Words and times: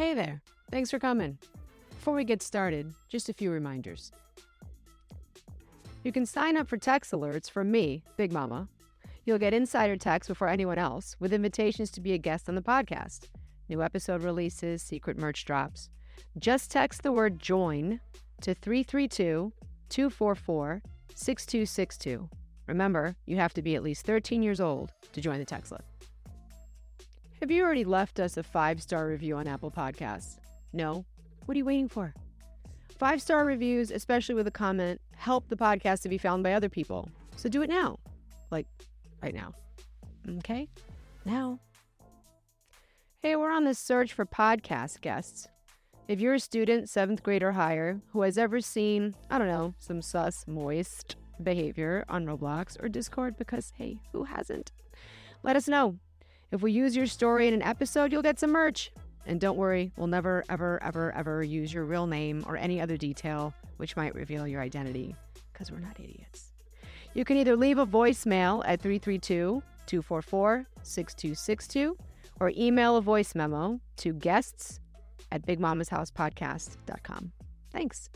Hey 0.00 0.14
there. 0.14 0.40
Thanks 0.70 0.90
for 0.90 0.98
coming. 0.98 1.36
Before 1.90 2.14
we 2.14 2.24
get 2.24 2.40
started, 2.40 2.94
just 3.10 3.28
a 3.28 3.34
few 3.34 3.50
reminders. 3.50 4.12
You 6.04 6.10
can 6.10 6.24
sign 6.24 6.56
up 6.56 6.68
for 6.68 6.78
text 6.78 7.12
alerts 7.12 7.50
from 7.50 7.70
me, 7.70 8.02
Big 8.16 8.32
Mama. 8.32 8.66
You'll 9.26 9.36
get 9.36 9.52
insider 9.52 9.98
texts 9.98 10.28
before 10.28 10.48
anyone 10.48 10.78
else 10.78 11.16
with 11.20 11.34
invitations 11.34 11.90
to 11.90 12.00
be 12.00 12.14
a 12.14 12.18
guest 12.18 12.48
on 12.48 12.54
the 12.54 12.62
podcast, 12.62 13.26
new 13.68 13.82
episode 13.82 14.22
releases, 14.22 14.82
secret 14.82 15.18
merch 15.18 15.44
drops. 15.44 15.90
Just 16.38 16.70
text 16.70 17.02
the 17.02 17.12
word 17.12 17.38
join 17.38 18.00
to 18.40 18.54
332 18.54 19.52
244 19.90 20.82
6262. 21.14 22.26
Remember, 22.66 23.16
you 23.26 23.36
have 23.36 23.52
to 23.52 23.60
be 23.60 23.76
at 23.76 23.82
least 23.82 24.06
13 24.06 24.42
years 24.42 24.62
old 24.62 24.92
to 25.12 25.20
join 25.20 25.38
the 25.38 25.44
text 25.44 25.72
list. 25.72 25.89
Have 27.40 27.50
you 27.50 27.64
already 27.64 27.84
left 27.84 28.20
us 28.20 28.36
a 28.36 28.42
five 28.42 28.82
star 28.82 29.08
review 29.08 29.38
on 29.38 29.48
Apple 29.48 29.70
Podcasts? 29.70 30.36
No? 30.74 31.06
What 31.46 31.54
are 31.54 31.58
you 31.58 31.64
waiting 31.64 31.88
for? 31.88 32.12
Five 32.98 33.22
star 33.22 33.46
reviews, 33.46 33.90
especially 33.90 34.34
with 34.34 34.46
a 34.46 34.50
comment, 34.50 35.00
help 35.16 35.48
the 35.48 35.56
podcast 35.56 36.02
to 36.02 36.10
be 36.10 36.18
found 36.18 36.42
by 36.42 36.52
other 36.52 36.68
people. 36.68 37.08
So 37.36 37.48
do 37.48 37.62
it 37.62 37.70
now. 37.70 37.98
Like 38.50 38.66
right 39.22 39.34
now. 39.34 39.54
Okay? 40.40 40.68
Now. 41.24 41.58
Hey, 43.20 43.36
we're 43.36 43.50
on 43.50 43.64
the 43.64 43.74
search 43.74 44.12
for 44.12 44.26
podcast 44.26 45.00
guests. 45.00 45.48
If 46.08 46.20
you're 46.20 46.34
a 46.34 46.40
student, 46.40 46.90
seventh 46.90 47.22
grade 47.22 47.42
or 47.42 47.52
higher, 47.52 48.02
who 48.12 48.20
has 48.20 48.36
ever 48.36 48.60
seen, 48.60 49.14
I 49.30 49.38
don't 49.38 49.48
know, 49.48 49.72
some 49.78 50.02
sus, 50.02 50.44
moist 50.46 51.16
behavior 51.42 52.04
on 52.06 52.26
Roblox 52.26 52.82
or 52.82 52.90
Discord, 52.90 53.38
because 53.38 53.72
hey, 53.78 53.98
who 54.12 54.24
hasn't? 54.24 54.72
Let 55.42 55.56
us 55.56 55.68
know. 55.68 56.00
If 56.52 56.62
we 56.62 56.72
use 56.72 56.96
your 56.96 57.06
story 57.06 57.46
in 57.48 57.54
an 57.54 57.62
episode, 57.62 58.12
you'll 58.12 58.22
get 58.22 58.38
some 58.38 58.50
merch. 58.50 58.90
And 59.26 59.40
don't 59.40 59.56
worry, 59.56 59.92
we'll 59.96 60.08
never, 60.08 60.44
ever, 60.48 60.82
ever, 60.82 61.14
ever 61.14 61.42
use 61.42 61.72
your 61.72 61.84
real 61.84 62.06
name 62.06 62.44
or 62.46 62.56
any 62.56 62.80
other 62.80 62.96
detail 62.96 63.54
which 63.76 63.96
might 63.96 64.14
reveal 64.14 64.46
your 64.46 64.60
identity, 64.60 65.16
because 65.52 65.70
we're 65.70 65.78
not 65.78 65.98
idiots. 65.98 66.52
You 67.14 67.24
can 67.24 67.38
either 67.38 67.56
leave 67.56 67.78
a 67.78 67.86
voicemail 67.86 68.62
at 68.66 68.80
332 68.80 69.62
244 69.86 70.66
6262 70.82 71.96
or 72.40 72.52
email 72.56 72.96
a 72.96 73.00
voice 73.00 73.34
memo 73.34 73.80
to 73.96 74.12
guests 74.12 74.80
at 75.32 75.46
bigmamashousepodcast.com. 75.46 77.32
Thanks. 77.72 78.10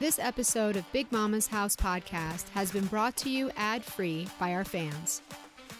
This 0.00 0.18
episode 0.18 0.74
of 0.76 0.92
Big 0.92 1.12
Mama's 1.12 1.46
House 1.46 1.76
podcast 1.76 2.48
has 2.54 2.72
been 2.72 2.86
brought 2.86 3.18
to 3.18 3.28
you 3.28 3.50
ad 3.58 3.84
free 3.84 4.26
by 4.38 4.54
our 4.54 4.64
fans. 4.64 5.20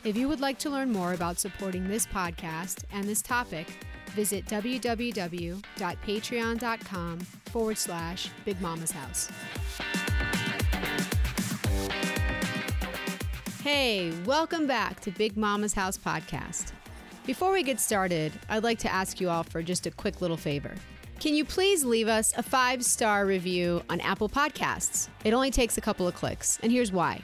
If 0.05 0.15
you 0.15 0.29
would 0.29 0.43
like 0.43 0.59
to 0.59 0.69
learn 0.69 0.93
more 0.93 1.15
about 1.15 1.39
supporting 1.39 1.89
this 1.89 2.07
podcast 2.07 2.85
and 2.93 3.05
this 3.05 3.23
topic, 3.23 3.67
visit 4.09 4.45
www.patreon.com 4.45 7.21
forward 7.21 7.79
slash 7.79 8.29
Big 8.45 8.61
Mama's 8.61 8.91
House. 8.91 9.31
Hey, 13.63 14.13
welcome 14.27 14.67
back 14.67 15.01
to 15.01 15.11
Big 15.13 15.39
Mama's 15.39 15.73
House 15.73 15.97
podcast. 15.97 16.73
Before 17.25 17.53
we 17.53 17.63
get 17.63 17.81
started, 17.81 18.33
I'd 18.51 18.65
like 18.65 18.81
to 18.81 18.93
ask 18.93 19.19
you 19.19 19.31
all 19.31 19.45
for 19.45 19.63
just 19.63 19.87
a 19.87 19.91
quick 19.91 20.21
little 20.21 20.37
favor. 20.37 20.75
Can 21.21 21.35
you 21.35 21.45
please 21.45 21.85
leave 21.85 22.09
us 22.09 22.33
a 22.39 22.43
five 22.43 22.83
star 22.83 23.27
review 23.27 23.83
on 23.91 24.01
Apple 24.01 24.27
Podcasts? 24.27 25.11
It 25.23 25.35
only 25.35 25.51
takes 25.51 25.77
a 25.77 25.81
couple 25.83 26.09
of 26.09 26.15
clicks, 26.15 26.59
and 26.63 26.73
here's 26.73 26.93
why. 26.93 27.21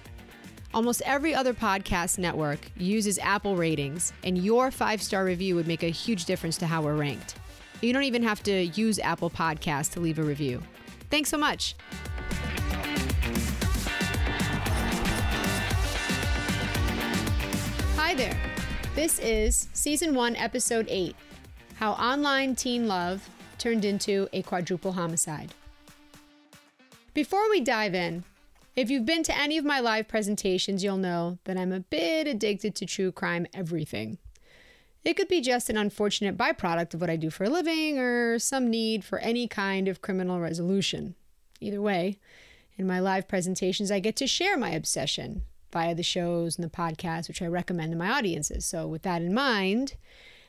Almost 0.75 1.01
every 1.07 1.35
other 1.35 1.55
podcast 1.55 2.19
network 2.19 2.59
uses 2.77 3.19
Apple 3.21 3.57
ratings, 3.57 4.13
and 4.23 4.37
your 4.37 4.71
five 4.71 5.01
star 5.01 5.25
review 5.25 5.55
would 5.55 5.67
make 5.67 5.83
a 5.83 5.89
huge 5.89 6.27
difference 6.27 6.59
to 6.59 6.67
how 6.67 6.83
we're 6.83 6.95
ranked. 6.95 7.37
You 7.81 7.95
don't 7.95 8.03
even 8.03 8.23
have 8.23 8.43
to 8.43 8.65
use 8.65 8.99
Apple 8.99 9.31
Podcasts 9.31 9.91
to 9.95 10.01
leave 10.01 10.19
a 10.19 10.23
review. 10.23 10.63
Thanks 11.09 11.31
so 11.31 11.39
much. 11.39 11.75
Hi 17.97 18.15
there. 18.15 18.37
This 18.95 19.19
is 19.21 19.69
Season 19.73 20.15
1, 20.15 20.37
Episode 20.37 20.87
8 20.91 21.17
How 21.77 21.93
Online 21.93 22.55
Teen 22.55 22.89
Love 22.89 23.27
Turned 23.67 23.85
into 23.85 24.29
a 24.33 24.43
Quadruple 24.43 24.93
Homicide. 24.93 25.53
Before 27.15 27.51
we 27.51 27.61
dive 27.61 27.97
in, 27.97 28.23
if 28.77 28.91
you've 28.91 29.05
been 29.05 29.25
to 29.25 29.37
any 29.37 29.59
of 29.59 29.65
my 29.65 29.81
live 29.81 30.07
presentations, 30.07 30.85
you'll 30.85 30.99
know 30.99 31.39
that 31.47 31.57
I'm 31.57 31.73
a 31.73 31.81
bit 31.81 32.29
addicted 32.29 32.77
to 32.77 32.87
true 32.87 33.11
crime 33.11 33.45
everything. 33.53 34.19
It 35.05 35.15
could 35.15 35.27
be 35.27 35.41
just 35.41 35.69
an 35.69 35.77
unfortunate 35.77 36.39
byproduct 36.39 36.95
of 36.95 37.01
what 37.01 37.11
I 37.11 37.17
do 37.17 37.29
for 37.29 37.43
a 37.43 37.51
living 37.51 37.99
or 37.99 38.39
some 38.39 38.71
need 38.71 39.03
for 39.03 39.19
any 39.19 39.49
kind 39.49 39.89
of 39.89 40.01
criminal 40.01 40.39
resolution. 40.39 41.17
Either 41.59 41.83
way, 41.83 42.21
in 42.79 42.87
my 42.87 43.01
live 43.01 43.27
presentations, 43.27 43.91
I 43.91 43.99
get 43.99 44.15
to 44.19 44.29
share 44.29 44.57
my 44.57 44.71
obsession 44.71 45.43
via 45.73 45.97
the 45.97 46.05
shows 46.05 46.57
and 46.57 46.65
the 46.65 46.71
podcasts, 46.71 47.27
which 47.27 47.43
I 47.43 47.47
recommend 47.47 47.91
to 47.91 47.99
my 47.99 48.13
audiences. 48.13 48.65
So, 48.65 48.87
with 48.87 49.03
that 49.03 49.23
in 49.23 49.35
mind, 49.35 49.97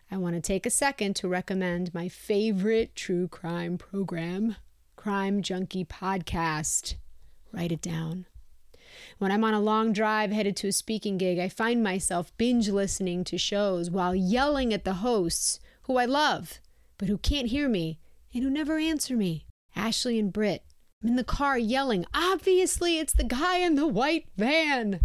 I 0.09 0.15
want 0.15 0.35
to 0.35 0.41
take 0.41 0.65
a 0.65 0.69
second 0.69 1.17
to 1.17 1.27
recommend 1.27 1.93
my 1.93 2.07
favorite 2.07 2.95
true 2.95 3.27
crime 3.27 3.77
program, 3.77 4.55
Crime 4.95 5.41
Junkie 5.41 5.83
Podcast. 5.83 6.95
Write 7.51 7.73
it 7.73 7.81
down. 7.81 8.25
When 9.17 9.33
I'm 9.33 9.43
on 9.43 9.53
a 9.53 9.59
long 9.59 9.91
drive 9.91 10.31
headed 10.31 10.55
to 10.57 10.69
a 10.69 10.71
speaking 10.71 11.17
gig, 11.17 11.39
I 11.39 11.49
find 11.49 11.83
myself 11.83 12.31
binge 12.37 12.69
listening 12.69 13.25
to 13.25 13.37
shows 13.37 13.89
while 13.91 14.15
yelling 14.15 14.73
at 14.73 14.85
the 14.85 14.95
hosts 14.95 15.59
who 15.83 15.97
I 15.97 16.05
love, 16.05 16.61
but 16.97 17.09
who 17.09 17.17
can't 17.17 17.47
hear 17.49 17.67
me 17.67 17.99
and 18.33 18.43
who 18.43 18.49
never 18.49 18.77
answer 18.77 19.17
me. 19.17 19.45
Ashley 19.75 20.17
and 20.17 20.31
Britt. 20.31 20.63
I'm 21.03 21.09
in 21.09 21.15
the 21.17 21.23
car 21.25 21.57
yelling, 21.57 22.05
obviously 22.13 22.97
it's 22.97 23.13
the 23.13 23.25
guy 23.25 23.57
in 23.57 23.75
the 23.75 23.87
white 23.87 24.27
van. 24.37 25.01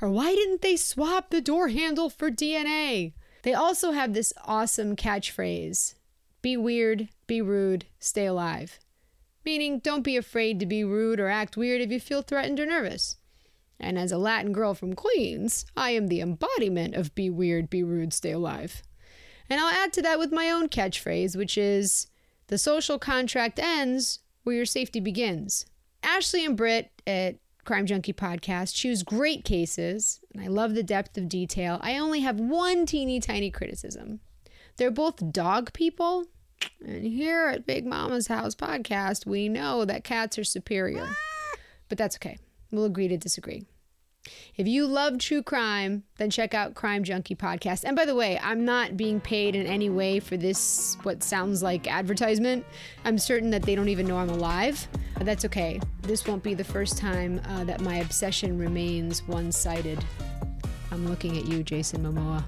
Or 0.00 0.08
why 0.10 0.36
didn't 0.36 0.62
they 0.62 0.76
swap 0.76 1.30
the 1.30 1.40
door 1.40 1.68
handle 1.68 2.08
for 2.08 2.30
DNA? 2.30 3.14
They 3.48 3.54
also 3.54 3.92
have 3.92 4.12
this 4.12 4.34
awesome 4.44 4.94
catchphrase 4.94 5.94
be 6.42 6.58
weird, 6.58 7.08
be 7.26 7.40
rude, 7.40 7.86
stay 7.98 8.26
alive. 8.26 8.78
Meaning, 9.42 9.78
don't 9.78 10.02
be 10.02 10.18
afraid 10.18 10.60
to 10.60 10.66
be 10.66 10.84
rude 10.84 11.18
or 11.18 11.28
act 11.28 11.56
weird 11.56 11.80
if 11.80 11.90
you 11.90 11.98
feel 11.98 12.20
threatened 12.20 12.60
or 12.60 12.66
nervous. 12.66 13.16
And 13.80 13.98
as 13.98 14.12
a 14.12 14.18
Latin 14.18 14.52
girl 14.52 14.74
from 14.74 14.92
Queens, 14.92 15.64
I 15.74 15.92
am 15.92 16.08
the 16.08 16.20
embodiment 16.20 16.94
of 16.94 17.14
be 17.14 17.30
weird, 17.30 17.70
be 17.70 17.82
rude, 17.82 18.12
stay 18.12 18.32
alive. 18.32 18.82
And 19.48 19.58
I'll 19.58 19.74
add 19.74 19.94
to 19.94 20.02
that 20.02 20.18
with 20.18 20.30
my 20.30 20.50
own 20.50 20.68
catchphrase, 20.68 21.34
which 21.34 21.56
is 21.56 22.06
the 22.48 22.58
social 22.58 22.98
contract 22.98 23.58
ends 23.58 24.18
where 24.42 24.56
your 24.56 24.66
safety 24.66 25.00
begins. 25.00 25.64
Ashley 26.02 26.44
and 26.44 26.54
Britt 26.54 26.90
at 27.06 27.36
Crime 27.68 27.84
Junkie 27.84 28.14
podcast 28.14 28.74
choose 28.74 29.02
great 29.02 29.44
cases, 29.44 30.20
and 30.32 30.42
I 30.42 30.46
love 30.46 30.74
the 30.74 30.82
depth 30.82 31.18
of 31.18 31.28
detail. 31.28 31.78
I 31.82 31.98
only 31.98 32.20
have 32.20 32.40
one 32.40 32.86
teeny 32.86 33.20
tiny 33.20 33.50
criticism. 33.50 34.20
They're 34.78 34.90
both 34.90 35.32
dog 35.32 35.74
people, 35.74 36.28
and 36.82 37.04
here 37.04 37.48
at 37.48 37.66
Big 37.66 37.84
Mama's 37.84 38.28
House 38.28 38.54
podcast, 38.54 39.26
we 39.26 39.50
know 39.50 39.84
that 39.84 40.02
cats 40.02 40.38
are 40.38 40.44
superior. 40.44 41.08
Ah! 41.10 41.58
But 41.90 41.98
that's 41.98 42.16
okay. 42.16 42.38
We'll 42.70 42.86
agree 42.86 43.08
to 43.08 43.18
disagree. 43.18 43.66
If 44.56 44.66
you 44.66 44.86
love 44.86 45.18
true 45.18 45.42
crime, 45.42 46.04
then 46.16 46.30
check 46.30 46.54
out 46.54 46.74
Crime 46.74 47.04
Junkie 47.04 47.34
Podcast. 47.34 47.84
And 47.84 47.94
by 47.96 48.04
the 48.04 48.14
way, 48.14 48.38
I'm 48.42 48.64
not 48.64 48.96
being 48.96 49.20
paid 49.20 49.54
in 49.54 49.66
any 49.66 49.90
way 49.90 50.20
for 50.20 50.36
this, 50.36 50.96
what 51.02 51.22
sounds 51.22 51.62
like 51.62 51.86
advertisement. 51.86 52.64
I'm 53.04 53.18
certain 53.18 53.50
that 53.50 53.62
they 53.62 53.74
don't 53.74 53.88
even 53.88 54.06
know 54.06 54.18
I'm 54.18 54.30
alive, 54.30 54.86
but 55.14 55.26
that's 55.26 55.44
okay. 55.44 55.80
This 56.02 56.26
won't 56.26 56.42
be 56.42 56.54
the 56.54 56.64
first 56.64 56.98
time 56.98 57.40
uh, 57.48 57.64
that 57.64 57.80
my 57.80 57.96
obsession 57.96 58.58
remains 58.58 59.26
one 59.26 59.52
sided. 59.52 60.04
I'm 60.90 61.08
looking 61.08 61.36
at 61.38 61.46
you, 61.46 61.62
Jason 61.62 62.02
Momoa. 62.02 62.44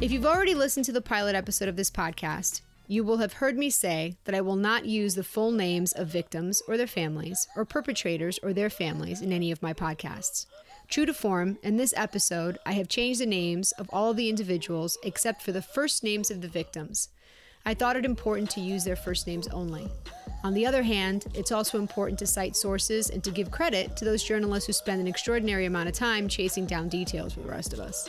If 0.00 0.12
you've 0.12 0.26
already 0.26 0.54
listened 0.54 0.86
to 0.86 0.92
the 0.92 1.00
pilot 1.00 1.34
episode 1.34 1.68
of 1.68 1.74
this 1.74 1.90
podcast, 1.90 2.60
you 2.88 3.04
will 3.04 3.18
have 3.18 3.34
heard 3.34 3.56
me 3.56 3.68
say 3.68 4.16
that 4.24 4.34
I 4.34 4.40
will 4.40 4.56
not 4.56 4.86
use 4.86 5.14
the 5.14 5.22
full 5.22 5.52
names 5.52 5.92
of 5.92 6.08
victims 6.08 6.62
or 6.66 6.78
their 6.78 6.86
families, 6.86 7.46
or 7.54 7.66
perpetrators 7.66 8.40
or 8.42 8.54
their 8.54 8.70
families 8.70 9.20
in 9.20 9.30
any 9.30 9.52
of 9.52 9.62
my 9.62 9.74
podcasts. 9.74 10.46
True 10.88 11.04
to 11.04 11.12
form, 11.12 11.58
in 11.62 11.76
this 11.76 11.92
episode, 11.98 12.58
I 12.64 12.72
have 12.72 12.88
changed 12.88 13.20
the 13.20 13.26
names 13.26 13.72
of 13.72 13.90
all 13.92 14.14
the 14.14 14.30
individuals 14.30 14.96
except 15.04 15.42
for 15.42 15.52
the 15.52 15.60
first 15.60 16.02
names 16.02 16.30
of 16.30 16.40
the 16.40 16.48
victims. 16.48 17.10
I 17.66 17.74
thought 17.74 17.96
it 17.96 18.06
important 18.06 18.48
to 18.50 18.62
use 18.62 18.84
their 18.84 18.96
first 18.96 19.26
names 19.26 19.48
only. 19.48 19.90
On 20.42 20.54
the 20.54 20.64
other 20.64 20.82
hand, 20.82 21.26
it's 21.34 21.52
also 21.52 21.78
important 21.78 22.18
to 22.20 22.26
cite 22.26 22.56
sources 22.56 23.10
and 23.10 23.22
to 23.22 23.30
give 23.30 23.50
credit 23.50 23.98
to 23.98 24.06
those 24.06 24.24
journalists 24.24 24.66
who 24.66 24.72
spend 24.72 25.02
an 25.02 25.08
extraordinary 25.08 25.66
amount 25.66 25.90
of 25.90 25.94
time 25.94 26.26
chasing 26.26 26.64
down 26.64 26.88
details 26.88 27.34
for 27.34 27.40
the 27.40 27.50
rest 27.50 27.74
of 27.74 27.80
us. 27.80 28.08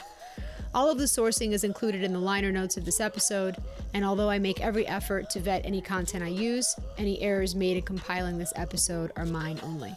All 0.74 0.92
of 0.92 1.00
the 1.00 1.06
sourcing 1.06 1.54
is 1.54 1.64
included 1.64 2.04
in 2.04 2.14
the 2.14 2.20
liner 2.20 2.52
notes 2.52 2.78
of 2.78 2.86
this 2.86 3.00
episode, 3.00 3.58
and 3.96 4.06
although 4.06 4.30
I 4.30 4.38
make 4.38 4.62
every 4.62 4.88
effort 4.88 5.30
to 5.32 5.40
vet 5.40 5.66
any 5.66 5.82
content 5.82 6.24
I 6.24 6.28
use, 6.28 6.76
any 6.98 7.20
errors 7.22 7.56
made 7.56 7.78
in 7.78 7.84
compiling 7.84 8.38
this 8.38 8.54
episode 8.56 9.12
are 9.16 9.26
mine 9.26 9.60
only. 9.64 9.96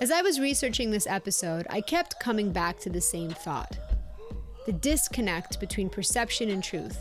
As 0.00 0.10
I 0.10 0.20
was 0.20 0.40
researching 0.40 0.90
this 0.90 1.06
episode, 1.06 1.64
I 1.70 1.80
kept 1.80 2.18
coming 2.18 2.50
back 2.50 2.80
to 2.80 2.90
the 2.90 3.00
same 3.00 3.30
thought 3.30 3.78
the 4.66 4.72
disconnect 4.72 5.58
between 5.58 5.88
perception 5.88 6.48
and 6.48 6.62
truth. 6.62 6.98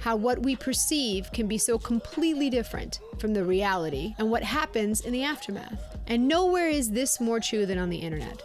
How 0.00 0.16
what 0.16 0.42
we 0.42 0.56
perceive 0.56 1.30
can 1.32 1.46
be 1.46 1.58
so 1.58 1.78
completely 1.78 2.48
different 2.50 3.00
from 3.18 3.34
the 3.34 3.44
reality 3.44 4.14
and 4.18 4.30
what 4.30 4.42
happens 4.42 5.02
in 5.02 5.12
the 5.12 5.22
aftermath. 5.22 5.78
And 6.06 6.28
nowhere 6.28 6.68
is 6.68 6.90
this 6.90 7.20
more 7.20 7.40
true 7.40 7.66
than 7.66 7.78
on 7.78 7.90
the 7.90 7.98
internet. 7.98 8.42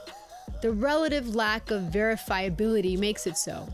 The 0.62 0.72
relative 0.72 1.36
lack 1.36 1.72
of 1.72 1.84
verifiability 1.84 2.98
makes 2.98 3.26
it 3.26 3.38
so 3.38 3.68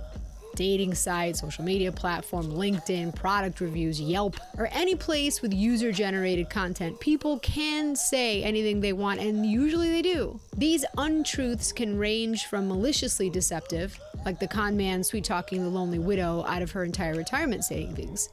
dating 0.56 0.94
sites, 0.94 1.42
social 1.42 1.66
media 1.66 1.92
platform, 1.92 2.46
LinkedIn, 2.46 3.14
product 3.14 3.60
reviews, 3.60 4.00
Yelp, 4.00 4.38
or 4.58 4.70
any 4.72 4.96
place 4.96 5.42
with 5.42 5.54
user 5.54 5.92
generated 5.92 6.50
content, 6.50 6.98
people 7.02 7.40
can 7.40 7.94
say 7.96 8.42
anything 8.42 8.80
they 8.80 8.94
want, 8.94 9.20
and 9.20 9.46
usually 9.46 9.90
they 9.90 10.02
do. 10.02 10.40
These 10.56 10.86
untruths 10.98 11.74
can 11.74 11.98
range 11.98 12.46
from 12.46 12.70
maliciously 12.70 13.30
deceptive, 13.30 14.00
like 14.26 14.40
the 14.40 14.48
con 14.48 14.78
man 14.78 15.04
sweet 15.04 15.26
talking 15.26 15.62
the 15.62 15.70
lonely 15.70 16.00
widow 16.00 16.46
out 16.48 16.62
of 16.62 16.72
her 16.72 16.86
entire 16.86 17.16
retirement 17.16 17.66
savings, 17.66 18.30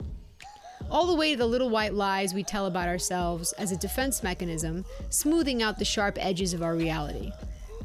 all 0.91 1.07
the 1.07 1.17
way 1.17 1.33
to 1.33 1.39
the 1.39 1.47
little 1.47 1.71
white 1.71 1.95
lies 1.95 2.35
we 2.35 2.45
tell 2.45 2.67
about 2.67 2.87
ourselves 2.87 3.53
as 3.55 3.73
a 3.73 3.77
defense 3.77 4.23
mechanism, 4.23 4.85
smoothing 5.11 5.63
out 5.63 5.79
the 5.79 5.85
sharp 5.85 6.19
edges 6.21 6.55
of 6.55 6.63
our 6.63 6.77
reality. 6.77 7.33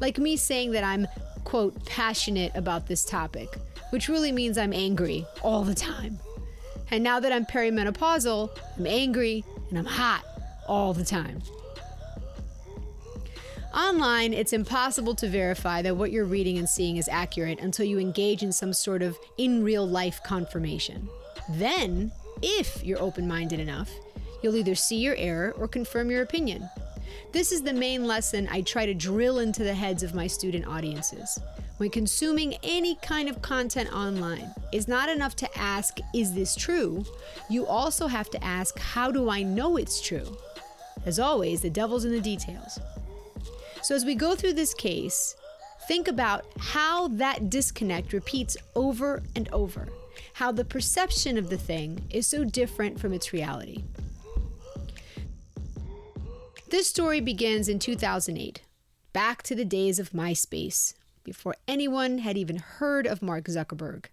Like 0.00 0.18
me 0.18 0.36
saying 0.36 0.72
that 0.72 0.84
I'm, 0.84 1.06
quote, 1.44 1.84
passionate 1.86 2.52
about 2.54 2.86
this 2.86 3.04
topic, 3.04 3.58
which 3.90 4.08
really 4.08 4.32
means 4.32 4.58
I'm 4.58 4.72
angry 4.72 5.26
all 5.42 5.64
the 5.64 5.74
time. 5.74 6.18
And 6.90 7.04
now 7.04 7.20
that 7.20 7.32
I'm 7.32 7.44
perimenopausal, 7.44 8.50
I'm 8.78 8.86
angry 8.86 9.44
and 9.70 9.78
I'm 9.78 9.84
hot 9.84 10.24
all 10.66 10.94
the 10.94 11.04
time. 11.04 11.42
Online, 13.74 14.32
it's 14.32 14.54
impossible 14.54 15.14
to 15.16 15.28
verify 15.28 15.82
that 15.82 15.96
what 15.96 16.10
you're 16.10 16.24
reading 16.24 16.56
and 16.58 16.68
seeing 16.68 16.96
is 16.96 17.08
accurate 17.08 17.60
until 17.60 17.84
you 17.84 17.98
engage 17.98 18.42
in 18.42 18.50
some 18.50 18.72
sort 18.72 19.02
of 19.02 19.18
in 19.36 19.62
real 19.62 19.86
life 19.86 20.20
confirmation. 20.24 21.08
Then, 21.50 22.10
if 22.42 22.82
you're 22.82 23.00
open 23.00 23.28
minded 23.28 23.60
enough, 23.60 23.90
you'll 24.42 24.56
either 24.56 24.74
see 24.74 24.96
your 24.96 25.14
error 25.16 25.54
or 25.58 25.68
confirm 25.68 26.10
your 26.10 26.22
opinion. 26.22 26.68
This 27.32 27.52
is 27.52 27.62
the 27.62 27.72
main 27.72 28.06
lesson 28.06 28.48
I 28.50 28.62
try 28.62 28.86
to 28.86 28.94
drill 28.94 29.38
into 29.40 29.62
the 29.62 29.74
heads 29.74 30.02
of 30.02 30.14
my 30.14 30.26
student 30.26 30.66
audiences. 30.66 31.38
When 31.76 31.90
consuming 31.90 32.54
any 32.62 32.96
kind 32.96 33.28
of 33.28 33.42
content 33.42 33.92
online, 33.92 34.52
it's 34.72 34.88
not 34.88 35.08
enough 35.08 35.36
to 35.36 35.58
ask, 35.58 35.98
is 36.14 36.34
this 36.34 36.56
true? 36.56 37.04
You 37.48 37.66
also 37.66 38.06
have 38.06 38.30
to 38.30 38.42
ask, 38.44 38.78
how 38.78 39.12
do 39.12 39.30
I 39.30 39.42
know 39.42 39.76
it's 39.76 40.00
true? 40.00 40.36
As 41.06 41.18
always, 41.18 41.60
the 41.60 41.70
devil's 41.70 42.04
in 42.04 42.12
the 42.12 42.20
details. 42.20 42.80
So, 43.82 43.94
as 43.94 44.04
we 44.04 44.14
go 44.14 44.34
through 44.34 44.54
this 44.54 44.74
case, 44.74 45.36
think 45.86 46.08
about 46.08 46.46
how 46.58 47.08
that 47.08 47.48
disconnect 47.48 48.12
repeats 48.12 48.56
over 48.74 49.22
and 49.36 49.48
over, 49.52 49.88
how 50.32 50.50
the 50.50 50.64
perception 50.64 51.38
of 51.38 51.48
the 51.48 51.56
thing 51.56 52.04
is 52.10 52.26
so 52.26 52.44
different 52.44 52.98
from 52.98 53.12
its 53.12 53.32
reality. 53.32 53.84
This 56.70 56.86
story 56.86 57.20
begins 57.20 57.66
in 57.66 57.78
2008, 57.78 58.60
back 59.14 59.42
to 59.44 59.54
the 59.54 59.64
days 59.64 59.98
of 59.98 60.10
MySpace, 60.10 60.92
before 61.24 61.56
anyone 61.66 62.18
had 62.18 62.36
even 62.36 62.58
heard 62.58 63.06
of 63.06 63.22
Mark 63.22 63.44
Zuckerberg. 63.44 64.04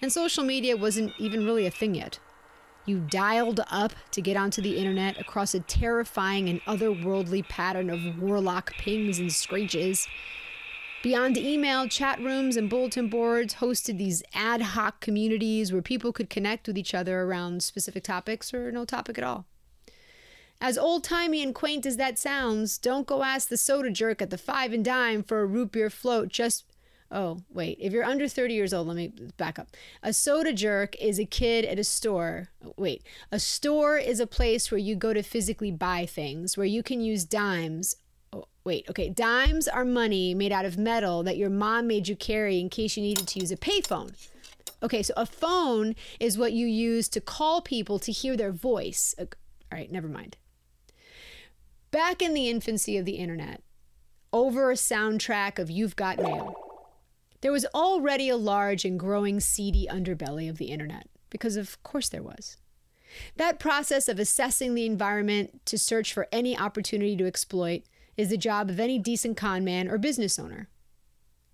And 0.00 0.12
social 0.12 0.44
media 0.44 0.76
wasn't 0.76 1.12
even 1.18 1.44
really 1.44 1.66
a 1.66 1.72
thing 1.72 1.96
yet. 1.96 2.20
You 2.86 3.00
dialed 3.00 3.62
up 3.68 3.94
to 4.12 4.22
get 4.22 4.36
onto 4.36 4.62
the 4.62 4.76
internet 4.76 5.18
across 5.18 5.54
a 5.54 5.60
terrifying 5.60 6.48
and 6.48 6.60
otherworldly 6.66 7.48
pattern 7.48 7.90
of 7.90 8.22
warlock 8.22 8.74
pings 8.74 9.18
and 9.18 9.32
screeches. 9.32 10.06
Beyond 11.02 11.36
email, 11.36 11.88
chat 11.88 12.20
rooms 12.20 12.56
and 12.56 12.70
bulletin 12.70 13.08
boards 13.08 13.54
hosted 13.54 13.98
these 13.98 14.22
ad 14.32 14.62
hoc 14.62 15.00
communities 15.00 15.72
where 15.72 15.82
people 15.82 16.12
could 16.12 16.30
connect 16.30 16.68
with 16.68 16.78
each 16.78 16.94
other 16.94 17.22
around 17.22 17.64
specific 17.64 18.04
topics 18.04 18.54
or 18.54 18.70
no 18.70 18.84
topic 18.84 19.18
at 19.18 19.24
all. 19.24 19.46
As 20.60 20.78
old 20.78 21.04
timey 21.04 21.42
and 21.42 21.54
quaint 21.54 21.84
as 21.84 21.96
that 21.98 22.18
sounds, 22.18 22.78
don't 22.78 23.06
go 23.06 23.22
ask 23.22 23.48
the 23.48 23.56
soda 23.56 23.90
jerk 23.90 24.22
at 24.22 24.30
the 24.30 24.38
five 24.38 24.72
and 24.72 24.84
dime 24.84 25.22
for 25.22 25.40
a 25.40 25.46
root 25.46 25.72
beer 25.72 25.90
float 25.90 26.28
just. 26.28 26.64
Oh, 27.10 27.42
wait. 27.52 27.78
If 27.80 27.92
you're 27.92 28.02
under 28.02 28.26
30 28.26 28.54
years 28.54 28.72
old, 28.72 28.88
let 28.88 28.96
me 28.96 29.12
back 29.36 29.58
up. 29.58 29.68
A 30.02 30.12
soda 30.12 30.52
jerk 30.52 30.96
is 31.00 31.18
a 31.18 31.26
kid 31.26 31.64
at 31.64 31.78
a 31.78 31.84
store. 31.84 32.48
Wait. 32.76 33.04
A 33.30 33.38
store 33.38 33.98
is 33.98 34.18
a 34.20 34.26
place 34.26 34.70
where 34.70 34.78
you 34.78 34.96
go 34.96 35.12
to 35.12 35.22
physically 35.22 35.70
buy 35.70 36.06
things, 36.06 36.56
where 36.56 36.66
you 36.66 36.82
can 36.82 37.00
use 37.00 37.24
dimes. 37.24 37.96
Oh, 38.32 38.46
wait. 38.64 38.86
Okay. 38.88 39.10
Dimes 39.10 39.68
are 39.68 39.84
money 39.84 40.34
made 40.34 40.50
out 40.50 40.64
of 40.64 40.78
metal 40.78 41.22
that 41.22 41.36
your 41.36 41.50
mom 41.50 41.86
made 41.86 42.08
you 42.08 42.16
carry 42.16 42.58
in 42.58 42.68
case 42.68 42.96
you 42.96 43.02
needed 43.02 43.28
to 43.28 43.38
use 43.38 43.52
a 43.52 43.56
payphone. 43.56 44.12
Okay. 44.82 45.02
So 45.02 45.14
a 45.16 45.26
phone 45.26 45.94
is 46.18 46.38
what 46.38 46.52
you 46.52 46.66
use 46.66 47.08
to 47.10 47.20
call 47.20 47.60
people 47.60 47.98
to 48.00 48.10
hear 48.10 48.36
their 48.36 48.50
voice. 48.50 49.14
All 49.18 49.26
right. 49.70 49.92
Never 49.92 50.08
mind. 50.08 50.36
Back 51.94 52.22
in 52.22 52.34
the 52.34 52.48
infancy 52.48 52.98
of 52.98 53.04
the 53.04 53.18
internet, 53.18 53.62
over 54.32 54.72
a 54.72 54.74
soundtrack 54.74 55.60
of 55.60 55.70
You've 55.70 55.94
Got 55.94 56.18
Mail, 56.18 56.52
there 57.40 57.52
was 57.52 57.66
already 57.66 58.28
a 58.28 58.36
large 58.36 58.84
and 58.84 58.98
growing 58.98 59.38
seedy 59.38 59.86
underbelly 59.88 60.50
of 60.50 60.58
the 60.58 60.72
internet, 60.72 61.08
because 61.30 61.54
of 61.54 61.80
course 61.84 62.08
there 62.08 62.20
was. 62.20 62.56
That 63.36 63.60
process 63.60 64.08
of 64.08 64.18
assessing 64.18 64.74
the 64.74 64.86
environment 64.86 65.64
to 65.66 65.78
search 65.78 66.12
for 66.12 66.26
any 66.32 66.58
opportunity 66.58 67.16
to 67.16 67.28
exploit 67.28 67.84
is 68.16 68.28
the 68.28 68.36
job 68.36 68.70
of 68.70 68.80
any 68.80 68.98
decent 68.98 69.36
con 69.36 69.62
man 69.62 69.86
or 69.86 69.96
business 69.96 70.36
owner. 70.36 70.68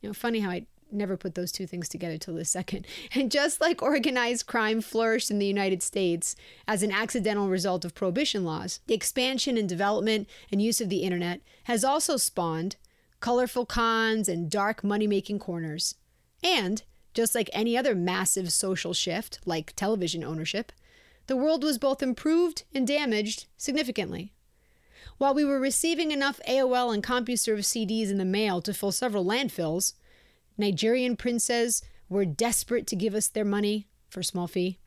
You 0.01 0.09
know, 0.09 0.15
funny 0.15 0.41
how 0.41 0.53
I 0.53 0.67
never 0.93 1.17
put 1.17 1.35
those 1.35 1.53
two 1.53 1.67
things 1.67 1.89
together 1.89 2.19
till 2.19 2.35
this 2.35 2.51
second. 2.51 2.87
And 3.15 3.31
just 3.31 3.61
like 3.61 3.83
organized 3.83 4.47
crime 4.47 4.81
flourished 4.81 5.31
in 5.31 5.39
the 5.39 5.47
United 5.47 5.83
States 5.83 6.37
as 6.67 6.83
an 6.83 6.93
accidental 6.93 7.49
result 7.49 7.85
of 7.85 7.95
prohibition 7.95 8.45
laws, 8.45 8.81
the 8.87 8.95
expansion 8.95 9.57
and 9.57 9.69
development 9.69 10.29
and 10.51 10.63
use 10.63 10.81
of 10.81 10.89
the 10.89 11.03
internet 11.03 11.41
has 11.65 11.85
also 11.85 12.17
spawned 12.17 12.77
colorful 13.21 13.67
cons 13.67 14.29
and 14.29 14.51
dark 14.51 14.83
money 14.83 15.07
making 15.07 15.39
corners. 15.39 15.97
And, 16.43 16.83
just 17.13 17.35
like 17.35 17.51
any 17.53 17.77
other 17.77 17.95
massive 17.95 18.53
social 18.53 18.95
shift, 18.95 19.41
like 19.45 19.75
television 19.77 20.25
ownership, 20.25 20.73
the 21.27 21.37
world 21.37 21.63
was 21.63 21.79
both 21.79 22.03
improved 22.03 22.65
and 22.75 22.87
damaged 22.87 23.47
significantly. 23.57 24.33
While 25.19 25.35
we 25.35 25.45
were 25.45 25.61
receiving 25.61 26.13
enough 26.13 26.41
AOL 26.49 26.95
and 26.95 27.05
CompuServe 27.05 27.59
CDs 27.59 28.11
in 28.11 28.17
the 28.17 28.25
mail 28.25 28.63
to 28.63 28.73
fill 28.73 28.91
several 28.91 29.25
landfills, 29.25 29.93
Nigerian 30.59 31.17
princes 31.17 31.83
were 32.09 32.25
desperate 32.25 32.87
to 32.89 32.97
give 32.97 33.15
us 33.15 33.29
their 33.29 33.45
money 33.45 33.87
for 34.09 34.23
small 34.23 34.47
fee. 34.47 34.79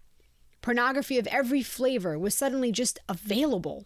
Pornography 0.61 1.17
of 1.17 1.27
every 1.27 1.61
flavor 1.61 2.17
was 2.17 2.35
suddenly 2.35 2.71
just 2.71 2.99
available. 3.09 3.85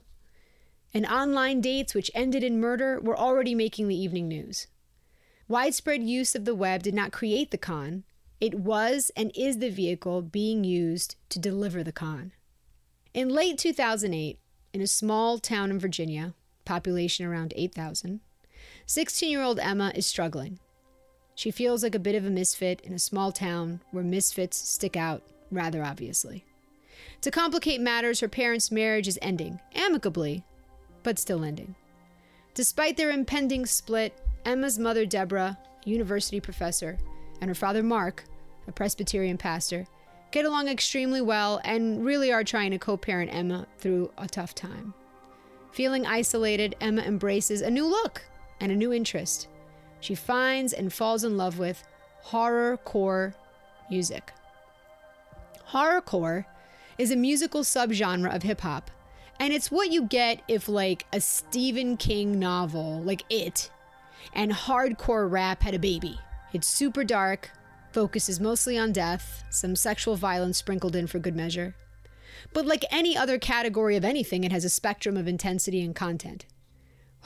And 0.93 1.05
online 1.05 1.61
dates, 1.61 1.93
which 1.93 2.11
ended 2.13 2.43
in 2.43 2.59
murder, 2.59 2.99
were 2.99 3.17
already 3.17 3.55
making 3.55 3.87
the 3.87 3.99
evening 3.99 4.27
news. 4.27 4.67
Widespread 5.47 6.03
use 6.03 6.35
of 6.35 6.45
the 6.45 6.55
web 6.55 6.83
did 6.83 6.93
not 6.93 7.11
create 7.11 7.51
the 7.51 7.57
con, 7.57 8.03
it 8.39 8.55
was 8.55 9.11
and 9.15 9.31
is 9.35 9.59
the 9.59 9.69
vehicle 9.69 10.21
being 10.21 10.63
used 10.63 11.15
to 11.29 11.39
deliver 11.39 11.83
the 11.83 11.91
con. 11.91 12.31
In 13.13 13.29
late 13.29 13.57
2008, 13.57 14.39
in 14.73 14.81
a 14.81 14.87
small 14.87 15.39
town 15.39 15.71
in 15.71 15.79
Virginia, 15.79 16.35
population 16.65 17.25
around 17.25 17.53
8,000, 17.55 18.19
16 18.85 19.29
year 19.31 19.41
old 19.41 19.59
Emma 19.59 19.91
is 19.95 20.05
struggling. 20.05 20.59
She 21.37 21.51
feels 21.51 21.83
like 21.83 21.93
a 21.93 21.99
bit 21.99 22.15
of 22.15 22.25
a 22.25 22.31
misfit 22.31 22.81
in 22.81 22.93
a 22.93 22.99
small 22.99 23.31
town 23.31 23.81
where 23.91 24.03
misfits 24.03 24.57
stick 24.57 24.97
out 24.97 25.21
rather 25.51 25.83
obviously. 25.83 26.43
To 27.21 27.29
complicate 27.29 27.79
matters, 27.79 28.21
her 28.21 28.27
parents' 28.27 28.71
marriage 28.71 29.07
is 29.07 29.19
ending, 29.21 29.59
amicably, 29.75 30.43
but 31.03 31.19
still 31.19 31.43
ending. 31.43 31.75
Despite 32.55 32.97
their 32.97 33.11
impending 33.11 33.67
split, 33.67 34.19
Emma's 34.45 34.79
mother, 34.79 35.05
Deborah, 35.05 35.59
university 35.85 36.39
professor, 36.39 36.97
and 37.39 37.51
her 37.51 37.55
father, 37.55 37.83
Mark, 37.83 38.23
a 38.67 38.71
Presbyterian 38.71 39.37
pastor, 39.37 39.85
get 40.31 40.43
along 40.43 40.67
extremely 40.67 41.21
well 41.21 41.61
and 41.63 42.03
really 42.03 42.31
are 42.31 42.43
trying 42.43 42.71
to 42.71 42.79
co 42.79 42.97
parent 42.97 43.31
Emma 43.31 43.67
through 43.77 44.11
a 44.17 44.27
tough 44.27 44.55
time. 44.55 44.91
Feeling 45.71 46.07
isolated, 46.07 46.75
Emma 46.81 47.03
embraces 47.03 47.61
a 47.61 47.69
new 47.69 47.85
look 47.85 48.23
and 48.59 48.71
a 48.71 48.75
new 48.75 48.91
interest 48.91 49.49
she 49.99 50.15
finds 50.15 50.73
and 50.73 50.93
falls 50.93 51.23
in 51.23 51.37
love 51.37 51.59
with 51.59 51.83
horrorcore 52.27 53.33
music. 53.89 54.33
Horrorcore 55.69 56.45
is 56.97 57.11
a 57.11 57.15
musical 57.15 57.61
subgenre 57.61 58.33
of 58.33 58.43
hip 58.43 58.61
hop. 58.61 58.91
And 59.39 59.53
it's 59.53 59.69
what 59.69 59.91
you 59.91 60.03
get 60.03 60.41
if, 60.47 60.67
like, 60.67 61.05
a 61.13 61.21
Stephen 61.21 61.95
King 61.95 62.39
novel, 62.39 63.03
like 63.03 63.23
It, 63.29 63.69
and 64.33 64.51
hardcore 64.51 65.29
rap 65.29 65.61
had 65.61 65.75
a 65.75 65.79
baby. 65.79 66.19
It's 66.53 66.65
super 66.65 67.03
dark, 67.03 67.51
focuses 67.91 68.39
mostly 68.39 68.79
on 68.79 68.91
death, 68.91 69.43
some 69.51 69.75
sexual 69.75 70.15
violence 70.15 70.57
sprinkled 70.57 70.95
in 70.95 71.05
for 71.05 71.19
good 71.19 71.35
measure. 71.35 71.75
But 72.53 72.65
like 72.65 72.83
any 72.89 73.15
other 73.15 73.37
category 73.37 73.95
of 73.95 74.03
anything, 74.03 74.43
it 74.43 74.51
has 74.51 74.65
a 74.65 74.69
spectrum 74.69 75.17
of 75.17 75.27
intensity 75.27 75.81
and 75.81 75.95
content. 75.95 76.45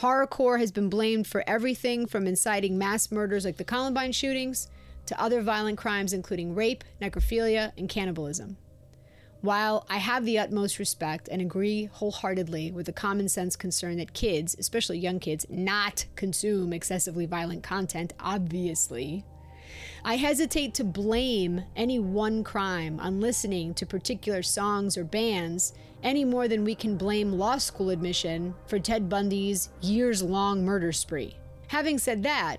Horrorcore 0.01 0.60
has 0.60 0.72
been 0.72 0.89
blamed 0.89 1.27
for 1.27 1.43
everything 1.46 2.08
from 2.08 2.25
inciting 2.25 2.75
mass 2.75 3.12
murders 3.12 3.46
like 3.46 3.58
the 3.58 3.63
Columbine 3.63 4.12
shootings 4.12 4.67
to 5.05 5.22
other 5.22 5.43
violent 5.43 5.77
crimes, 5.77 6.12
including 6.12 6.55
rape, 6.55 6.84
necrophilia, 7.00 7.72
and 7.77 7.88
cannibalism. 7.88 8.58
While 9.41 9.86
I 9.91 9.98
have 9.98 10.25
the 10.25 10.39
utmost 10.39 10.79
respect 10.79 11.29
and 11.31 11.39
agree 11.39 11.86
wholeheartedly 11.86 12.72
with 12.72 12.88
the 12.88 12.91
common 12.91 13.29
sense 13.29 13.55
concern 13.55 13.98
that 13.98 14.13
kids, 14.13 14.55
especially 14.58 14.98
young 14.98 15.20
kids, 15.20 15.46
not 15.51 16.05
consume 16.15 16.74
excessively 16.74 17.27
violent 17.27 17.62
content, 17.62 18.13
obviously, 18.20 19.24
I 20.03 20.15
hesitate 20.15 20.74
to 20.75 20.84
blame 20.84 21.62
any 21.75 22.00
one 22.00 22.43
crime 22.43 23.00
on 23.00 23.22
listening 23.22 23.75
to 23.75 23.86
particular 23.86 24.41
songs 24.41 24.98
or 24.98 25.03
bands 25.03 25.74
any 26.03 26.25
more 26.25 26.48
than 26.48 26.63
we 26.63 26.75
can 26.75 26.98
blame 26.98 27.34
law 27.34 27.58
school 27.58 27.89
admission 27.89 28.53
for 28.67 28.79
Ted 28.79 29.10
Bundy's 29.10 29.70
years 29.81 30.22
long 30.22 30.63
murder 30.63 30.91
spree. 30.91 31.38
Having 31.67 32.00
said 32.00 32.24
that, 32.24 32.58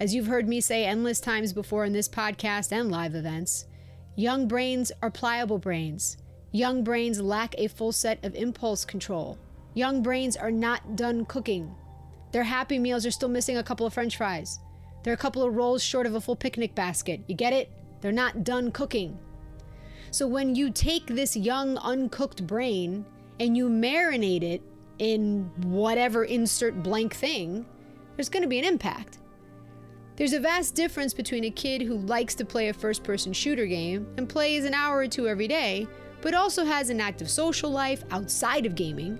as 0.00 0.14
you've 0.14 0.26
heard 0.26 0.48
me 0.48 0.60
say 0.60 0.84
endless 0.84 1.20
times 1.20 1.52
before 1.52 1.84
in 1.84 1.92
this 1.92 2.08
podcast 2.08 2.72
and 2.72 2.90
live 2.90 3.14
events, 3.14 3.66
young 4.16 4.48
brains 4.48 4.90
are 5.02 5.10
pliable 5.10 5.58
brains 5.58 6.16
Young 6.54 6.84
brains 6.84 7.20
lack 7.20 7.56
a 7.58 7.66
full 7.66 7.90
set 7.90 8.24
of 8.24 8.36
impulse 8.36 8.84
control. 8.84 9.36
Young 9.74 10.04
brains 10.04 10.36
are 10.36 10.52
not 10.52 10.94
done 10.94 11.24
cooking. 11.24 11.74
Their 12.30 12.44
happy 12.44 12.78
meals 12.78 13.04
are 13.04 13.10
still 13.10 13.28
missing 13.28 13.56
a 13.56 13.62
couple 13.64 13.84
of 13.86 13.92
french 13.92 14.18
fries. 14.18 14.60
They're 15.02 15.14
a 15.14 15.16
couple 15.16 15.42
of 15.42 15.56
rolls 15.56 15.82
short 15.82 16.06
of 16.06 16.14
a 16.14 16.20
full 16.20 16.36
picnic 16.36 16.76
basket. 16.76 17.22
You 17.26 17.34
get 17.34 17.52
it? 17.52 17.72
They're 18.00 18.12
not 18.12 18.44
done 18.44 18.70
cooking. 18.70 19.18
So 20.14 20.28
when 20.28 20.54
you 20.54 20.70
take 20.70 21.08
this 21.08 21.36
young, 21.36 21.76
uncooked 21.78 22.46
brain 22.46 23.04
and 23.40 23.56
you 23.56 23.68
marinate 23.68 24.44
it 24.44 24.62
in 25.00 25.50
whatever 25.64 26.22
insert 26.22 26.84
blank 26.84 27.16
thing, 27.16 27.66
there's 28.14 28.28
going 28.28 28.44
to 28.44 28.48
be 28.48 28.60
an 28.60 28.64
impact. 28.64 29.18
There's 30.14 30.32
a 30.32 30.38
vast 30.38 30.76
difference 30.76 31.12
between 31.12 31.42
a 31.42 31.50
kid 31.50 31.82
who 31.82 31.96
likes 31.96 32.36
to 32.36 32.44
play 32.44 32.68
a 32.68 32.72
first 32.72 33.02
person 33.02 33.32
shooter 33.32 33.66
game 33.66 34.06
and 34.16 34.28
plays 34.28 34.64
an 34.64 34.72
hour 34.72 34.98
or 34.98 35.08
two 35.08 35.26
every 35.26 35.48
day 35.48 35.88
but 36.22 36.32
also 36.32 36.64
has 36.64 36.90
an 36.90 37.00
active 37.00 37.28
social 37.28 37.68
life 37.68 38.04
outside 38.12 38.66
of 38.66 38.76
gaming, 38.76 39.18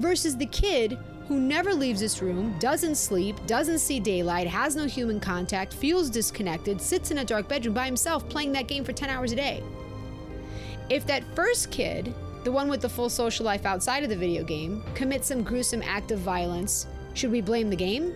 versus 0.00 0.36
the 0.36 0.46
kid 0.46 0.98
who 1.28 1.40
never 1.40 1.72
leaves 1.72 1.98
this 1.98 2.20
room, 2.20 2.54
doesn't 2.58 2.96
sleep, 2.96 3.36
doesn't 3.46 3.78
see 3.78 3.98
daylight, 3.98 4.46
has 4.46 4.76
no 4.76 4.84
human 4.84 5.18
contact, 5.18 5.72
feels 5.72 6.10
disconnected, 6.10 6.78
sits 6.78 7.10
in 7.10 7.18
a 7.18 7.24
dark 7.24 7.48
bedroom 7.48 7.74
by 7.74 7.86
himself 7.86 8.28
playing 8.28 8.52
that 8.52 8.68
game 8.68 8.84
for 8.84 8.92
10 8.92 9.08
hours 9.08 9.32
a 9.32 9.36
day. 9.36 9.62
If 10.90 11.06
that 11.06 11.22
first 11.36 11.70
kid, 11.70 12.12
the 12.42 12.50
one 12.50 12.68
with 12.68 12.80
the 12.80 12.88
full 12.88 13.08
social 13.08 13.46
life 13.46 13.64
outside 13.64 14.02
of 14.02 14.10
the 14.10 14.16
video 14.16 14.42
game, 14.42 14.82
commits 14.94 15.28
some 15.28 15.44
gruesome 15.44 15.82
act 15.84 16.10
of 16.10 16.18
violence, 16.18 16.88
should 17.14 17.30
we 17.30 17.40
blame 17.40 17.70
the 17.70 17.76
game? 17.76 18.12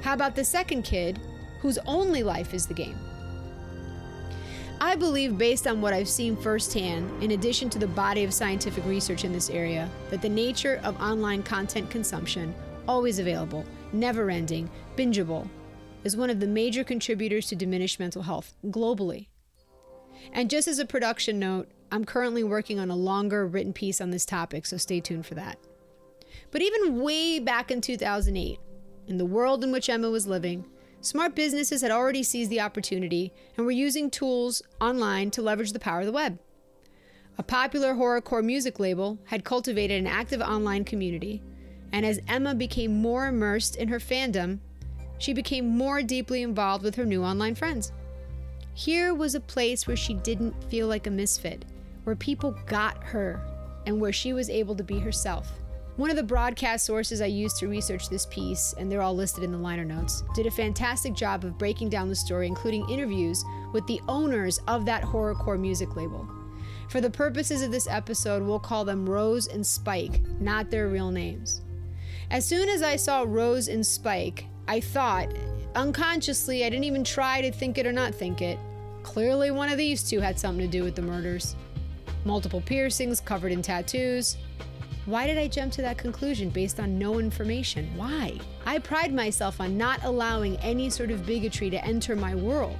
How 0.00 0.14
about 0.14 0.34
the 0.34 0.44
second 0.44 0.84
kid, 0.84 1.20
whose 1.60 1.78
only 1.86 2.22
life 2.22 2.54
is 2.54 2.66
the 2.66 2.72
game? 2.72 2.98
I 4.80 4.96
believe, 4.96 5.36
based 5.36 5.66
on 5.66 5.82
what 5.82 5.92
I've 5.92 6.08
seen 6.08 6.36
firsthand, 6.36 7.22
in 7.22 7.32
addition 7.32 7.68
to 7.70 7.78
the 7.78 7.86
body 7.86 8.24
of 8.24 8.32
scientific 8.32 8.84
research 8.86 9.24
in 9.24 9.32
this 9.32 9.50
area, 9.50 9.90
that 10.08 10.22
the 10.22 10.28
nature 10.28 10.80
of 10.84 10.98
online 11.02 11.42
content 11.42 11.90
consumption, 11.90 12.54
always 12.88 13.18
available, 13.18 13.62
never 13.92 14.30
ending, 14.30 14.70
bingeable, 14.96 15.46
is 16.02 16.16
one 16.16 16.30
of 16.30 16.40
the 16.40 16.46
major 16.46 16.82
contributors 16.82 17.46
to 17.48 17.56
diminished 17.56 18.00
mental 18.00 18.22
health 18.22 18.54
globally. 18.68 19.26
And 20.32 20.50
just 20.50 20.68
as 20.68 20.78
a 20.78 20.86
production 20.86 21.38
note, 21.38 21.68
I'm 21.92 22.04
currently 22.04 22.44
working 22.44 22.78
on 22.80 22.90
a 22.90 22.96
longer 22.96 23.46
written 23.46 23.72
piece 23.72 24.00
on 24.00 24.10
this 24.10 24.24
topic, 24.24 24.66
so 24.66 24.76
stay 24.76 25.00
tuned 25.00 25.26
for 25.26 25.34
that. 25.34 25.58
But 26.50 26.62
even 26.62 27.00
way 27.00 27.38
back 27.38 27.70
in 27.70 27.80
2008, 27.80 28.58
in 29.06 29.18
the 29.18 29.24
world 29.24 29.62
in 29.62 29.70
which 29.70 29.88
Emma 29.88 30.10
was 30.10 30.26
living, 30.26 30.64
Smart 31.04 31.34
businesses 31.34 31.82
had 31.82 31.90
already 31.90 32.22
seized 32.22 32.48
the 32.48 32.62
opportunity 32.62 33.30
and 33.58 33.66
were 33.66 33.72
using 33.72 34.08
tools 34.08 34.62
online 34.80 35.30
to 35.32 35.42
leverage 35.42 35.74
the 35.74 35.78
power 35.78 36.00
of 36.00 36.06
the 36.06 36.12
web. 36.12 36.38
A 37.36 37.42
popular 37.42 37.92
horrorcore 37.92 38.42
music 38.42 38.80
label 38.80 39.18
had 39.24 39.44
cultivated 39.44 40.00
an 40.00 40.06
active 40.06 40.40
online 40.40 40.82
community, 40.82 41.42
and 41.92 42.06
as 42.06 42.20
Emma 42.26 42.54
became 42.54 43.02
more 43.02 43.26
immersed 43.26 43.76
in 43.76 43.88
her 43.88 43.98
fandom, 43.98 44.60
she 45.18 45.34
became 45.34 45.68
more 45.68 46.02
deeply 46.02 46.42
involved 46.42 46.82
with 46.82 46.94
her 46.94 47.04
new 47.04 47.22
online 47.22 47.54
friends. 47.54 47.92
Here 48.72 49.12
was 49.12 49.34
a 49.34 49.40
place 49.40 49.86
where 49.86 49.98
she 49.98 50.14
didn't 50.14 50.64
feel 50.70 50.86
like 50.88 51.06
a 51.06 51.10
misfit, 51.10 51.66
where 52.04 52.16
people 52.16 52.56
got 52.66 53.02
her, 53.02 53.40
and 53.86 54.00
where 54.00 54.12
she 54.12 54.32
was 54.32 54.48
able 54.48 54.74
to 54.76 54.84
be 54.84 54.98
herself. 54.98 55.50
One 55.96 56.10
of 56.10 56.16
the 56.16 56.22
broadcast 56.22 56.86
sources 56.86 57.20
I 57.20 57.26
used 57.26 57.56
to 57.58 57.68
research 57.68 58.08
this 58.08 58.26
piece, 58.26 58.74
and 58.78 58.90
they're 58.90 59.02
all 59.02 59.14
listed 59.14 59.44
in 59.44 59.52
the 59.52 59.58
liner 59.58 59.84
notes, 59.84 60.24
did 60.34 60.46
a 60.46 60.50
fantastic 60.50 61.14
job 61.14 61.44
of 61.44 61.56
breaking 61.56 61.88
down 61.88 62.08
the 62.08 62.16
story, 62.16 62.48
including 62.48 62.88
interviews 62.90 63.44
with 63.72 63.86
the 63.86 64.00
owners 64.08 64.60
of 64.66 64.84
that 64.86 65.04
horrorcore 65.04 65.58
music 65.58 65.94
label. 65.94 66.28
For 66.88 67.00
the 67.00 67.10
purposes 67.10 67.62
of 67.62 67.70
this 67.70 67.86
episode, 67.86 68.42
we'll 68.42 68.58
call 68.58 68.84
them 68.84 69.08
Rose 69.08 69.46
and 69.46 69.64
Spike, 69.64 70.20
not 70.40 70.70
their 70.70 70.88
real 70.88 71.10
names. 71.12 71.62
As 72.30 72.44
soon 72.44 72.68
as 72.68 72.82
I 72.82 72.96
saw 72.96 73.24
Rose 73.26 73.68
and 73.68 73.86
Spike, 73.86 74.46
I 74.66 74.80
thought, 74.80 75.32
unconsciously, 75.76 76.64
I 76.64 76.70
didn't 76.70 76.84
even 76.84 77.04
try 77.04 77.40
to 77.40 77.52
think 77.52 77.78
it 77.78 77.86
or 77.86 77.92
not 77.92 78.14
think 78.14 78.42
it. 78.42 78.58
Clearly, 79.04 79.50
one 79.52 79.68
of 79.68 79.78
these 79.78 80.02
two 80.02 80.20
had 80.20 80.40
something 80.40 80.64
to 80.64 80.70
do 80.70 80.82
with 80.82 80.96
the 80.96 81.02
murders. 81.02 81.54
Multiple 82.24 82.62
piercings 82.62 83.20
covered 83.20 83.52
in 83.52 83.60
tattoos, 83.60 84.38
why 85.06 85.26
did 85.26 85.36
I 85.36 85.48
jump 85.48 85.70
to 85.74 85.82
that 85.82 85.98
conclusion 85.98 86.48
based 86.48 86.80
on 86.80 86.98
no 86.98 87.18
information? 87.18 87.90
Why? 87.94 88.38
I 88.64 88.78
pride 88.78 89.12
myself 89.12 89.60
on 89.60 89.76
not 89.76 90.02
allowing 90.02 90.56
any 90.58 90.88
sort 90.88 91.10
of 91.10 91.26
bigotry 91.26 91.68
to 91.68 91.84
enter 91.84 92.16
my 92.16 92.34
world. 92.34 92.76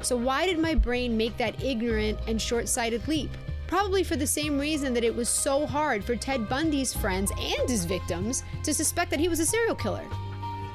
So, 0.00 0.16
why 0.16 0.46
did 0.46 0.58
my 0.58 0.74
brain 0.74 1.14
make 1.14 1.36
that 1.36 1.62
ignorant 1.62 2.18
and 2.26 2.40
short 2.40 2.66
sighted 2.66 3.06
leap? 3.06 3.30
Probably 3.66 4.02
for 4.02 4.16
the 4.16 4.26
same 4.26 4.58
reason 4.58 4.94
that 4.94 5.04
it 5.04 5.14
was 5.14 5.28
so 5.28 5.66
hard 5.66 6.02
for 6.02 6.16
Ted 6.16 6.48
Bundy's 6.48 6.94
friends 6.94 7.30
and 7.38 7.68
his 7.68 7.84
victims 7.84 8.42
to 8.64 8.72
suspect 8.72 9.10
that 9.10 9.20
he 9.20 9.28
was 9.28 9.40
a 9.40 9.46
serial 9.46 9.76
killer. 9.76 10.06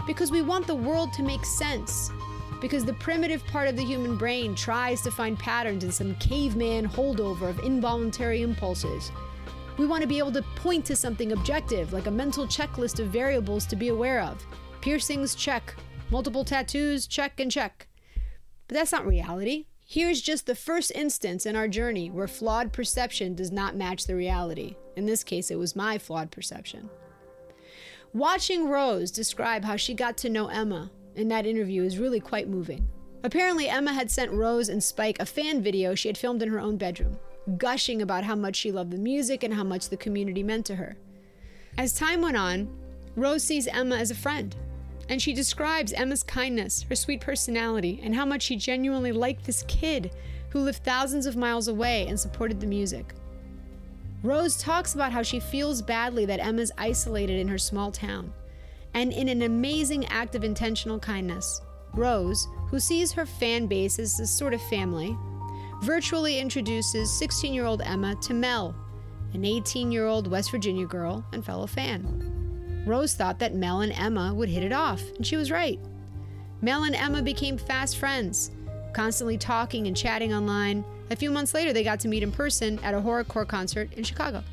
Because 0.06 0.30
we 0.30 0.44
want 0.44 0.68
the 0.68 0.76
world 0.76 1.12
to 1.14 1.24
make 1.24 1.44
sense. 1.44 2.12
Because 2.62 2.86
the 2.86 2.94
primitive 2.94 3.46
part 3.48 3.68
of 3.68 3.76
the 3.76 3.84
human 3.84 4.18
brain 4.18 4.56
tries 4.56 5.02
to 5.02 5.12
find 5.12 5.38
patterns 5.38 5.84
in 5.84 5.92
some 5.92 6.16
caveman 6.16 6.88
holdover 6.88 7.50
of 7.50 7.60
involuntary 7.60 8.42
impulses 8.42 9.12
we 9.78 9.86
want 9.86 10.02
to 10.02 10.08
be 10.08 10.20
able 10.20 10.32
to 10.32 10.42
point 10.56 10.86
to 10.86 10.96
something 10.96 11.34
objective, 11.34 11.92
like 11.92 12.08
a 12.08 12.12
mental 12.12 12.48
checklist 12.48 13.00
of 13.00 13.08
variables 13.08 13.66
to 13.66 13.76
be 13.76 13.90
aware 13.90 14.22
of. 14.22 14.46
Piercings, 14.82 15.36
check. 15.36 15.76
Multiple 16.10 16.46
tattoos, 16.46 17.08
check 17.08 17.40
and 17.40 17.52
check. 17.52 17.88
But 18.68 18.76
that's 18.76 18.92
not 18.92 19.06
reality. 19.06 19.66
Here's 19.86 20.22
just 20.22 20.46
the 20.46 20.56
first 20.56 20.92
instance 20.96 21.46
in 21.46 21.56
our 21.56 21.68
journey 21.68 22.10
where 22.10 22.28
flawed 22.28 22.72
perception 22.74 23.36
does 23.36 23.52
not 23.52 23.76
match 23.76 24.06
the 24.06 24.16
reality. 24.16 24.76
In 24.96 25.06
this 25.06 25.24
case, 25.24 25.52
it 25.52 25.60
was 25.60 25.76
my 25.76 25.98
flawed 25.98 26.32
perception. 26.32 26.90
Watching 28.14 28.70
Rose 28.70 29.12
describe 29.12 29.66
how 29.66 29.76
she 29.76 29.94
got 29.94 30.16
to 30.18 30.30
know 30.30 30.48
Emma 30.48 30.90
in 31.16 31.28
that 31.30 31.46
interview 31.46 31.84
is 31.84 31.98
really 31.98 32.20
quite 32.20 32.48
moving. 32.48 32.88
Apparently, 33.24 33.68
Emma 33.68 33.94
had 33.94 34.12
sent 34.12 34.32
Rose 34.32 34.70
and 34.70 34.84
Spike 34.84 35.20
a 35.20 35.26
fan 35.26 35.62
video 35.62 35.96
she 35.96 36.10
had 36.10 36.18
filmed 36.18 36.44
in 36.44 36.50
her 36.50 36.60
own 36.60 36.78
bedroom 36.78 37.18
gushing 37.58 38.02
about 38.02 38.24
how 38.24 38.36
much 38.36 38.56
she 38.56 38.72
loved 38.72 38.92
the 38.92 38.98
music 38.98 39.44
and 39.44 39.54
how 39.54 39.64
much 39.64 39.90
the 39.90 39.98
community 39.98 40.44
meant 40.44 40.66
to 40.66 40.76
her. 40.76 40.98
As 41.78 41.94
time 41.94 42.22
went 42.22 42.38
on, 42.38 42.68
Rose 43.16 43.44
sees 43.44 43.68
Emma 43.68 43.96
as 43.96 44.12
a 44.12 44.16
friend, 44.16 44.56
and 45.10 45.22
she 45.22 45.34
describes 45.34 45.94
Emma's 45.94 46.24
kindness, 46.24 46.86
her 46.90 46.96
sweet 46.96 47.22
personality, 47.22 48.00
and 48.04 48.16
how 48.16 48.26
much 48.26 48.44
she 48.44 48.56
genuinely 48.56 49.12
liked 49.12 49.46
this 49.46 49.64
kid 49.68 50.12
who 50.50 50.60
lived 50.60 50.84
thousands 50.84 51.26
of 51.26 51.36
miles 51.36 51.68
away 51.68 52.08
and 52.08 52.20
supported 52.20 52.60
the 52.60 52.68
music. 52.68 53.14
Rose 54.24 54.58
talks 54.58 54.96
about 54.96 55.12
how 55.12 55.22
she 55.22 55.40
feels 55.40 55.82
badly 55.82 56.26
that 56.26 56.40
Emma's 56.40 56.72
isolated 56.78 57.40
in 57.40 57.48
her 57.48 57.58
small 57.58 57.92
town. 57.92 58.34
And 58.96 59.14
in 59.14 59.30
an 59.30 59.44
amazing 59.44 60.06
act 60.06 60.34
of 60.36 60.44
intentional 60.44 60.98
kindness, 60.98 61.62
Rose, 61.94 62.48
who 62.70 62.80
sees 62.80 63.12
her 63.12 63.26
fan 63.26 63.68
base 63.68 64.00
as 64.00 64.20
a 64.20 64.26
sort 64.26 64.54
of 64.54 64.62
family, 64.64 65.16
virtually 65.84 66.40
introduces 66.40 67.16
16 67.20 67.54
year 67.54 67.66
old 67.66 67.82
Emma 67.82 68.16
to 68.24 68.34
Mel, 68.34 68.76
an 69.34 69.46
18 69.46 69.92
year 69.92 70.08
old 70.08 70.28
West 70.28 70.50
Virginia 70.50 70.88
girl 70.88 71.24
and 71.34 71.46
fellow 71.46 71.68
fan. 71.68 72.84
Rose 72.88 73.14
thought 73.14 73.38
that 73.40 73.54
Mel 73.54 73.82
and 73.82 73.92
Emma 73.94 74.34
would 74.34 74.50
hit 74.50 74.64
it 74.64 74.72
off, 74.72 75.04
and 75.18 75.28
she 75.28 75.36
was 75.36 75.52
right. 75.52 75.80
Mel 76.62 76.86
and 76.86 76.96
Emma 76.96 77.22
became 77.22 77.58
fast 77.58 77.98
friends, 77.98 78.52
constantly 78.94 79.38
talking 79.38 79.88
and 79.88 79.96
chatting 79.96 80.34
online, 80.34 80.84
A 81.12 81.16
few 81.16 81.30
months 81.30 81.54
later, 81.54 81.72
they 81.72 81.84
got 81.84 82.00
to 82.00 82.08
meet 82.08 82.24
in 82.24 82.32
person 82.32 82.80
at 82.80 82.96
a 82.96 83.00
horrorcore 83.00 83.48
concert 83.48 83.94
in 83.94 84.04
Chicago. 84.04 84.44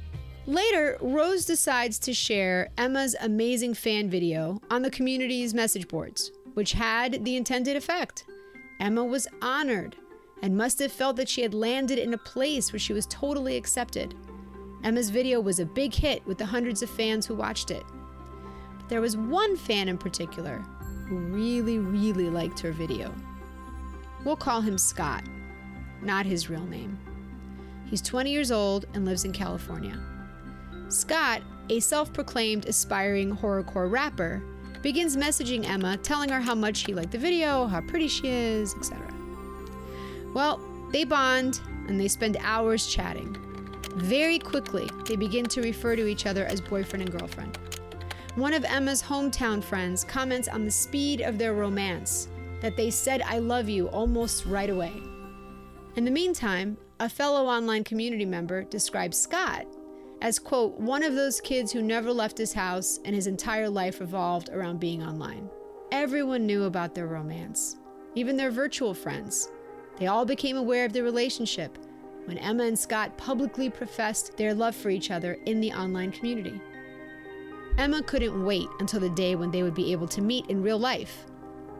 Later, 0.47 0.99
Rose 1.01 1.45
decides 1.45 2.01
to 2.01 2.13
share 2.13 2.69
Emma's 2.77 3.15
amazing 3.21 3.75
fan 3.75 4.11
video 4.11 4.61
on 4.73 4.83
the 4.83 4.91
community's 4.91 5.55
message 5.55 5.87
boards, 5.87 6.33
which 6.55 6.73
had 6.73 7.25
the 7.25 7.37
intended 7.37 7.77
effect. 7.77 8.25
Emma 8.81 9.05
was 9.05 9.29
honored 9.41 9.95
and 10.43 10.57
must 10.57 10.81
have 10.81 10.91
felt 10.91 11.15
that 11.15 11.29
she 11.29 11.43
had 11.43 11.55
landed 11.55 11.97
in 11.97 12.13
a 12.13 12.19
place 12.19 12.73
where 12.73 12.81
she 12.81 12.93
was 12.93 13.07
totally 13.07 13.57
accepted. 13.57 14.17
Emma's 14.83 15.11
video 15.11 15.41
was 15.41 15.61
a 15.61 15.65
big 15.65 15.95
hit 15.95 16.27
with 16.27 16.39
the 16.39 16.47
hundreds 16.47 16.83
of 16.83 16.91
fans 16.91 17.25
who 17.25 17.37
watched 17.37 17.71
it. 17.71 17.85
But 18.79 18.89
there 18.89 19.01
was 19.01 19.17
one 19.17 19.57
fan 19.57 19.89
in 19.89 19.97
particular 19.97 20.59
who 21.07 21.19
really, 21.19 21.79
really 21.79 22.29
liked 22.29 22.59
her 22.59 22.73
video. 22.73 23.15
We'll 24.25 24.35
call 24.35 24.61
him 24.61 24.77
Scott, 24.77 25.23
not 26.03 26.27
his 26.27 26.51
real 26.51 26.67
name. 26.67 26.99
He's 27.89 28.03
20 28.03 28.33
years 28.33 28.51
old 28.51 28.87
and 28.95 29.05
lives 29.05 29.25
in 29.25 29.33
California. 29.33 30.03
Scott, 30.93 31.43
a 31.71 31.81
self 31.81 32.13
proclaimed 32.13 32.67
aspiring 32.67 33.35
horrorcore 33.35 33.91
rapper, 33.91 34.43
begins 34.83 35.17
messaging 35.17 35.67
Emma, 35.67 35.97
telling 35.97 36.29
her 36.29 36.41
how 36.41 36.55
much 36.55 36.85
he 36.85 36.95
liked 36.95 37.13
the 37.13 37.19
video, 37.19 37.67
how 37.67 37.81
pretty 37.81 38.09
she 38.09 38.29
is, 38.29 38.75
etc. 38.75 39.13
Well, 40.35 40.61
they 40.91 41.05
bond 41.05 41.61
and 41.89 41.99
they 41.99 42.09
spend 42.09 42.37
hours 42.41 42.87
chatting. 42.87 43.37
Very 43.95 44.39
quickly, 44.39 44.89
they 45.07 45.17
begin 45.17 45.47
to 45.47 45.63
refer 45.63 45.97
to 45.97 46.07
each 46.07 46.27
other 46.27 46.45
as 46.45 46.61
boyfriend 46.61 47.03
and 47.03 47.19
girlfriend. 47.19 47.59
One 48.35 48.55
of 48.55 48.65
Emma's 48.65 49.03
hometown 49.03 49.63
friends 49.63 50.05
comments 50.05 50.49
on 50.49 50.65
the 50.65 50.71
speed 50.71 51.21
of 51.21 51.39
their 51.39 51.55
romance, 51.55 52.29
that 52.61 52.77
they 52.77 52.91
said 52.91 53.23
I 53.23 53.39
love 53.39 53.69
you 53.69 53.89
almost 53.89 54.47
right 54.47 54.71
away. 54.71 55.03
In 55.97 56.05
the 56.05 56.11
meantime, 56.11 56.77
a 57.01 57.09
fellow 57.09 57.47
online 57.47 57.85
community 57.85 58.25
member 58.25 58.65
describes 58.65 59.19
Scott 59.19 59.67
as, 60.23 60.38
quote, 60.38 60.79
one 60.79 61.02
of 61.02 61.17
those 61.17 61.41
kids 61.41 61.73
who 61.73 61.83
never 61.83 62.12
left 62.12 62.38
his 62.38 62.52
house 62.52 63.00
and 63.05 63.14
his 63.14 63.26
entire 63.26 63.69
life 63.69 63.99
revolved 63.99 64.50
around 64.50 64.79
being 64.79 65.02
online. 65.02 65.50
Everyone 65.91 66.47
knew 66.47 66.62
about 66.64 66.95
their 66.95 67.09
romance, 67.09 67.76
even 68.14 68.37
their 68.37 68.52
virtual 68.52 68.95
friends. 68.95 69.50
They 69.99 70.07
all 70.07 70.25
became 70.25 70.57
aware 70.57 70.85
of 70.85 70.93
their 70.93 71.02
relationship 71.02 71.76
when 72.26 72.38
Emma 72.38 72.62
and 72.62 72.79
Scott 72.79 73.19
publicly 73.19 73.69
professed 73.69 74.37
their 74.37 74.55
love 74.55 74.76
for 74.76 74.91
each 74.91 75.11
other 75.11 75.38
in 75.47 75.61
the 75.61 75.73
online 75.73 76.12
community. 76.12 76.61
Emma 77.76 78.00
couldn't 78.00 78.45
wait 78.45 78.69
until 78.79 79.00
the 79.00 79.11
day 79.11 79.35
when 79.35 79.50
they 79.50 79.64
would 79.64 79.75
be 79.75 79.91
able 79.91 80.07
to 80.07 80.23
meet 80.23 80.47
in 80.47 80.62
real 80.62 80.79
life. 80.79 81.26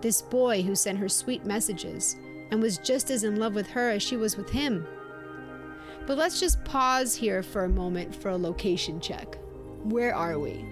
This 0.01 0.21
boy 0.21 0.63
who 0.63 0.75
sent 0.75 0.99
her 0.99 1.09
sweet 1.09 1.45
messages 1.45 2.17
and 2.51 2.61
was 2.61 2.79
just 2.79 3.09
as 3.13 3.23
in 3.23 3.37
love 3.37 3.55
with 3.55 3.69
her 3.69 3.91
as 3.91 4.03
she 4.03 4.17
was 4.17 4.37
with 4.37 4.51
him. 4.51 4.85
But 6.07 6.19
let's 6.19 6.41
just 6.41 6.63
pause 6.65 7.15
here 7.15 7.43
for 7.43 7.65
a 7.65 7.69
moment 7.69 8.15
for 8.15 8.31
a 8.31 8.37
location 8.37 9.01
check. 9.01 9.39
Where 9.85 10.15
are 10.15 10.39
we? 10.39 10.65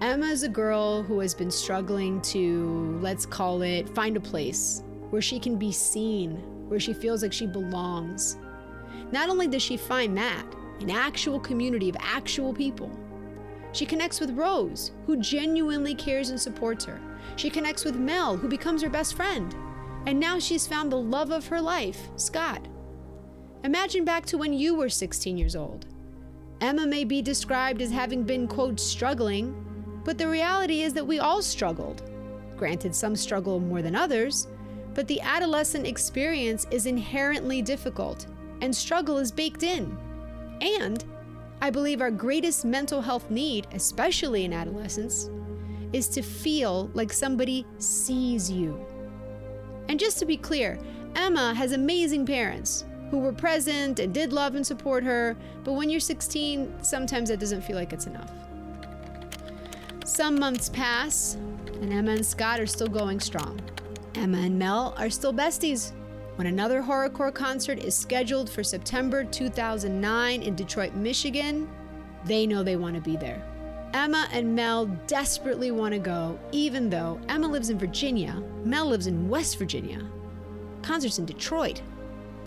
Emma 0.00 0.26
is 0.26 0.42
a 0.42 0.48
girl 0.48 1.02
who 1.02 1.20
has 1.20 1.34
been 1.34 1.50
struggling 1.50 2.20
to, 2.22 2.98
let's 3.00 3.24
call 3.24 3.62
it, 3.62 3.88
find 3.88 4.16
a 4.16 4.20
place 4.20 4.82
where 5.10 5.22
she 5.22 5.40
can 5.40 5.56
be 5.56 5.72
seen, 5.72 6.36
where 6.68 6.78
she 6.78 6.92
feels 6.92 7.22
like 7.22 7.32
she 7.32 7.46
belongs. 7.46 8.36
Not 9.10 9.30
only 9.30 9.46
does 9.46 9.62
she 9.62 9.76
find 9.76 10.16
that, 10.18 10.44
an 10.80 10.90
actual 10.90 11.40
community 11.40 11.88
of 11.88 11.96
actual 11.98 12.52
people, 12.52 12.90
she 13.72 13.86
connects 13.86 14.20
with 14.20 14.30
Rose, 14.30 14.92
who 15.06 15.18
genuinely 15.18 15.94
cares 15.94 16.30
and 16.30 16.40
supports 16.40 16.84
her. 16.84 17.00
She 17.36 17.50
connects 17.50 17.84
with 17.84 17.96
Mel, 17.96 18.36
who 18.36 18.48
becomes 18.48 18.82
her 18.82 18.88
best 18.88 19.14
friend. 19.14 19.54
And 20.06 20.20
now 20.20 20.38
she's 20.38 20.66
found 20.66 20.90
the 20.90 20.96
love 20.96 21.30
of 21.30 21.46
her 21.48 21.60
life, 21.60 22.08
Scott. 22.16 22.66
Imagine 23.64 24.04
back 24.04 24.24
to 24.26 24.38
when 24.38 24.52
you 24.52 24.74
were 24.74 24.88
16 24.88 25.36
years 25.36 25.56
old. 25.56 25.86
Emma 26.60 26.86
may 26.86 27.04
be 27.04 27.20
described 27.20 27.82
as 27.82 27.90
having 27.90 28.22
been, 28.22 28.46
quote, 28.46 28.80
struggling, 28.80 29.54
but 30.04 30.18
the 30.18 30.28
reality 30.28 30.82
is 30.82 30.92
that 30.94 31.06
we 31.06 31.18
all 31.18 31.42
struggled. 31.42 32.02
Granted, 32.56 32.94
some 32.94 33.16
struggle 33.16 33.60
more 33.60 33.82
than 33.82 33.96
others, 33.96 34.46
but 34.94 35.06
the 35.08 35.20
adolescent 35.20 35.86
experience 35.86 36.66
is 36.70 36.86
inherently 36.86 37.60
difficult, 37.60 38.26
and 38.62 38.74
struggle 38.74 39.18
is 39.18 39.30
baked 39.30 39.62
in. 39.62 39.98
And 40.60 41.04
I 41.60 41.70
believe 41.70 42.00
our 42.00 42.10
greatest 42.10 42.64
mental 42.64 43.02
health 43.02 43.30
need, 43.30 43.66
especially 43.72 44.44
in 44.44 44.52
adolescence, 44.52 45.28
is 45.92 46.08
to 46.08 46.22
feel 46.22 46.90
like 46.94 47.12
somebody 47.12 47.66
sees 47.78 48.50
you. 48.50 48.78
And 49.88 50.00
just 50.00 50.18
to 50.18 50.24
be 50.26 50.36
clear, 50.36 50.78
Emma 51.14 51.54
has 51.54 51.72
amazing 51.72 52.26
parents 52.26 52.84
who 53.10 53.18
were 53.18 53.32
present 53.32 54.00
and 54.00 54.12
did 54.12 54.32
love 54.32 54.54
and 54.54 54.66
support 54.66 55.04
her, 55.04 55.36
but 55.64 55.72
when 55.72 55.88
you're 55.90 56.00
16, 56.00 56.82
sometimes 56.82 57.30
it 57.30 57.40
doesn't 57.40 57.62
feel 57.62 57.76
like 57.76 57.92
it's 57.92 58.06
enough. 58.06 58.30
Some 60.04 60.38
months 60.38 60.68
pass, 60.68 61.34
and 61.34 61.92
Emma 61.92 62.12
and 62.12 62.24
Scott 62.24 62.60
are 62.60 62.66
still 62.66 62.88
going 62.88 63.20
strong. 63.20 63.60
Emma 64.14 64.38
and 64.38 64.58
Mel 64.58 64.94
are 64.96 65.10
still 65.10 65.32
besties. 65.32 65.92
When 66.36 66.46
another 66.46 66.82
horrorcore 66.82 67.32
concert 67.32 67.78
is 67.78 67.94
scheduled 67.94 68.50
for 68.50 68.62
September 68.62 69.24
2009 69.24 70.42
in 70.42 70.54
Detroit, 70.54 70.94
Michigan, 70.94 71.68
they 72.24 72.46
know 72.46 72.62
they 72.62 72.76
want 72.76 72.94
to 72.94 73.00
be 73.00 73.16
there. 73.16 73.42
Emma 73.94 74.28
and 74.32 74.54
Mel 74.54 74.86
desperately 75.06 75.70
want 75.70 75.94
to 75.94 75.98
go, 75.98 76.38
even 76.52 76.90
though 76.90 77.18
Emma 77.28 77.46
lives 77.46 77.70
in 77.70 77.78
Virginia, 77.78 78.42
Mel 78.64 78.86
lives 78.86 79.06
in 79.06 79.28
West 79.28 79.58
Virginia. 79.58 80.06
Concert's 80.82 81.18
in 81.18 81.24
Detroit. 81.24 81.80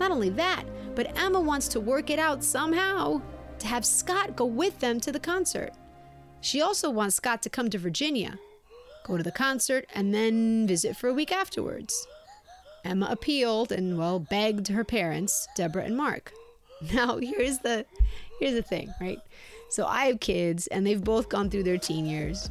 Not 0.00 0.10
only 0.10 0.30
that, 0.30 0.64
but 0.94 1.16
Emma 1.16 1.38
wants 1.38 1.68
to 1.68 1.78
work 1.78 2.08
it 2.08 2.18
out 2.18 2.42
somehow 2.42 3.20
to 3.58 3.66
have 3.66 3.84
Scott 3.84 4.34
go 4.34 4.46
with 4.46 4.80
them 4.80 4.98
to 5.00 5.12
the 5.12 5.20
concert. 5.20 5.72
She 6.40 6.62
also 6.62 6.88
wants 6.88 7.16
Scott 7.16 7.42
to 7.42 7.50
come 7.50 7.68
to 7.68 7.78
Virginia, 7.78 8.38
go 9.04 9.18
to 9.18 9.22
the 9.22 9.30
concert, 9.30 9.84
and 9.94 10.14
then 10.14 10.66
visit 10.66 10.96
for 10.96 11.08
a 11.08 11.14
week 11.14 11.30
afterwards. 11.30 12.06
Emma 12.82 13.08
appealed 13.10 13.70
and 13.70 13.98
well 13.98 14.18
begged 14.18 14.68
her 14.68 14.84
parents, 14.84 15.46
Deborah 15.54 15.84
and 15.84 15.96
Mark. 15.96 16.32
Now 16.94 17.18
here's 17.18 17.58
the 17.58 17.84
here's 18.38 18.54
the 18.54 18.62
thing, 18.62 18.94
right? 19.02 19.18
So 19.68 19.84
I 19.84 20.06
have 20.06 20.18
kids 20.18 20.66
and 20.68 20.86
they've 20.86 21.04
both 21.04 21.28
gone 21.28 21.50
through 21.50 21.64
their 21.64 21.76
teen 21.76 22.06
years. 22.06 22.48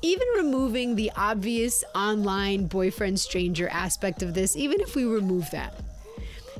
Even 0.00 0.28
removing 0.36 0.94
the 0.94 1.10
obvious 1.16 1.82
online 1.92 2.66
boyfriend 2.66 3.18
stranger 3.18 3.66
aspect 3.70 4.22
of 4.22 4.32
this, 4.32 4.54
even 4.54 4.80
if 4.80 4.94
we 4.94 5.04
remove 5.04 5.50
that, 5.50 5.74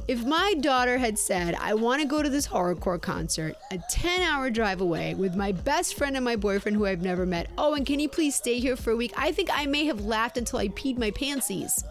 if 0.06 0.24
my 0.24 0.54
daughter 0.60 0.98
had 0.98 1.18
said, 1.18 1.54
I 1.54 1.72
want 1.74 2.02
to 2.02 2.08
go 2.08 2.22
to 2.22 2.28
this 2.28 2.46
horrorcore 2.46 3.00
concert, 3.00 3.56
a 3.70 3.78
10 3.90 4.20
hour 4.20 4.50
drive 4.50 4.82
away 4.82 5.14
with 5.14 5.34
my 5.34 5.52
best 5.52 5.96
friend 5.96 6.14
and 6.14 6.24
my 6.24 6.36
boyfriend 6.36 6.76
who 6.76 6.84
I've 6.84 7.02
never 7.02 7.24
met, 7.24 7.48
oh, 7.56 7.74
and 7.74 7.86
can 7.86 8.00
you 8.00 8.08
please 8.08 8.34
stay 8.34 8.58
here 8.58 8.76
for 8.76 8.90
a 8.90 8.96
week? 8.96 9.12
I 9.16 9.32
think 9.32 9.48
I 9.52 9.64
may 9.64 9.86
have 9.86 10.04
laughed 10.04 10.36
until 10.36 10.58
I 10.58 10.68
peed 10.68 10.98
my 10.98 11.10
pantsies. 11.10 11.84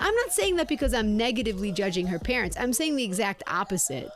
I'm 0.00 0.14
not 0.14 0.32
saying 0.32 0.56
that 0.56 0.68
because 0.68 0.94
I'm 0.94 1.16
negatively 1.16 1.70
judging 1.70 2.06
her 2.06 2.18
parents, 2.18 2.56
I'm 2.58 2.72
saying 2.72 2.96
the 2.96 3.04
exact 3.04 3.42
opposite. 3.46 4.10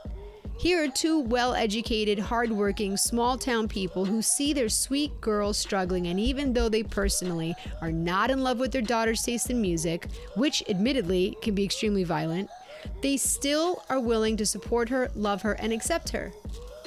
Here 0.59 0.85
are 0.85 0.89
two 0.89 1.21
well 1.21 1.55
educated, 1.55 2.19
hardworking, 2.19 2.97
small 2.97 3.37
town 3.37 3.69
people 3.69 4.05
who 4.05 4.23
see 4.23 4.53
their 4.53 4.69
sweet 4.69 5.21
girl 5.21 5.53
struggling, 5.53 6.07
and 6.07 6.21
even 6.21 6.53
though 6.53 6.69
they 6.69 6.85
personally 6.85 7.55
are 7.81 7.91
not 7.91 8.31
in 8.31 8.43
love 8.45 8.61
with 8.61 8.71
their 8.71 8.81
daughter's 8.81 9.23
taste 9.23 9.51
in 9.51 9.61
music, 9.61 10.07
which 10.37 10.63
admittedly 10.69 11.37
can 11.43 11.55
be 11.55 11.65
extremely 11.65 12.05
violent, 12.05 12.49
they 13.01 13.17
still 13.17 13.85
are 13.89 14.01
willing 14.01 14.37
to 14.37 14.47
support 14.47 14.89
her, 14.89 15.11
love 15.15 15.43
her, 15.43 15.53
and 15.53 15.73
accept 15.73 16.11
her. 16.11 16.33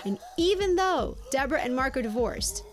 And 0.04 0.20
even 0.38 0.76
though 0.76 1.18
Deborah 1.32 1.62
and 1.62 1.76
Mark 1.76 1.98
are 1.98 2.02
divorced, 2.02 2.64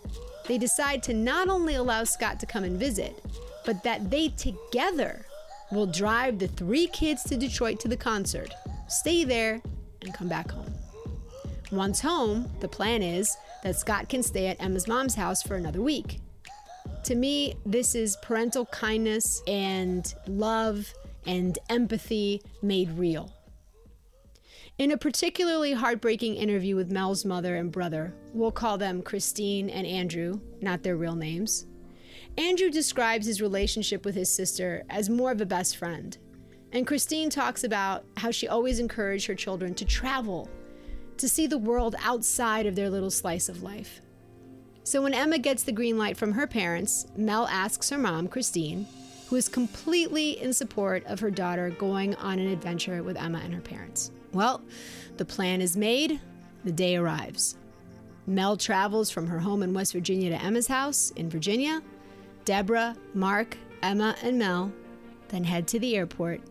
they 0.46 0.58
decide 0.58 1.02
to 1.04 1.14
not 1.14 1.48
only 1.48 1.74
allow 1.74 2.04
Scott 2.04 2.38
to 2.40 2.46
come 2.46 2.64
and 2.64 2.78
visit, 2.78 3.24
but 3.64 3.82
that 3.85 4.11
they 4.11 4.28
together 4.28 5.26
will 5.70 5.87
drive 5.87 6.38
the 6.38 6.48
three 6.48 6.87
kids 6.88 7.22
to 7.24 7.37
Detroit 7.37 7.80
to 7.80 7.88
the 7.88 7.96
concert, 7.96 8.52
stay 8.88 9.24
there, 9.24 9.62
and 10.02 10.12
come 10.12 10.28
back 10.28 10.50
home. 10.50 10.74
Once 11.70 12.00
home, 12.00 12.50
the 12.61 12.68
plan 12.68 13.02
is 13.02 13.35
that 13.62 13.78
Scott 13.78 14.08
can 14.08 14.22
stay 14.22 14.48
at 14.48 14.61
Emma's 14.62 14.87
mom's 14.87 15.14
house 15.14 15.42
for 15.42 15.54
another 15.56 15.80
week. 15.80 16.20
To 17.04 17.14
me, 17.14 17.54
this 17.64 17.94
is 17.94 18.16
parental 18.22 18.66
kindness 18.66 19.42
and 19.46 20.12
love 20.26 20.92
and 21.26 21.58
empathy 21.68 22.42
made 22.62 22.90
real. 22.98 23.32
In 24.78 24.90
a 24.90 24.96
particularly 24.96 25.72
heartbreaking 25.72 26.35
interview 26.35 26.76
with 26.76 26.90
Mel's 26.90 27.24
mother 27.24 27.56
and 27.56 27.70
brother, 27.70 28.14
we'll 28.32 28.50
call 28.50 28.78
them 28.78 29.02
Christine 29.02 29.68
and 29.70 29.87
Andrew, 29.87 30.40
not 30.61 30.82
their 30.82 30.96
real 30.96 31.14
names, 31.14 31.66
Andrew 32.38 32.70
describes 32.70 33.26
his 33.26 33.42
relationship 33.42 34.04
with 34.04 34.14
his 34.14 34.32
sister 34.32 34.85
as 34.88 35.11
more 35.11 35.30
of 35.30 35.40
a 35.40 35.46
best 35.46 35.76
friend. 35.76 36.16
And 36.72 36.87
Christine 36.87 37.28
talks 37.28 37.64
about 37.64 38.04
how 38.16 38.30
she 38.30 38.48
always 38.48 38.78
encouraged 38.78 39.26
her 39.26 39.35
children 39.35 39.74
to 39.74 39.85
travel, 39.85 40.48
to 41.18 41.28
see 41.28 41.46
the 41.46 41.58
world 41.58 41.94
outside 42.02 42.64
of 42.64 42.74
their 42.74 42.88
little 42.88 43.11
slice 43.11 43.50
of 43.50 43.62
life. 43.62 44.00
So 44.82 45.02
when 45.02 45.12
Emma 45.12 45.38
gets 45.38 45.62
the 45.62 45.72
green 45.72 45.98
light 45.98 46.16
from 46.16 46.32
her 46.32 46.46
parents, 46.46 47.06
Mel 47.16 47.46
asks 47.48 47.90
her 47.90 47.98
mom, 47.98 48.28
Christine, 48.28 48.87
who 49.32 49.36
is 49.36 49.48
completely 49.48 50.38
in 50.42 50.52
support 50.52 51.02
of 51.06 51.18
her 51.18 51.30
daughter 51.30 51.70
going 51.70 52.14
on 52.16 52.38
an 52.38 52.48
adventure 52.48 53.02
with 53.02 53.16
Emma 53.16 53.40
and 53.42 53.54
her 53.54 53.62
parents. 53.62 54.10
Well, 54.34 54.60
the 55.16 55.24
plan 55.24 55.62
is 55.62 55.74
made, 55.74 56.20
the 56.64 56.70
day 56.70 56.96
arrives. 56.96 57.56
Mel 58.26 58.58
travels 58.58 59.10
from 59.10 59.26
her 59.26 59.38
home 59.38 59.62
in 59.62 59.72
West 59.72 59.94
Virginia 59.94 60.28
to 60.28 60.44
Emma's 60.44 60.66
house 60.66 61.12
in 61.16 61.30
Virginia. 61.30 61.80
Deborah, 62.44 62.94
Mark, 63.14 63.56
Emma, 63.82 64.14
and 64.22 64.38
Mel 64.38 64.70
then 65.28 65.44
head 65.44 65.66
to 65.68 65.78
the 65.78 65.96
airport 65.96 66.42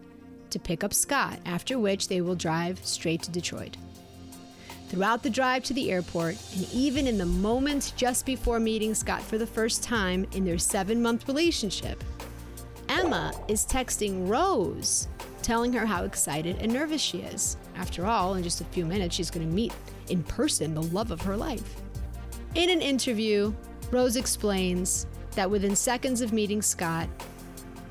to 0.50 0.58
pick 0.58 0.84
up 0.84 0.92
Scott, 0.92 1.38
after 1.46 1.78
which 1.78 2.08
they 2.08 2.22
will 2.22 2.34
drive 2.34 2.84
straight 2.84 3.22
to 3.22 3.30
Detroit. 3.30 3.78
Throughout 4.90 5.22
the 5.22 5.30
drive 5.30 5.64
to 5.66 5.76
the 5.76 5.92
airport, 5.92 6.36
and 6.56 6.68
even 6.74 7.06
in 7.06 7.20
the 7.20 7.28
moment 7.28 7.94
just 7.96 8.26
before 8.26 8.60
meeting 8.60 8.96
Scott 8.96 9.22
for 9.22 9.38
the 9.38 9.46
first 9.46 9.84
time 9.84 10.26
in 10.32 10.46
their 10.46 10.58
seven 10.58 11.00
month 11.00 11.28
relationship, 11.28 12.04
Emma 12.92 13.32
is 13.48 13.66
texting 13.66 14.28
Rose, 14.28 15.08
telling 15.42 15.72
her 15.72 15.86
how 15.86 16.04
excited 16.04 16.58
and 16.60 16.74
nervous 16.74 17.00
she 17.00 17.20
is. 17.20 17.56
After 17.78 18.06
all, 18.06 18.36
in 18.36 18.44
just 18.44 18.60
a 18.60 18.66
few 18.66 18.86
minutes, 18.86 19.16
she's 19.16 19.32
going 19.32 19.48
to 19.48 19.56
meet 19.56 19.74
in 20.10 20.24
person 20.24 20.74
the 20.74 20.82
love 20.82 21.10
of 21.10 21.22
her 21.22 21.38
life. 21.38 21.78
In 22.54 22.70
an 22.70 22.82
interview, 22.82 23.54
Rose 23.92 24.18
explains 24.18 25.08
that 25.36 25.50
within 25.50 25.74
seconds 25.74 26.20
of 26.20 26.34
meeting 26.34 26.62
Scott, 26.62 27.08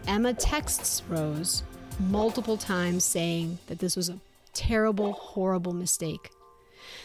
Emma 0.06 0.34
texts 0.34 1.02
Rose 1.08 1.62
multiple 1.98 2.58
times 2.58 3.02
saying 3.02 3.58
that 3.68 3.78
this 3.78 3.96
was 3.96 4.10
a 4.10 4.18
terrible, 4.52 5.12
horrible 5.12 5.72
mistake 5.72 6.30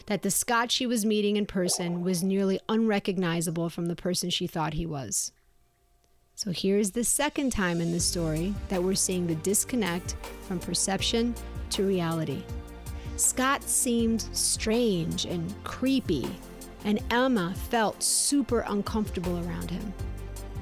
that 0.08 0.21
the 0.21 0.31
Scott 0.31 0.71
she 0.71 0.86
was 0.86 1.05
meeting 1.05 1.38
in 1.38 1.45
person 1.45 2.01
was 2.01 2.23
nearly 2.23 2.60
unrecognizable 2.67 3.69
from 3.69 3.86
the 3.86 3.95
person 3.95 4.29
she 4.29 4.47
thought 4.47 4.73
he 4.73 4.86
was. 4.86 5.31
So 6.37 6.51
here's 6.51 6.91
the 6.91 7.05
second 7.05 7.53
time 7.53 7.79
in 7.79 7.93
the 7.93 7.99
story 7.99 8.53
that 8.67 8.83
we're 8.83 8.93
seeing 8.93 9.25
the 9.25 9.35
disconnect 9.35 10.17
from 10.41 10.59
perception 10.59 11.33
to 11.69 11.87
reality. 11.87 12.43
Scott 13.15 13.63
seemed 13.63 14.27
strange 14.33 15.23
and 15.23 15.53
creepy, 15.63 16.27
and 16.83 16.99
Emma 17.09 17.53
felt 17.69 18.03
super 18.03 18.65
uncomfortable 18.67 19.37
around 19.47 19.71
him. 19.71 19.93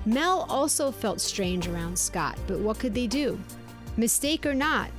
Mel 0.05 0.45
also 0.47 0.91
felt 0.91 1.19
strange 1.19 1.67
around 1.67 1.97
Scott, 1.97 2.38
but 2.45 2.59
what 2.59 2.77
could 2.77 2.93
they 2.93 3.07
do? 3.07 3.39
Mistake 3.97 4.45
or 4.45 4.53
not, 4.53 4.91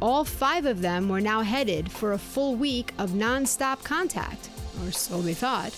all 0.00 0.24
five 0.24 0.66
of 0.66 0.82
them 0.82 1.08
were 1.08 1.20
now 1.20 1.40
headed 1.40 1.90
for 1.90 2.12
a 2.12 2.18
full 2.18 2.54
week 2.54 2.92
of 2.98 3.10
nonstop 3.10 3.82
contact, 3.82 4.50
or 4.84 4.92
so 4.92 5.20
they 5.20 5.34
thought. 5.34 5.74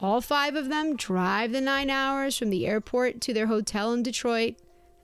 All 0.00 0.20
five 0.20 0.54
of 0.54 0.68
them 0.68 0.94
drive 0.94 1.50
the 1.50 1.60
nine 1.60 1.90
hours 1.90 2.38
from 2.38 2.50
the 2.50 2.66
airport 2.66 3.20
to 3.22 3.34
their 3.34 3.48
hotel 3.48 3.92
in 3.92 4.04
Detroit, 4.04 4.54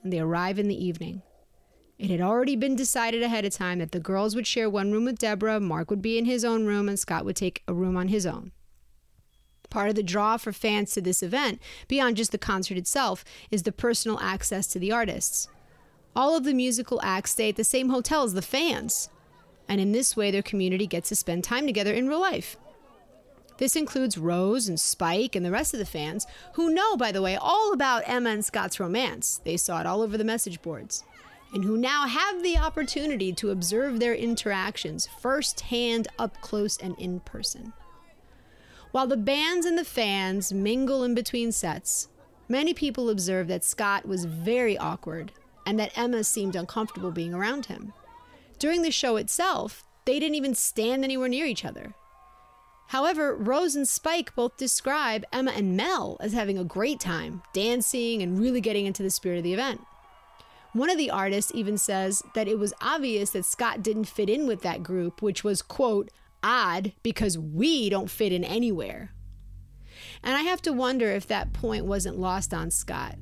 and 0.03 0.13
they 0.13 0.21
arrive 0.21 0.57
in 0.59 0.69
the 0.69 0.85
evening. 0.85 1.23
It 1.99 2.11
had 2.11 2.21
already 2.21 2.55
been 2.55 2.77
decided 2.77 3.23
ahead 3.23 3.45
of 3.45 3.53
time 3.53 3.81
that 3.81 3.91
the 3.91 3.99
girls 3.99 4.37
would 4.37 4.47
share 4.47 4.71
one 4.71 4.93
room 4.93 5.05
with 5.05 5.19
Deborah, 5.19 5.59
Mark 5.59 5.91
would 5.91 6.03
be 6.03 6.17
in 6.17 6.27
his 6.27 6.45
own 6.45 6.67
room, 6.67 6.89
and 6.89 6.99
Scott 6.99 7.25
would 7.25 7.35
take 7.35 7.63
a 7.67 7.75
room 7.75 7.97
on 7.97 8.09
his 8.09 8.25
own. 8.25 8.53
Part 9.69 9.89
of 9.89 9.97
the 9.97 10.03
draw 10.05 10.37
for 10.37 10.53
fans 10.53 10.93
to 10.93 11.01
this 11.01 11.25
event, 11.25 11.61
beyond 11.89 12.17
just 12.17 12.31
the 12.31 12.39
concert 12.39 12.77
itself, 12.77 13.25
is 13.51 13.65
the 13.65 13.73
personal 13.73 14.21
access 14.21 14.69
to 14.69 14.79
the 14.79 14.93
artists. 14.93 15.49
All 16.15 16.37
of 16.37 16.45
the 16.45 16.55
musical 16.55 17.01
acts 17.03 17.33
stay 17.33 17.49
at 17.49 17.57
the 17.57 17.65
same 17.65 17.89
hotel 17.89 18.23
as 18.23 18.35
the 18.35 18.43
fans, 18.43 19.09
and 19.69 19.81
in 19.81 19.91
this 19.91 20.17
way, 20.17 20.31
their 20.31 20.43
community 20.43 20.87
gets 20.87 21.09
to 21.09 21.17
spend 21.17 21.43
time 21.43 21.67
together 21.67 21.93
in 21.93 22.09
real 22.09 22.21
life. 22.21 22.57
This 23.57 23.77
includes 23.77 24.19
Rose 24.19 24.69
and 24.69 24.81
Spike 24.81 25.37
and 25.37 25.47
the 25.47 25.51
rest 25.51 25.75
of 25.75 25.79
the 25.79 25.87
fans, 25.87 26.27
who 26.55 26.75
know, 26.75 26.97
by 26.97 27.13
the 27.13 27.23
way, 27.23 27.37
all 27.37 27.73
about 27.73 28.03
Emma 28.07 28.31
and 28.31 28.45
Scott's 28.45 28.81
romance. 28.81 29.41
They 29.45 29.57
saw 29.57 29.81
it 29.81 29.87
all 29.87 30.03
over 30.03 30.19
the 30.19 30.25
message 30.25 30.61
boards. 30.61 31.05
And 31.53 31.65
who 31.65 31.77
now 31.77 32.09
have 32.09 32.43
the 32.43 32.59
opportunity 32.59 33.33
to 33.35 33.51
observe 33.51 34.01
their 34.01 34.15
interactions 34.15 35.09
firsthand, 35.21 36.09
up 36.19 36.41
close, 36.41 36.77
and 36.77 36.99
in 36.99 37.21
person. 37.21 37.73
While 38.91 39.07
the 39.07 39.17
bands 39.17 39.65
and 39.67 39.79
the 39.79 39.85
fans 39.85 40.53
mingle 40.53 41.05
in 41.05 41.15
between 41.15 41.53
sets, 41.53 42.09
many 42.49 42.75
people 42.75 43.09
observe 43.09 43.47
that 43.49 43.63
Scott 43.63 44.07
was 44.07 44.25
very 44.25 44.77
awkward 44.77 45.31
and 45.65 45.79
that 45.79 45.97
Emma 45.97 46.25
seemed 46.25 46.57
uncomfortable 46.57 47.13
being 47.13 47.35
around 47.35 47.67
him. 47.67 47.93
During 48.59 48.83
the 48.83 48.91
show 48.91 49.17
itself, 49.17 49.85
they 50.07 50.19
didn't 50.19 50.35
even 50.35 50.55
stand 50.55 51.05
anywhere 51.05 51.29
near 51.29 51.47
each 51.47 51.65
other. 51.65 51.95
However, 52.89 53.35
Rose 53.35 53.75
and 53.75 53.89
Spike 53.89 54.35
both 54.35 54.57
describe 54.57 55.25
Emma 55.33 55.53
and 55.53 55.77
Mel 55.77 56.17
as 56.21 56.33
having 56.33 56.59
a 56.59 56.65
great 56.65 57.01
time, 57.01 57.43
dancing 57.53 58.23
and 58.23 58.39
really 58.39 58.61
getting 58.61 58.87
into 58.87 59.03
the 59.03 59.11
spirit 59.11 59.39
of 59.39 59.45
the 59.45 59.55
event. 59.55 59.81
One 60.73 60.91
of 60.91 60.99
the 60.99 61.11
artists 61.11 61.53
even 61.55 61.79
says 61.79 62.23
that 62.35 62.49
it 62.49 62.59
was 62.59 62.75
obvious 62.81 63.31
that 63.31 63.45
Scott 63.45 63.83
didn't 63.83 64.05
fit 64.05 64.29
in 64.29 64.47
with 64.47 64.63
that 64.63 64.83
group, 64.83 65.23
which 65.23 65.45
was, 65.45 65.63
quote, 65.63 66.11
odd 66.43 66.93
because 67.03 67.39
we 67.39 67.89
don't 67.89 68.11
fit 68.11 68.33
in 68.33 68.45
anywhere. 68.45 69.13
And 70.23 70.37
I 70.37 70.41
have 70.43 70.61
to 70.63 70.73
wonder 70.73 71.11
if 71.11 71.27
that 71.29 71.53
point 71.53 71.85
wasn't 71.85 72.19
lost 72.19 72.53
on 72.53 72.71
Scott 72.71 73.17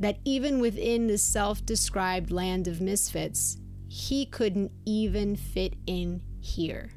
that 0.00 0.18
even 0.24 0.60
within 0.60 1.06
the 1.06 1.18
self 1.18 1.64
described 1.64 2.30
land 2.30 2.66
of 2.66 2.80
misfits, 2.80 3.58
he 3.88 4.26
couldn't 4.26 4.72
even 4.84 5.36
fit 5.36 5.74
in 5.86 6.20
here. 6.40 6.90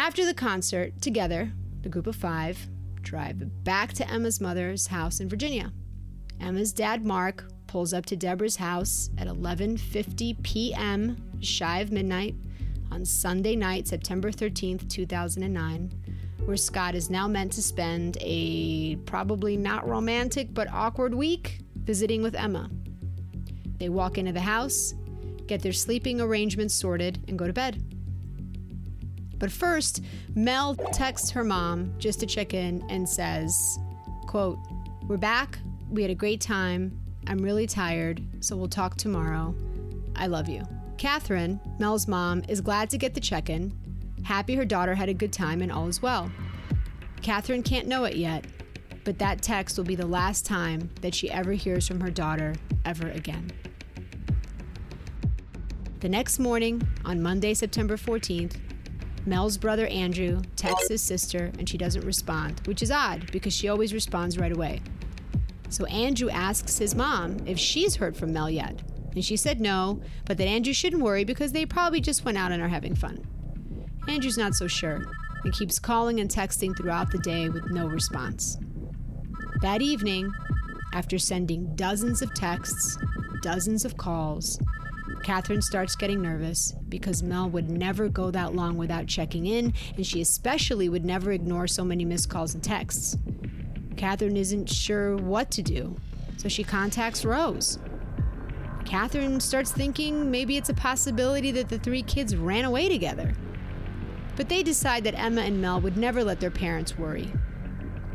After 0.00 0.24
the 0.24 0.32
concert, 0.32 1.02
together, 1.02 1.52
the 1.82 1.90
group 1.90 2.06
of 2.06 2.16
five 2.16 2.70
drive 3.02 3.36
back 3.64 3.92
to 3.92 4.10
Emma's 4.10 4.40
mother's 4.40 4.86
house 4.86 5.20
in 5.20 5.28
Virginia. 5.28 5.74
Emma's 6.40 6.72
dad, 6.72 7.04
Mark, 7.04 7.44
pulls 7.66 7.92
up 7.92 8.06
to 8.06 8.16
Deborah's 8.16 8.56
house 8.56 9.10
at 9.18 9.26
11:50 9.26 10.42
p.m., 10.42 11.18
shy 11.40 11.80
of 11.80 11.92
midnight, 11.92 12.34
on 12.90 13.04
Sunday 13.04 13.54
night, 13.54 13.86
September 13.86 14.30
13th, 14.32 14.88
2009, 14.88 15.92
where 16.46 16.56
Scott 16.56 16.94
is 16.94 17.10
now 17.10 17.28
meant 17.28 17.52
to 17.52 17.62
spend 17.62 18.16
a 18.22 18.96
probably 19.04 19.58
not 19.58 19.86
romantic 19.86 20.54
but 20.54 20.72
awkward 20.72 21.12
week 21.12 21.58
visiting 21.74 22.22
with 22.22 22.34
Emma. 22.34 22.70
They 23.76 23.90
walk 23.90 24.16
into 24.16 24.32
the 24.32 24.40
house, 24.40 24.94
get 25.46 25.60
their 25.60 25.74
sleeping 25.74 26.22
arrangements 26.22 26.74
sorted, 26.74 27.22
and 27.28 27.38
go 27.38 27.46
to 27.46 27.52
bed. 27.52 27.99
But 29.40 29.50
first, 29.50 30.04
Mel 30.36 30.76
texts 30.76 31.30
her 31.30 31.42
mom 31.42 31.94
just 31.98 32.20
to 32.20 32.26
check 32.26 32.54
in 32.54 32.84
and 32.88 33.08
says, 33.08 33.78
quote, 34.28 34.58
We're 35.08 35.16
back. 35.16 35.58
We 35.88 36.02
had 36.02 36.10
a 36.12 36.14
great 36.14 36.40
time. 36.40 36.96
I'm 37.26 37.38
really 37.38 37.66
tired, 37.66 38.22
so 38.40 38.56
we'll 38.56 38.68
talk 38.68 38.96
tomorrow. 38.96 39.54
I 40.14 40.28
love 40.28 40.48
you. 40.48 40.62
Catherine, 40.98 41.58
Mel's 41.78 42.06
mom, 42.06 42.42
is 42.48 42.60
glad 42.60 42.90
to 42.90 42.98
get 42.98 43.14
the 43.14 43.20
check 43.20 43.48
in, 43.48 43.72
happy 44.24 44.54
her 44.54 44.66
daughter 44.66 44.94
had 44.94 45.08
a 45.08 45.14
good 45.14 45.32
time 45.32 45.62
and 45.62 45.72
all 45.72 45.88
is 45.88 46.02
well. 46.02 46.30
Catherine 47.22 47.62
can't 47.62 47.88
know 47.88 48.04
it 48.04 48.16
yet, 48.16 48.44
but 49.04 49.18
that 49.18 49.40
text 49.40 49.78
will 49.78 49.84
be 49.84 49.94
the 49.94 50.06
last 50.06 50.44
time 50.44 50.90
that 51.00 51.14
she 51.14 51.30
ever 51.30 51.52
hears 51.52 51.88
from 51.88 52.00
her 52.00 52.10
daughter 52.10 52.54
ever 52.84 53.08
again. 53.10 53.50
The 56.00 56.08
next 56.08 56.38
morning, 56.38 56.86
on 57.04 57.22
Monday, 57.22 57.54
September 57.54 57.96
14th, 57.96 58.56
Mel's 59.26 59.58
brother 59.58 59.86
Andrew 59.86 60.40
texts 60.56 60.88
his 60.88 61.02
sister 61.02 61.52
and 61.58 61.68
she 61.68 61.78
doesn't 61.78 62.04
respond, 62.04 62.60
which 62.66 62.82
is 62.82 62.90
odd 62.90 63.30
because 63.32 63.52
she 63.52 63.68
always 63.68 63.92
responds 63.92 64.38
right 64.38 64.52
away. 64.52 64.80
So 65.68 65.84
Andrew 65.86 66.30
asks 66.30 66.78
his 66.78 66.94
mom 66.94 67.36
if 67.46 67.58
she's 67.58 67.96
heard 67.96 68.16
from 68.16 68.32
Mel 68.32 68.50
yet. 68.50 68.82
And 69.14 69.24
she 69.24 69.36
said 69.36 69.60
no, 69.60 70.00
but 70.24 70.38
that 70.38 70.46
Andrew 70.46 70.72
shouldn't 70.72 71.02
worry 71.02 71.24
because 71.24 71.52
they 71.52 71.66
probably 71.66 72.00
just 72.00 72.24
went 72.24 72.38
out 72.38 72.52
and 72.52 72.62
are 72.62 72.68
having 72.68 72.94
fun. 72.94 73.26
Andrew's 74.08 74.38
not 74.38 74.54
so 74.54 74.66
sure 74.66 75.04
and 75.44 75.52
keeps 75.52 75.78
calling 75.78 76.20
and 76.20 76.30
texting 76.30 76.76
throughout 76.76 77.10
the 77.10 77.18
day 77.18 77.48
with 77.48 77.70
no 77.70 77.86
response. 77.86 78.58
That 79.62 79.82
evening, 79.82 80.32
after 80.92 81.18
sending 81.18 81.74
dozens 81.76 82.22
of 82.22 82.34
texts, 82.34 82.98
dozens 83.42 83.84
of 83.84 83.96
calls, 83.96 84.58
Catherine 85.22 85.62
starts 85.62 85.96
getting 85.96 86.22
nervous 86.22 86.72
because 86.88 87.22
Mel 87.22 87.48
would 87.50 87.70
never 87.70 88.08
go 88.08 88.30
that 88.30 88.54
long 88.54 88.76
without 88.76 89.06
checking 89.06 89.46
in, 89.46 89.74
and 89.96 90.06
she 90.06 90.20
especially 90.20 90.88
would 90.88 91.04
never 91.04 91.32
ignore 91.32 91.66
so 91.66 91.84
many 91.84 92.04
missed 92.04 92.30
calls 92.30 92.54
and 92.54 92.62
texts. 92.62 93.16
Catherine 93.96 94.36
isn't 94.36 94.68
sure 94.68 95.16
what 95.16 95.50
to 95.52 95.62
do, 95.62 95.96
so 96.36 96.48
she 96.48 96.64
contacts 96.64 97.24
Rose. 97.24 97.78
Catherine 98.86 99.40
starts 99.40 99.70
thinking 99.70 100.30
maybe 100.30 100.56
it's 100.56 100.70
a 100.70 100.74
possibility 100.74 101.52
that 101.52 101.68
the 101.68 101.78
three 101.78 102.02
kids 102.02 102.34
ran 102.34 102.64
away 102.64 102.88
together. 102.88 103.32
But 104.36 104.48
they 104.48 104.62
decide 104.62 105.04
that 105.04 105.18
Emma 105.18 105.42
and 105.42 105.60
Mel 105.60 105.80
would 105.80 105.96
never 105.96 106.24
let 106.24 106.40
their 106.40 106.50
parents 106.50 106.96
worry, 106.96 107.30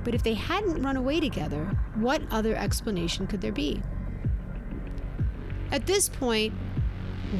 but 0.03 0.15
if 0.15 0.23
they 0.23 0.33
hadn't 0.33 0.81
run 0.81 0.97
away 0.97 1.19
together, 1.19 1.65
what 1.95 2.21
other 2.31 2.55
explanation 2.55 3.27
could 3.27 3.41
there 3.41 3.51
be? 3.51 3.81
At 5.71 5.87
this 5.87 6.07
point, 6.07 6.53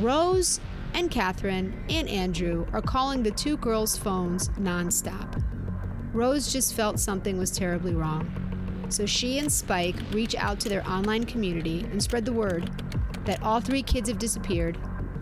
Rose 0.02 0.60
and 0.94 1.10
Catherine 1.10 1.74
and 1.90 2.10
Andrew 2.10 2.66
are 2.74 2.82
calling 2.82 3.24
the 3.24 3.32
two 3.32 3.56
girls' 3.58 3.98
phones 3.98 4.50
nonstop. 4.50 5.42
Rose 6.14 6.52
just 6.52 6.74
felt 6.74 7.00
something 7.00 7.38
was 7.38 7.52
terribly 7.52 7.94
wrong. 7.94 8.30
So 8.90 9.06
she 9.06 9.40
and 9.40 9.52
Spike 9.52 9.96
reach 10.12 10.36
out 10.36 10.60
to 10.62 10.70
their 10.70 10.88
online 10.88 11.24
community 11.24 11.82
and 11.92 12.02
spread 12.02 12.26
the 12.26 12.34
word 12.34 12.70
that 13.26 13.42
all 13.42 13.60
three 13.62 13.84
kids 13.84 14.10
have 14.10 14.20
disappeared 14.20 14.78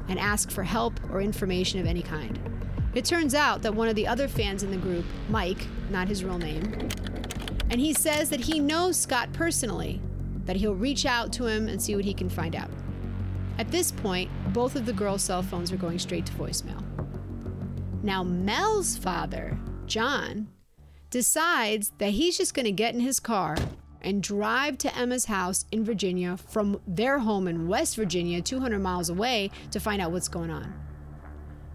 and 0.07 0.19
ask 0.19 0.49
for 0.49 0.63
help 0.63 0.99
or 1.12 1.21
information 1.21 1.79
of 1.79 1.86
any 1.86 2.01
kind. 2.01 2.39
It 2.93 3.05
turns 3.05 3.33
out 3.36 3.62
that 3.62 3.73
one 3.73 3.88
of 3.88 3.95
the 3.95 4.07
other 4.07 4.27
fans 4.27 4.63
in 4.63 4.71
the 4.71 4.77
group, 4.77 5.05
Mike, 5.29 5.67
not 5.89 6.07
his 6.07 6.23
real 6.23 6.38
name, 6.38 6.89
and 7.69 7.79
he 7.79 7.93
says 7.93 8.29
that 8.29 8.41
he 8.41 8.59
knows 8.59 8.99
Scott 8.99 9.31
personally, 9.33 10.01
that 10.45 10.55
he'll 10.57 10.75
reach 10.75 11.05
out 11.05 11.31
to 11.33 11.45
him 11.45 11.67
and 11.67 11.81
see 11.81 11.95
what 11.95 12.05
he 12.05 12.13
can 12.13 12.29
find 12.29 12.55
out. 12.55 12.69
At 13.57 13.71
this 13.71 13.91
point, 13.91 14.31
both 14.51 14.75
of 14.75 14.85
the 14.85 14.93
girls' 14.93 15.23
cell 15.23 15.43
phones 15.43 15.71
are 15.71 15.77
going 15.77 15.99
straight 15.99 16.25
to 16.25 16.33
voicemail. 16.33 16.83
Now, 18.01 18.23
Mel's 18.23 18.97
father, 18.97 19.57
John, 19.85 20.47
decides 21.09 21.91
that 21.99 22.11
he's 22.11 22.37
just 22.37 22.53
going 22.53 22.65
to 22.65 22.71
get 22.71 22.95
in 22.95 22.99
his 22.99 23.19
car 23.19 23.55
and 24.01 24.21
drive 24.21 24.77
to 24.79 24.97
Emma's 24.97 25.25
house 25.25 25.65
in 25.71 25.85
Virginia 25.85 26.35
from 26.35 26.81
their 26.87 27.19
home 27.19 27.47
in 27.47 27.67
West 27.67 27.95
Virginia, 27.95 28.41
200 28.41 28.79
miles 28.79 29.09
away, 29.09 29.49
to 29.71 29.79
find 29.79 30.01
out 30.01 30.11
what's 30.11 30.27
going 30.27 30.49
on. 30.49 30.73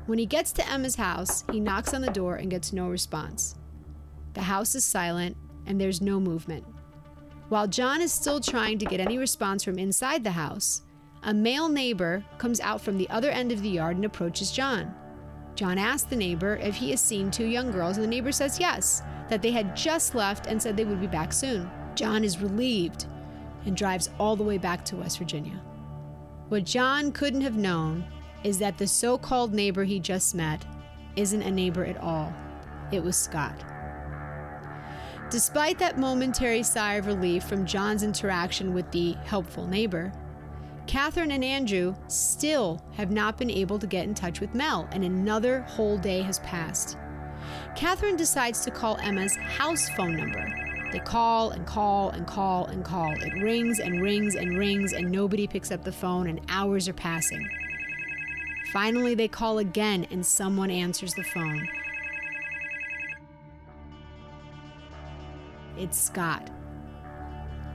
When 0.07 0.19
he 0.19 0.27
gets 0.27 0.53
to 0.53 0.69
Emma's 0.69 0.97
house, 0.97 1.45
he 1.53 1.61
knocks 1.61 1.95
on 1.95 2.03
the 2.03 2.11
door 2.11 2.37
and 2.37 2.51
gets 2.51 2.73
no 2.73 2.89
response. 2.89 3.55
The 4.35 4.43
house 4.43 4.75
is 4.75 4.85
silent 4.85 5.37
and 5.67 5.81
there's 5.81 6.01
no 6.01 6.19
movement. 6.19 6.65
While 7.49 7.67
John 7.67 8.03
is 8.03 8.13
still 8.13 8.41
trying 8.41 8.79
to 8.79 8.87
get 8.87 9.01
any 9.01 9.19
response 9.19 9.65
from 9.65 9.79
inside 9.79 10.25
the 10.25 10.33
house, 10.33 10.83
a 11.23 11.35
male 11.35 11.69
neighbor 11.69 12.25
comes 12.39 12.61
out 12.61 12.81
from 12.81 12.97
the 12.97 13.09
other 13.11 13.31
end 13.31 13.53
of 13.53 13.63
the 13.63 13.69
yard 13.69 13.97
and 13.97 14.05
approaches 14.05 14.51
John. 14.51 14.95
John 15.55 15.79
asks 15.79 16.09
the 16.09 16.17
neighbor 16.17 16.57
if 16.57 16.77
he 16.77 16.91
has 16.91 17.01
seen 17.01 17.31
two 17.31 17.47
young 17.47 17.73
girls, 17.73 17.97
and 17.97 18.05
the 18.05 18.11
neighbor 18.11 18.31
says 18.31 18.61
yes, 18.61 19.03
that 19.29 19.43
they 19.43 19.51
had 19.51 19.77
just 19.77 20.15
left 20.15 20.47
and 20.47 20.63
said 20.63 20.77
they 20.77 20.85
would 20.85 21.01
be 21.01 21.07
back 21.07 21.33
soon. 21.33 21.69
John 21.95 22.23
is 22.23 22.41
relieved 22.41 23.07
and 23.67 23.77
drives 23.77 24.11
all 24.19 24.37
the 24.37 24.45
way 24.45 24.57
back 24.57 24.85
to 24.87 24.97
West 24.97 25.19
Virginia. 25.19 25.61
What 26.49 26.65
John 26.65 27.11
couldn't 27.11 27.41
have 27.41 27.57
known 27.57 28.05
is 28.45 28.59
that 28.59 28.79
the 28.79 28.87
so 28.87 29.19
called 29.19 29.53
neighbor 29.53 29.85
he 29.85 29.99
just 29.99 30.35
met 30.35 30.65
isn't 31.17 31.43
a 31.43 31.51
neighbor 31.51 31.85
at 31.85 31.99
all. 31.99 32.33
It 32.93 33.03
was 33.03 33.17
Scott. 33.17 33.65
Despite 35.31 35.79
that 35.81 35.99
momentary 35.99 36.63
sigh 36.63 36.95
of 36.95 37.07
relief 37.07 37.45
from 37.45 37.67
John's 37.67 38.03
interaction 38.03 38.73
with 38.73 38.91
the 38.93 39.13
helpful 39.25 39.67
neighbor, 39.67 40.13
Catherine 40.89 41.33
and 41.33 41.45
Andrew 41.45 41.95
still 42.09 42.83
have 42.95 43.11
not 43.11 43.37
been 43.37 43.51
able 43.51 43.79
to 43.79 43.87
get 43.87 44.05
in 44.05 44.15
touch 44.15 44.41
with 44.41 44.55
Mel, 44.55 44.89
and 44.91 45.05
another 45.05 45.61
whole 45.61 45.99
day 45.99 46.23
has 46.23 46.39
passed. 46.39 46.97
Catherine 47.77 48.17
decides 48.17 48.65
to 48.65 48.71
call 48.71 48.97
Emma's 48.97 49.37
house 49.37 49.91
phone 49.91 50.17
number. 50.17 50.51
They 50.91 51.01
call 51.01 51.51
and 51.51 51.67
call 51.67 52.09
and 52.11 52.27
call 52.27 52.65
and 52.65 52.83
call. 52.83 53.13
It 53.21 53.35
rings 53.35 53.81
and 53.81 54.01
rings 54.01 54.35
and 54.35 54.57
rings, 54.57 54.95
and 54.95 55.13
nobody 55.13 55.47
picks 55.47 55.71
up 55.71 55.85
the 55.85 55.93
phone, 55.93 56.27
and 56.27 56.41
hours 56.49 56.89
are 56.89 56.95
passing. 56.95 57.47
Finally, 58.73 59.15
they 59.15 59.29
call 59.29 59.59
again, 59.59 60.07
and 60.11 60.25
someone 60.25 60.71
answers 60.71 61.13
the 61.13 61.23
phone. 61.23 61.69
It's 65.77 66.01
Scott. 66.01 66.51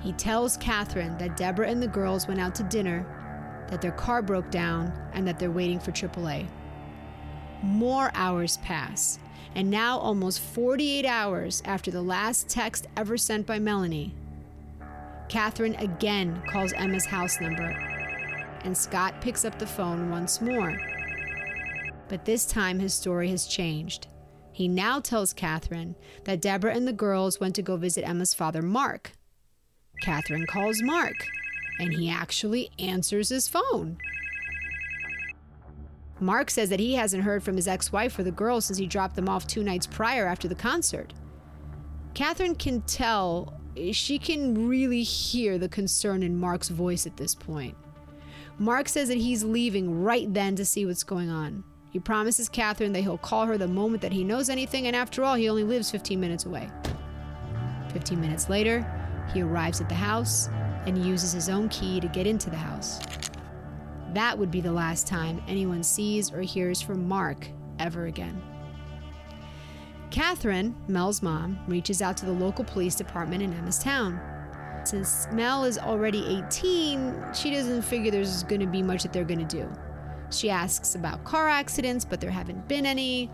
He 0.04 0.12
tells 0.12 0.58
Catherine 0.58 1.18
that 1.18 1.38
Deborah 1.38 1.70
and 1.70 1.82
the 1.82 1.88
girls 1.88 2.28
went 2.28 2.42
out 2.42 2.54
to 2.56 2.64
dinner, 2.64 3.66
that 3.70 3.82
their 3.82 3.94
car 3.94 4.22
broke 4.22 4.52
down, 4.52 4.92
and 5.14 5.26
that 5.26 5.40
they're 5.40 5.50
waiting 5.50 5.80
for 5.80 5.92
AAA. 5.92 6.46
More 7.64 8.12
hours 8.14 8.58
pass, 8.58 9.18
and 9.56 9.70
now, 9.70 9.98
almost 9.98 10.42
48 10.42 11.06
hours 11.06 11.62
after 11.64 11.90
the 11.90 12.02
last 12.02 12.50
text 12.50 12.88
ever 12.98 13.18
sent 13.18 13.48
by 13.48 13.60
Melanie, 13.60 14.14
Catherine 15.30 15.76
again 15.76 16.42
calls 16.48 16.74
Emma's 16.74 17.06
house 17.06 17.40
number, 17.40 17.70
and 18.64 18.78
Scott 18.78 19.22
picks 19.22 19.46
up 19.46 19.58
the 19.58 19.66
phone 19.66 20.12
once 20.12 20.42
more. 20.42 20.78
But 22.10 22.26
this 22.26 22.46
time, 22.46 22.80
his 22.80 22.94
story 22.94 23.30
has 23.30 23.48
changed. 23.48 24.08
He 24.52 24.68
now 24.68 25.00
tells 25.00 25.34
Catherine 25.34 25.96
that 26.26 26.42
Deborah 26.42 26.76
and 26.76 26.88
the 26.88 26.94
girls 26.94 27.40
went 27.40 27.56
to 27.56 27.62
go 27.62 27.78
visit 27.78 28.08
Emma's 28.08 28.34
father, 28.34 28.62
Mark, 28.62 29.14
Catherine 30.04 30.46
calls 30.46 30.82
Mark, 30.82 31.16
and 31.80 31.94
he 31.94 32.10
actually 32.10 32.70
answers 32.78 33.30
his 33.30 33.48
phone. 33.48 33.98
Mark 36.20 36.52
says 36.52 36.70
that 36.70 36.82
he 36.82 36.96
hasn't 36.96 37.24
heard 37.24 37.42
from 37.42 37.56
his 37.56 37.70
ex 37.70 37.90
wife 37.90 38.20
or 38.20 38.24
the 38.24 38.32
girls 38.32 38.66
since 38.66 38.78
he 38.78 38.86
dropped 38.86 39.16
them 39.16 39.30
off 39.30 39.48
two 39.48 39.64
nights 39.64 39.88
prior 39.88 40.28
after 40.28 40.50
the 40.50 40.56
concert. 40.56 41.14
Catherine 42.14 42.56
can 42.56 42.82
tell, 42.82 43.62
she 43.94 44.20
can 44.20 44.68
really 44.68 45.04
hear 45.04 45.58
the 45.58 45.70
concern 45.70 46.22
in 46.22 46.38
Mark's 46.38 46.68
voice 46.68 47.08
at 47.08 47.16
this 47.16 47.34
point. 47.34 47.78
Mark 48.60 48.90
says 48.90 49.08
that 49.08 49.18
he's 49.18 49.46
leaving 49.46 50.04
right 50.04 50.32
then 50.34 50.58
to 50.58 50.66
see 50.66 50.86
what's 50.86 51.04
going 51.04 51.30
on. 51.30 51.64
He 51.92 52.00
promises 52.00 52.50
Catherine 52.50 52.92
that 52.92 53.02
he'll 53.02 53.18
call 53.18 53.46
her 53.46 53.58
the 53.58 53.70
moment 53.70 54.02
that 54.02 54.12
he 54.12 54.26
knows 54.26 54.50
anything, 54.50 54.86
and 54.86 54.98
after 54.98 55.24
all, 55.24 55.36
he 55.36 55.48
only 55.48 55.64
lives 55.64 55.90
15 55.92 56.20
minutes 56.20 56.46
away. 56.46 56.70
15 57.94 58.20
minutes 58.20 58.50
later, 58.50 58.86
he 59.32 59.42
arrives 59.42 59.82
at 59.82 59.90
the 59.90 59.96
house 59.96 60.50
and 60.86 61.06
uses 61.06 61.32
his 61.32 61.50
own 61.50 61.70
key 61.70 62.00
to 62.00 62.08
get 62.08 62.28
into 62.28 62.50
the 62.50 62.58
house. 62.58 63.00
That 64.14 64.38
would 64.38 64.52
be 64.52 64.62
the 64.62 64.72
last 64.72 65.08
time 65.08 65.42
anyone 65.48 65.84
sees 65.84 66.32
or 66.32 66.42
hears 66.42 66.82
from 66.82 67.08
Mark 67.08 67.48
ever 67.80 68.06
again. 68.06 68.42
Catherine, 70.12 70.76
Mel's 70.88 71.24
mom, 71.24 71.60
reaches 71.68 72.02
out 72.02 72.16
to 72.18 72.26
the 72.28 72.32
local 72.32 72.64
police 72.64 72.94
department 72.96 73.42
in 73.42 73.52
Emma's 73.54 73.80
town. 73.80 74.20
Since 74.84 75.28
Mel 75.32 75.64
is 75.64 75.80
already 75.80 76.44
18, 76.48 77.34
she 77.34 77.50
doesn't 77.50 77.82
figure 77.82 78.12
there's 78.12 78.44
going 78.44 78.62
to 78.62 78.68
be 78.68 78.84
much 78.84 79.02
that 79.04 79.14
they're 79.14 79.24
going 79.24 79.46
to 79.48 79.58
do. 79.58 79.68
She 80.30 80.50
asks 80.50 80.94
about 80.96 81.24
car 81.24 81.50
accidents, 81.50 82.06
but 82.06 82.22
there 82.22 82.30
haven't 82.30 82.68
been 82.68 82.86
any. 82.86 83.32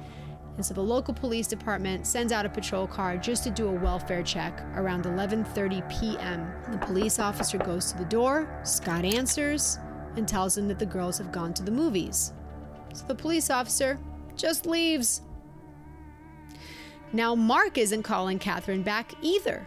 And 0.60 0.65
so 0.65 0.74
the 0.74 0.84
local 0.84 1.13
police 1.13 1.48
department 1.48 2.06
sends 2.06 2.34
out 2.34 2.45
a 2.45 2.50
patrol 2.50 2.86
car 2.86 3.15
just 3.15 3.45
to 3.45 3.50
do 3.50 3.69
a 3.69 3.72
welfare 3.72 4.22
check 4.22 4.62
around 4.76 5.06
11:30 5.06 5.89
p.m. 5.89 6.52
The 6.69 6.78
police 6.80 7.17
officer 7.17 7.58
goes 7.58 7.93
to 7.93 7.98
the 7.98 8.04
door, 8.04 8.60
Scott 8.65 9.06
answers 9.06 9.80
and 10.17 10.28
tells 10.28 10.58
him 10.58 10.67
that 10.67 10.78
the 10.78 10.86
girls 10.86 11.17
have 11.17 11.32
gone 11.32 11.54
to 11.54 11.63
the 11.63 11.72
movies. 11.72 12.34
So 12.93 13.06
the 13.08 13.15
police 13.15 13.50
officer 13.50 14.00
just 14.36 14.65
leaves. 14.65 15.22
Now 17.13 17.36
Mark 17.36 17.78
isn't 17.78 18.04
calling 18.04 18.38
Catherine 18.38 18.84
back 18.84 19.13
either. 19.22 19.65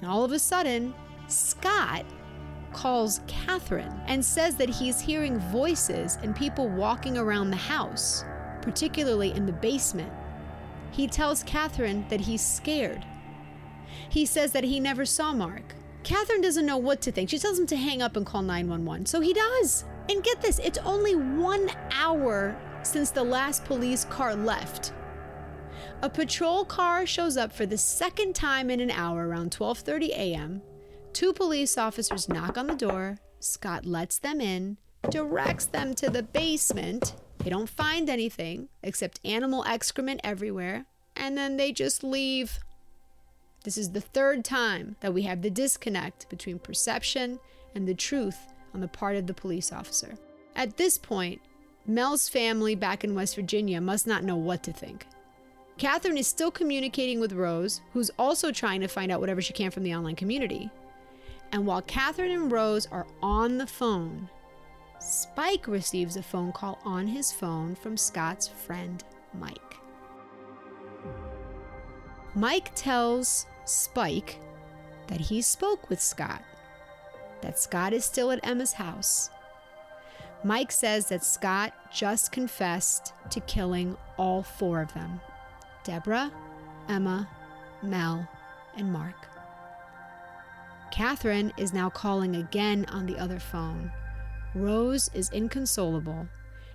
And 0.00 0.10
all 0.10 0.24
of 0.24 0.32
a 0.32 0.38
sudden, 0.38 0.94
Scott 1.26 2.06
calls 2.72 3.20
Catherine 3.26 4.00
and 4.06 4.24
says 4.24 4.56
that 4.56 4.70
he's 4.70 4.98
hearing 4.98 5.38
voices 5.38 6.16
and 6.22 6.34
people 6.34 6.70
walking 6.70 7.18
around 7.18 7.50
the 7.50 7.56
house 7.56 8.24
particularly 8.68 9.32
in 9.32 9.46
the 9.46 9.52
basement. 9.52 10.12
He 10.90 11.06
tells 11.06 11.42
Catherine 11.42 12.04
that 12.10 12.20
he's 12.20 12.44
scared. 12.44 13.02
He 14.10 14.26
says 14.26 14.52
that 14.52 14.64
he 14.64 14.78
never 14.78 15.06
saw 15.06 15.32
Mark. 15.32 15.74
Catherine 16.02 16.42
doesn't 16.42 16.66
know 16.66 16.76
what 16.76 17.00
to 17.00 17.10
think. 17.10 17.30
She 17.30 17.38
tells 17.38 17.58
him 17.58 17.66
to 17.68 17.76
hang 17.76 18.02
up 18.02 18.14
and 18.14 18.26
call 18.26 18.42
911. 18.42 19.06
So 19.06 19.22
he 19.22 19.32
does. 19.32 19.86
And 20.10 20.22
get 20.22 20.42
this, 20.42 20.58
it's 20.58 20.76
only 20.84 21.16
one 21.16 21.70
hour 21.92 22.54
since 22.82 23.10
the 23.10 23.24
last 23.24 23.64
police 23.64 24.04
car 24.04 24.34
left. 24.34 24.92
A 26.02 26.10
patrol 26.10 26.66
car 26.66 27.06
shows 27.06 27.38
up 27.38 27.50
for 27.50 27.64
the 27.64 27.78
second 27.78 28.34
time 28.34 28.68
in 28.68 28.80
an 28.80 28.90
hour 28.90 29.26
around 29.26 29.50
12:30 29.50 30.08
a.m. 30.10 30.62
Two 31.14 31.32
police 31.32 31.78
officers 31.78 32.28
knock 32.28 32.58
on 32.58 32.66
the 32.66 32.74
door. 32.74 33.16
Scott 33.40 33.86
lets 33.86 34.18
them 34.18 34.42
in, 34.42 34.76
directs 35.08 35.64
them 35.64 35.94
to 35.94 36.10
the 36.10 36.22
basement, 36.22 37.14
they 37.38 37.50
don't 37.50 37.68
find 37.68 38.08
anything 38.10 38.68
except 38.82 39.20
animal 39.24 39.64
excrement 39.64 40.20
everywhere, 40.24 40.86
and 41.16 41.36
then 41.36 41.56
they 41.56 41.72
just 41.72 42.02
leave. 42.02 42.58
This 43.64 43.78
is 43.78 43.92
the 43.92 44.00
third 44.00 44.44
time 44.44 44.96
that 45.00 45.14
we 45.14 45.22
have 45.22 45.42
the 45.42 45.50
disconnect 45.50 46.28
between 46.28 46.58
perception 46.58 47.38
and 47.74 47.86
the 47.86 47.94
truth 47.94 48.38
on 48.74 48.80
the 48.80 48.88
part 48.88 49.16
of 49.16 49.26
the 49.26 49.34
police 49.34 49.72
officer. 49.72 50.14
At 50.54 50.76
this 50.76 50.98
point, 50.98 51.40
Mel's 51.86 52.28
family 52.28 52.74
back 52.74 53.04
in 53.04 53.14
West 53.14 53.34
Virginia 53.34 53.80
must 53.80 54.06
not 54.06 54.24
know 54.24 54.36
what 54.36 54.62
to 54.64 54.72
think. 54.72 55.06
Catherine 55.78 56.18
is 56.18 56.26
still 56.26 56.50
communicating 56.50 57.20
with 57.20 57.32
Rose, 57.32 57.80
who's 57.92 58.10
also 58.18 58.50
trying 58.50 58.80
to 58.80 58.88
find 58.88 59.12
out 59.12 59.20
whatever 59.20 59.40
she 59.40 59.52
can 59.52 59.70
from 59.70 59.84
the 59.84 59.94
online 59.94 60.16
community. 60.16 60.70
And 61.52 61.66
while 61.66 61.82
Catherine 61.82 62.32
and 62.32 62.50
Rose 62.52 62.86
are 62.86 63.06
on 63.22 63.58
the 63.58 63.66
phone, 63.66 64.28
Spike 65.00 65.68
receives 65.68 66.16
a 66.16 66.22
phone 66.22 66.52
call 66.52 66.78
on 66.84 67.06
his 67.06 67.32
phone 67.32 67.74
from 67.74 67.96
Scott's 67.96 68.48
friend, 68.48 69.02
Mike. 69.34 69.76
Mike 72.34 72.74
tells 72.74 73.46
Spike 73.64 74.40
that 75.06 75.20
he 75.20 75.40
spoke 75.40 75.88
with 75.88 76.00
Scott, 76.00 76.42
that 77.40 77.58
Scott 77.58 77.92
is 77.92 78.04
still 78.04 78.30
at 78.30 78.44
Emma's 78.46 78.72
house. 78.72 79.30
Mike 80.44 80.70
says 80.70 81.08
that 81.08 81.24
Scott 81.24 81.72
just 81.92 82.32
confessed 82.32 83.12
to 83.30 83.40
killing 83.40 83.96
all 84.16 84.42
four 84.42 84.80
of 84.80 84.92
them 84.94 85.20
Deborah, 85.84 86.32
Emma, 86.88 87.28
Mel, 87.82 88.28
and 88.76 88.92
Mark. 88.92 89.28
Catherine 90.90 91.52
is 91.56 91.72
now 91.72 91.88
calling 91.88 92.36
again 92.36 92.84
on 92.88 93.06
the 93.06 93.18
other 93.18 93.38
phone 93.38 93.90
Rose 94.58 95.08
is 95.14 95.30
inconsolable, 95.30 96.28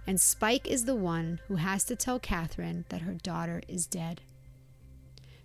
and 0.08 0.20
Spike 0.20 0.68
is 0.68 0.86
the 0.86 0.96
one 0.96 1.40
who 1.48 1.56
has 1.56 1.84
to 1.86 1.96
tell 1.96 2.20
Catherine 2.20 2.86
that 2.90 3.02
her 3.02 3.16
daughter 3.16 3.62
is 3.68 3.86
dead. 3.86 4.22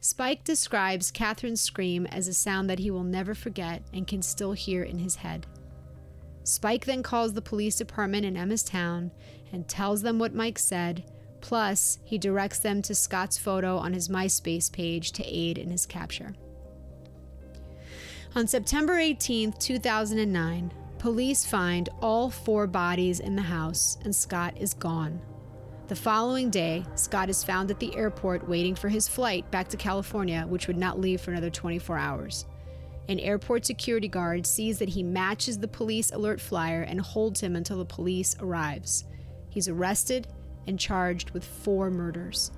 Spike 0.01 0.45
describes 0.45 1.11
Catherine's 1.11 1.61
scream 1.61 2.07
as 2.07 2.29
a 2.29 2.35
sound 2.35 2.71
that 2.71 2.79
he 2.79 2.91
will 2.91 3.03
never 3.03 3.35
forget 3.35 3.83
and 3.93 4.07
can 4.07 4.23
still 4.23 4.53
hear 4.53 4.85
in 4.85 4.99
his 4.99 5.17
head. 5.17 5.47
Spike 6.45 6.85
then 6.85 7.03
calls 7.03 7.35
the 7.35 7.43
police 7.43 7.77
department 7.77 8.25
in 8.25 8.37
Emma's 8.37 8.63
town 8.63 9.11
and 9.53 9.69
tells 9.69 10.03
them 10.03 10.19
what 10.19 10.35
Mike 10.35 10.59
said, 10.59 11.05
plus, 11.41 11.99
he 12.05 12.17
directs 12.17 12.61
them 12.61 12.81
to 12.83 12.95
Scott's 12.95 13.37
photo 13.37 13.77
on 13.77 13.93
his 13.93 14.09
MySpace 14.09 14.73
page 14.73 15.13
to 15.13 15.25
aid 15.25 15.59
in 15.59 15.71
his 15.71 15.87
capture. 15.87 16.35
On 18.37 18.47
September 18.47 18.97
18, 18.99 19.53
2009, 19.53 20.73
police 20.99 21.47
find 21.47 21.89
all 22.01 22.29
four 22.29 22.67
bodies 22.67 23.21
in 23.21 23.37
the 23.37 23.43
house 23.43 23.99
and 24.05 24.15
Scott 24.15 24.55
is 24.59 24.75
gone. 24.75 25.21
The 25.87 25.97
following 25.97 26.51
day, 26.51 26.85
Scott 26.97 27.31
is 27.31 27.45
found 27.45 27.71
at 27.71 27.79
the 27.79 27.97
airport 27.97 28.47
waiting 28.49 28.75
for 28.75 28.89
his 28.89 29.09
flight 29.09 29.51
back 29.51 29.69
to 29.69 29.77
California, 29.77 30.45
which 30.47 30.67
would 30.67 30.77
not 30.77 31.01
leave 31.01 31.21
for 31.21 31.31
another 31.31 31.51
24 31.51 31.97
hours. 31.97 32.47
An 33.09 33.19
airport 33.21 33.65
security 33.65 34.09
guard 34.09 34.47
sees 34.47 34.79
that 34.81 34.91
he 34.91 35.03
matches 35.03 35.57
the 35.57 35.69
police 35.69 36.11
alert 36.11 36.41
flyer 36.41 36.83
and 36.83 37.01
holds 37.01 37.41
him 37.41 37.57
until 37.57 37.79
the 37.79 37.85
police 37.85 38.37
arrives. 38.41 39.05
He's 39.49 39.69
arrested 39.69 40.27
and 40.67 40.79
charged 40.79 41.31
with 41.31 41.45
four 41.45 41.91
murders. 41.91 42.51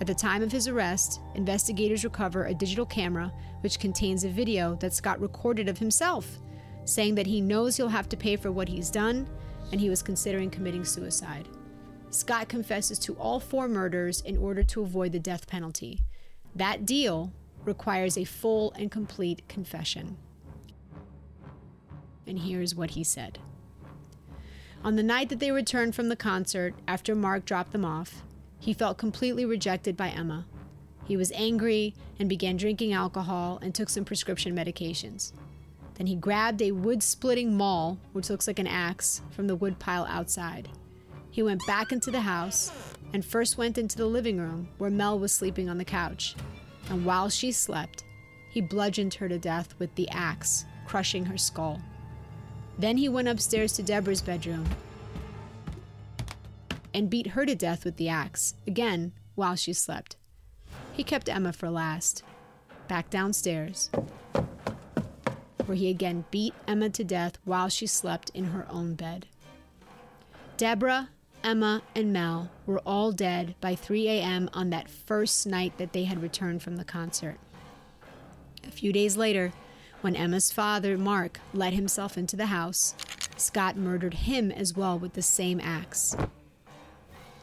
At 0.00 0.06
the 0.06 0.14
time 0.14 0.42
of 0.42 0.50
his 0.50 0.68
arrest, 0.68 1.20
investigators 1.34 2.02
recover 2.02 2.46
a 2.46 2.54
digital 2.54 2.86
camera 2.86 3.30
which 3.60 3.78
contains 3.78 4.24
a 4.24 4.28
video 4.28 4.74
that 4.76 4.94
Scott 4.94 5.20
recorded 5.20 5.68
of 5.68 5.78
himself, 5.78 6.38
saying 6.84 7.14
that 7.14 7.26
he 7.26 7.40
knows 7.40 7.76
he'll 7.76 7.88
have 7.88 8.08
to 8.10 8.16
pay 8.16 8.36
for 8.36 8.52
what 8.52 8.68
he's 8.68 8.90
done 8.90 9.26
and 9.72 9.80
he 9.80 9.88
was 9.90 10.02
considering 10.02 10.50
committing 10.50 10.84
suicide. 10.84 11.48
Scott 12.10 12.48
confesses 12.48 12.98
to 13.00 13.14
all 13.14 13.40
four 13.40 13.66
murders 13.66 14.20
in 14.20 14.36
order 14.36 14.62
to 14.62 14.82
avoid 14.82 15.12
the 15.12 15.18
death 15.18 15.46
penalty. 15.46 16.00
That 16.54 16.86
deal 16.86 17.32
requires 17.64 18.16
a 18.16 18.24
full 18.24 18.72
and 18.72 18.90
complete 18.90 19.46
confession. 19.48 20.16
And 22.26 22.38
here's 22.38 22.74
what 22.74 22.90
he 22.90 23.02
said. 23.02 23.38
On 24.84 24.96
the 24.96 25.02
night 25.02 25.28
that 25.30 25.40
they 25.40 25.50
returned 25.50 25.94
from 25.94 26.08
the 26.08 26.16
concert, 26.16 26.74
after 26.86 27.14
Mark 27.14 27.44
dropped 27.44 27.72
them 27.72 27.84
off, 27.84 28.22
he 28.60 28.72
felt 28.72 28.98
completely 28.98 29.44
rejected 29.44 29.96
by 29.96 30.08
Emma. 30.08 30.46
He 31.06 31.16
was 31.16 31.32
angry 31.32 31.94
and 32.18 32.28
began 32.28 32.56
drinking 32.56 32.92
alcohol 32.92 33.58
and 33.60 33.74
took 33.74 33.88
some 33.88 34.04
prescription 34.04 34.54
medications. 34.54 35.32
Then 35.94 36.06
he 36.06 36.16
grabbed 36.16 36.60
a 36.60 36.72
wood 36.72 37.02
splitting 37.02 37.56
maul, 37.56 37.98
which 38.12 38.30
looks 38.30 38.46
like 38.46 38.58
an 38.58 38.66
axe, 38.66 39.22
from 39.30 39.46
the 39.46 39.56
wood 39.56 39.78
pile 39.78 40.06
outside. 40.06 40.68
He 41.30 41.42
went 41.42 41.66
back 41.66 41.92
into 41.92 42.10
the 42.10 42.20
house 42.20 42.72
and 43.12 43.24
first 43.24 43.58
went 43.58 43.78
into 43.78 43.96
the 43.96 44.06
living 44.06 44.38
room 44.38 44.68
where 44.78 44.90
Mel 44.90 45.18
was 45.18 45.32
sleeping 45.32 45.68
on 45.68 45.78
the 45.78 45.84
couch. 45.84 46.34
And 46.90 47.04
while 47.04 47.28
she 47.28 47.52
slept, 47.52 48.04
he 48.50 48.60
bludgeoned 48.60 49.14
her 49.14 49.28
to 49.28 49.38
death 49.38 49.74
with 49.78 49.94
the 49.94 50.08
axe, 50.10 50.64
crushing 50.86 51.26
her 51.26 51.38
skull. 51.38 51.80
Then 52.78 52.96
he 52.96 53.08
went 53.08 53.28
upstairs 53.28 53.72
to 53.74 53.82
Deborah's 53.82 54.20
bedroom 54.20 54.68
and 56.92 57.10
beat 57.10 57.28
her 57.28 57.44
to 57.44 57.54
death 57.54 57.84
with 57.84 57.96
the 57.96 58.08
axe, 58.08 58.54
again 58.66 59.12
while 59.34 59.56
she 59.56 59.72
slept. 59.72 60.16
He 60.92 61.02
kept 61.02 61.28
Emma 61.28 61.52
for 61.52 61.70
last. 61.70 62.22
Back 62.86 63.10
downstairs, 63.10 63.90
where 65.66 65.76
he 65.76 65.88
again 65.88 66.24
beat 66.30 66.54
Emma 66.66 66.90
to 66.90 67.04
death 67.04 67.38
while 67.44 67.68
she 67.68 67.86
slept 67.86 68.30
in 68.34 68.46
her 68.46 68.66
own 68.70 68.94
bed. 68.94 69.26
Deborah 70.56 71.08
Emma, 71.44 71.82
and 71.94 72.10
Mel 72.10 72.48
were 72.64 72.80
all 72.86 73.12
dead 73.12 73.54
by 73.60 73.74
3 73.74 74.08
a.m. 74.08 74.48
on 74.54 74.70
that 74.70 74.88
first 74.88 75.46
night 75.46 75.76
that 75.76 75.92
they 75.92 76.04
had 76.04 76.22
returned 76.22 76.62
from 76.62 76.76
the 76.76 76.84
concert. 76.84 77.36
A 78.66 78.70
few 78.70 78.94
days 78.94 79.18
later, 79.18 79.52
when 80.00 80.16
Emma's 80.16 80.50
father, 80.50 80.96
Mark, 80.96 81.40
let 81.52 81.74
himself 81.74 82.16
into 82.16 82.34
the 82.34 82.46
house, 82.46 82.94
Scott 83.36 83.76
murdered 83.76 84.14
him 84.14 84.50
as 84.50 84.74
well 84.74 84.98
with 84.98 85.12
the 85.12 85.22
same 85.22 85.60
axe. 85.60 86.16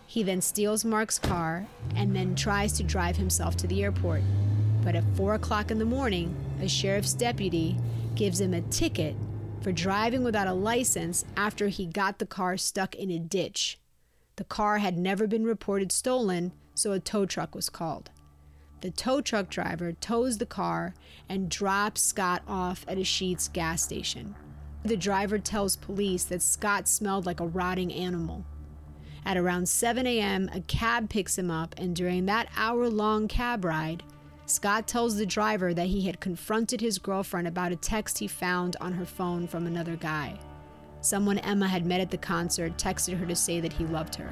He 0.07 0.23
then 0.23 0.41
steals 0.41 0.84
Mark's 0.84 1.19
car 1.19 1.67
and 1.95 2.15
then 2.15 2.34
tries 2.34 2.73
to 2.73 2.84
drive 2.84 3.17
himself 3.17 3.55
to 3.57 3.67
the 3.67 3.84
airport. 3.84 4.23
But 4.84 4.95
at 4.95 5.03
4 5.15 5.36
o'clock 5.36 5.69
in 5.69 5.77
the 5.77 5.86
morning, 5.86 6.36
a 6.60 6.67
sheriff's 6.67 7.13
deputy 7.13 7.77
gives 8.21 8.39
him 8.39 8.53
a 8.53 8.62
ticket 8.62 9.15
for 9.62 9.71
driving 9.71 10.23
without 10.23 10.45
a 10.45 10.53
license 10.53 11.25
after 11.36 11.69
he 11.69 11.88
got 11.88 12.19
the 12.19 12.25
car 12.27 12.55
stuck 12.55 12.93
in 12.93 13.10
a 13.10 13.17
ditch. 13.17 13.79
The 14.36 14.43
car 14.43 14.77
had 14.77 14.95
never 14.95 15.25
been 15.25 15.43
reported 15.43 15.91
stolen, 15.91 16.51
so 16.75 16.91
a 16.91 16.99
tow 16.99 17.25
truck 17.25 17.55
was 17.55 17.67
called. 17.67 18.12
The 18.81 18.91
tow 18.91 19.21
truck 19.21 19.49
driver 19.49 19.93
tows 19.93 20.38
the 20.38 20.45
car 20.45 20.93
and 21.27 21.49
drops 21.49 22.03
Scott 22.03 22.43
off 22.47 22.86
at 22.88 22.99
a 22.99 23.01
Sheetz 23.01 23.51
gas 23.51 23.81
station. 23.81 24.36
The 24.86 24.97
driver 24.97 25.39
tells 25.39 25.75
police 25.75 26.25
that 26.25 26.43
Scott 26.43 26.88
smelled 26.88 27.25
like 27.25 27.39
a 27.39 27.47
rotting 27.47 27.91
animal. 27.91 28.45
At 29.25 29.36
around 29.36 29.67
7 29.67 30.05
a.m., 30.05 30.47
a 30.53 30.62
cab 30.62 31.10
picks 31.10 31.39
him 31.39 31.49
up, 31.49 31.73
and 31.75 31.95
during 31.95 32.27
that 32.27 32.49
hour 32.55 32.88
long 32.88 33.27
cab 33.27 33.65
ride, 33.65 34.03
Scott 34.52 34.86
tells 34.86 35.16
the 35.16 35.26
driver 35.26 35.74
that 35.74 35.88
he 35.88 36.02
had 36.02 36.20
confronted 36.20 36.82
his 36.82 37.00
girlfriend 37.00 37.48
about 37.48 37.72
a 37.72 37.78
text 37.78 38.20
he 38.20 38.28
found 38.28 38.76
on 38.82 38.92
her 38.92 39.06
phone 39.06 39.48
from 39.48 39.66
another 39.66 39.96
guy. 39.96 40.38
Someone 41.00 41.38
Emma 41.38 41.70
had 41.70 41.86
met 41.86 42.02
at 42.02 42.12
the 42.12 42.18
concert 42.18 42.76
texted 42.78 43.18
her 43.18 43.26
to 43.26 43.36
say 43.36 43.62
that 43.62 43.72
he 43.72 43.86
loved 43.86 44.14
her. 44.16 44.30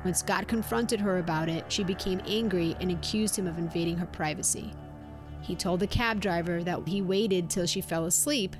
When 0.00 0.14
Scott 0.14 0.48
confronted 0.48 0.98
her 1.00 1.18
about 1.18 1.50
it, 1.50 1.70
she 1.70 1.84
became 1.84 2.22
angry 2.26 2.74
and 2.80 2.90
accused 2.90 3.36
him 3.36 3.46
of 3.46 3.58
invading 3.58 3.98
her 3.98 4.06
privacy. 4.06 4.72
He 5.42 5.54
told 5.54 5.80
the 5.80 5.86
cab 5.86 6.20
driver 6.20 6.64
that 6.64 6.88
he 6.88 7.02
waited 7.02 7.50
till 7.50 7.66
she 7.66 7.82
fell 7.82 8.06
asleep, 8.06 8.56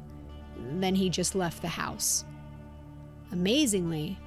then 0.59 0.95
he 0.95 1.09
just 1.09 1.35
left 1.35 1.63
the 1.63 1.69
house. 1.69 2.27
Amazingly, 3.33 4.19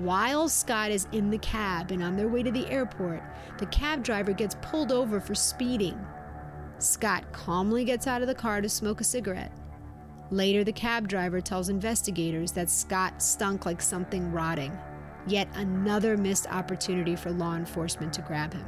while 0.00 0.48
Scott 0.48 0.90
is 0.90 1.06
in 1.12 1.30
the 1.30 1.38
cab 1.38 1.92
and 1.92 2.02
on 2.02 2.16
their 2.16 2.26
way 2.26 2.42
to 2.42 2.50
the 2.50 2.68
airport, 2.68 3.22
the 3.58 3.66
cab 3.66 4.02
driver 4.02 4.32
gets 4.32 4.56
pulled 4.60 4.90
over 4.90 5.20
for 5.20 5.36
speeding. 5.36 5.96
Scott 6.78 7.32
calmly 7.32 7.84
gets 7.84 8.06
out 8.06 8.22
of 8.22 8.28
the 8.28 8.34
car 8.34 8.60
to 8.60 8.68
smoke 8.68 9.00
a 9.00 9.04
cigarette. 9.04 9.52
Later, 10.30 10.64
the 10.64 10.72
cab 10.72 11.08
driver 11.08 11.40
tells 11.40 11.68
investigators 11.68 12.52
that 12.52 12.68
Scott 12.68 13.22
stunk 13.22 13.64
like 13.64 13.80
something 13.80 14.32
rotting. 14.32 14.76
Yet 15.26 15.48
another 15.54 16.16
missed 16.16 16.46
opportunity 16.48 17.16
for 17.16 17.30
law 17.30 17.56
enforcement 17.56 18.12
to 18.14 18.22
grab 18.22 18.52
him. 18.52 18.66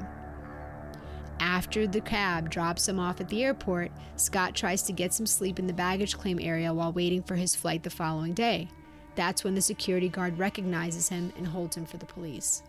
After 1.40 1.87
the 1.87 2.01
cab 2.01 2.51
drops 2.51 2.88
him 2.88 2.99
off 2.99 3.21
at 3.21 3.29
the 3.29 3.44
airport, 3.44 3.92
Scott 4.16 4.55
tries 4.55 4.83
to 4.85 4.92
get 4.92 5.14
some 5.14 5.27
sleep 5.27 5.59
in 5.59 5.66
the 5.66 5.73
baggage 5.73 6.16
claim 6.16 6.40
area 6.40 6.73
while 6.73 6.92
waiting 6.92 7.23
for 7.23 7.37
his 7.37 7.55
flight 7.55 7.83
the 7.83 7.90
following 7.90 8.35
day. 8.35 8.68
That's 9.14 9.44
when 9.44 9.55
the 9.55 9.61
security 9.61 10.09
guard 10.09 10.38
recognizes 10.38 11.09
him 11.09 11.33
and 11.37 11.47
holds 11.47 11.77
him 11.77 11.87
for 11.87 11.97
the 11.97 12.07
police. 12.07 12.62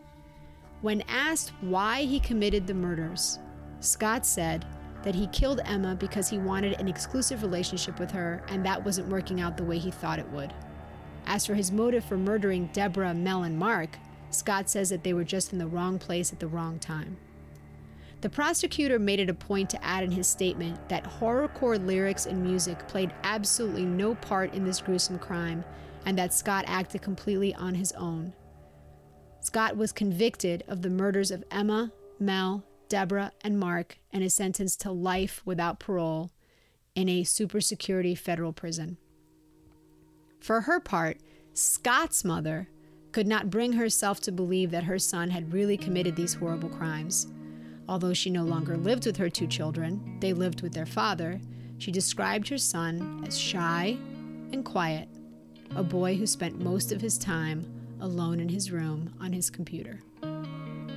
When 0.82 1.04
asked 1.08 1.52
why 1.62 2.04
he 2.04 2.19
committed 2.19 2.67
the 2.67 2.73
murders, 2.73 3.39
Scott 3.80 4.25
said, 4.25 4.65
that 5.03 5.15
he 5.15 5.27
killed 5.27 5.62
Emma 5.65 5.95
because 5.95 6.29
he 6.29 6.38
wanted 6.38 6.79
an 6.79 6.88
exclusive 6.88 7.41
relationship 7.41 7.99
with 7.99 8.12
her, 8.12 8.43
and 8.49 8.65
that 8.65 8.83
wasn't 8.83 9.09
working 9.09 9.39
out 9.39 9.57
the 9.57 9.63
way 9.63 9.77
he 9.77 9.91
thought 9.91 10.19
it 10.19 10.29
would. 10.29 10.53
As 11.25 11.45
for 11.45 11.53
his 11.53 11.71
motive 11.71 12.03
for 12.03 12.17
murdering 12.17 12.69
Deborah, 12.73 13.13
Mel, 13.13 13.43
and 13.43 13.57
Mark, 13.57 13.97
Scott 14.31 14.69
says 14.69 14.89
that 14.89 15.03
they 15.03 15.13
were 15.13 15.23
just 15.23 15.53
in 15.53 15.59
the 15.59 15.67
wrong 15.67 15.99
place 15.99 16.33
at 16.33 16.39
the 16.39 16.47
wrong 16.47 16.79
time. 16.79 17.17
The 18.21 18.29
prosecutor 18.29 18.99
made 18.99 19.21
it 19.21 19.29
a 19.29 19.33
point 19.33 19.69
to 19.69 19.83
add 19.83 20.03
in 20.03 20.12
his 20.12 20.27
statement 20.27 20.89
that 20.89 21.05
horrorcore 21.05 21.83
lyrics 21.83 22.25
and 22.25 22.43
music 22.43 22.88
played 22.88 23.13
absolutely 23.23 23.85
no 23.85 24.15
part 24.15 24.53
in 24.53 24.65
this 24.65 24.81
gruesome 24.81 25.19
crime 25.19 25.63
and 26.05 26.17
that 26.17 26.33
Scott 26.33 26.65
acted 26.67 27.02
completely 27.02 27.56
on 27.56 27.75
his 27.75 27.93
own. 27.93 28.33
Scott 29.39 29.77
was 29.77 29.93
convicted 29.93 30.63
of 30.67 30.81
the 30.81 30.89
murders 30.89 31.31
of 31.31 31.45
Emma, 31.50 31.93
Mel, 32.19 32.63
Deborah, 32.90 33.31
and 33.42 33.60
Mark 33.60 34.00
and 34.12 34.23
is 34.23 34.33
sentenced 34.33 34.81
to 34.81 34.92
life 34.92 35.42
without 35.46 35.79
parole 35.79 36.31
in 36.96 37.08
a 37.08 37.23
super 37.23 37.62
security 37.62 38.15
federal 38.15 38.52
prison. 38.52 38.98
For 40.40 40.62
her 40.62 40.79
part, 40.79 41.17
Scott's 41.54 42.25
mother 42.25 42.67
could 43.12 43.27
not 43.27 43.50
bring 43.50 43.73
herself 43.73 44.19
to 44.21 44.31
believe 44.31 44.71
that 44.71 44.83
her 44.83 45.00
son 45.00 45.29
had 45.29 45.54
really 45.54 45.77
committed 45.77 46.15
these 46.15 46.33
horrible 46.33 46.69
crimes. 46.69 47.27
Although 47.87 48.13
she 48.13 48.29
no 48.29 48.44
longer 48.44 48.77
lived 48.77 49.06
with 49.06 49.17
her 49.17 49.29
two 49.29 49.48
children, 49.48 50.17
they 50.19 50.33
lived 50.33 50.62
with 50.62 50.73
their 50.73 50.85
father, 50.85 51.40
she 51.77 51.92
described 51.92 52.50
her 52.50 52.58
son 52.58 53.23
as 53.25 53.37
shy 53.37 53.98
and 54.52 54.63
quiet, 54.65 55.08
a 55.75 55.83
boy 55.83 56.15
who 56.15 56.27
spent 56.27 56.60
most 56.60 56.92
of 56.92 57.02
his 57.02 57.17
time 57.17 57.65
alone 58.02 58.40
in 58.40 58.50
his 58.50 58.71
room 58.71 59.13
on 59.19 59.33
his 59.33 59.50
computer. 59.50 60.00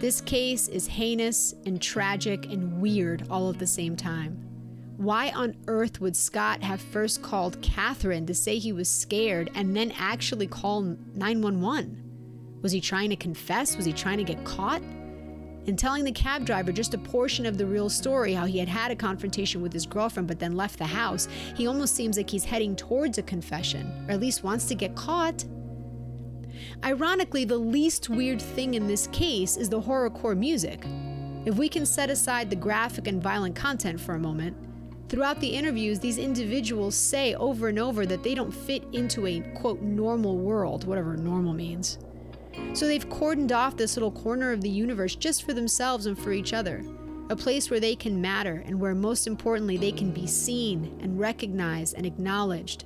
This 0.02 0.20
case 0.20 0.66
is 0.66 0.88
heinous 0.88 1.54
and 1.64 1.80
tragic 1.80 2.46
and 2.46 2.82
weird 2.82 3.24
all 3.30 3.50
at 3.50 3.60
the 3.60 3.68
same 3.68 3.94
time. 3.94 4.32
Why 4.96 5.30
on 5.30 5.54
earth 5.68 6.00
would 6.00 6.16
Scott 6.16 6.60
have 6.60 6.80
first 6.80 7.22
called 7.22 7.62
Catherine 7.62 8.26
to 8.26 8.34
say 8.34 8.58
he 8.58 8.72
was 8.72 8.88
scared 8.88 9.52
and 9.54 9.76
then 9.76 9.92
actually 9.96 10.48
call 10.48 10.82
911? 10.82 12.02
Was 12.62 12.72
he 12.72 12.80
trying 12.80 13.10
to 13.10 13.16
confess? 13.16 13.76
Was 13.76 13.86
he 13.86 13.92
trying 13.92 14.18
to 14.18 14.24
get 14.24 14.42
caught? 14.44 14.82
In 15.66 15.76
telling 15.76 16.02
the 16.02 16.10
cab 16.10 16.44
driver 16.44 16.72
just 16.72 16.94
a 16.94 16.98
portion 16.98 17.46
of 17.46 17.56
the 17.56 17.64
real 17.66 17.88
story, 17.88 18.32
how 18.32 18.46
he 18.46 18.58
had 18.58 18.68
had 18.68 18.90
a 18.90 18.96
confrontation 18.96 19.62
with 19.62 19.72
his 19.72 19.86
girlfriend 19.86 20.26
but 20.26 20.40
then 20.40 20.56
left 20.56 20.80
the 20.80 20.84
house, 20.84 21.28
he 21.54 21.68
almost 21.68 21.94
seems 21.94 22.16
like 22.16 22.28
he's 22.28 22.44
heading 22.44 22.74
towards 22.74 23.18
a 23.18 23.22
confession, 23.22 24.04
or 24.08 24.14
at 24.14 24.20
least 24.20 24.42
wants 24.42 24.64
to 24.64 24.74
get 24.74 24.96
caught. 24.96 25.44
Ironically, 26.84 27.44
the 27.44 27.58
least 27.58 28.08
weird 28.08 28.40
thing 28.40 28.74
in 28.74 28.86
this 28.86 29.06
case 29.08 29.56
is 29.56 29.68
the 29.68 29.80
horrorcore 29.80 30.36
music. 30.36 30.84
If 31.44 31.56
we 31.56 31.68
can 31.68 31.84
set 31.84 32.10
aside 32.10 32.50
the 32.50 32.56
graphic 32.56 33.08
and 33.08 33.22
violent 33.22 33.56
content 33.56 34.00
for 34.00 34.14
a 34.14 34.18
moment, 34.18 34.56
throughout 35.08 35.40
the 35.40 35.48
interviews, 35.48 35.98
these 35.98 36.18
individuals 36.18 36.94
say 36.94 37.34
over 37.34 37.68
and 37.68 37.78
over 37.78 38.06
that 38.06 38.22
they 38.22 38.34
don't 38.34 38.52
fit 38.52 38.84
into 38.92 39.26
a 39.26 39.40
quote 39.56 39.82
normal 39.82 40.38
world, 40.38 40.84
whatever 40.84 41.16
normal 41.16 41.52
means. 41.52 41.98
So 42.74 42.86
they've 42.86 43.08
cordoned 43.08 43.52
off 43.52 43.76
this 43.76 43.96
little 43.96 44.12
corner 44.12 44.52
of 44.52 44.60
the 44.60 44.70
universe 44.70 45.16
just 45.16 45.44
for 45.44 45.52
themselves 45.52 46.06
and 46.06 46.18
for 46.18 46.32
each 46.32 46.52
other. 46.52 46.84
A 47.30 47.36
place 47.36 47.70
where 47.70 47.80
they 47.80 47.96
can 47.96 48.20
matter 48.20 48.62
and 48.66 48.78
where, 48.78 48.94
most 48.94 49.26
importantly, 49.26 49.76
they 49.76 49.92
can 49.92 50.10
be 50.10 50.26
seen 50.26 50.98
and 51.00 51.18
recognized 51.18 51.94
and 51.96 52.04
acknowledged. 52.04 52.84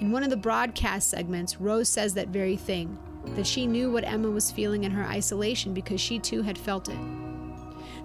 In 0.00 0.10
one 0.10 0.22
of 0.22 0.30
the 0.30 0.36
broadcast 0.36 1.10
segments, 1.10 1.60
Rose 1.60 1.88
says 1.88 2.14
that 2.14 2.28
very 2.28 2.56
thing 2.56 2.98
that 3.36 3.46
she 3.46 3.66
knew 3.66 3.92
what 3.92 4.04
Emma 4.04 4.30
was 4.30 4.50
feeling 4.50 4.84
in 4.84 4.90
her 4.90 5.04
isolation 5.04 5.74
because 5.74 6.00
she 6.00 6.18
too 6.18 6.40
had 6.40 6.56
felt 6.56 6.88
it. 6.88 6.98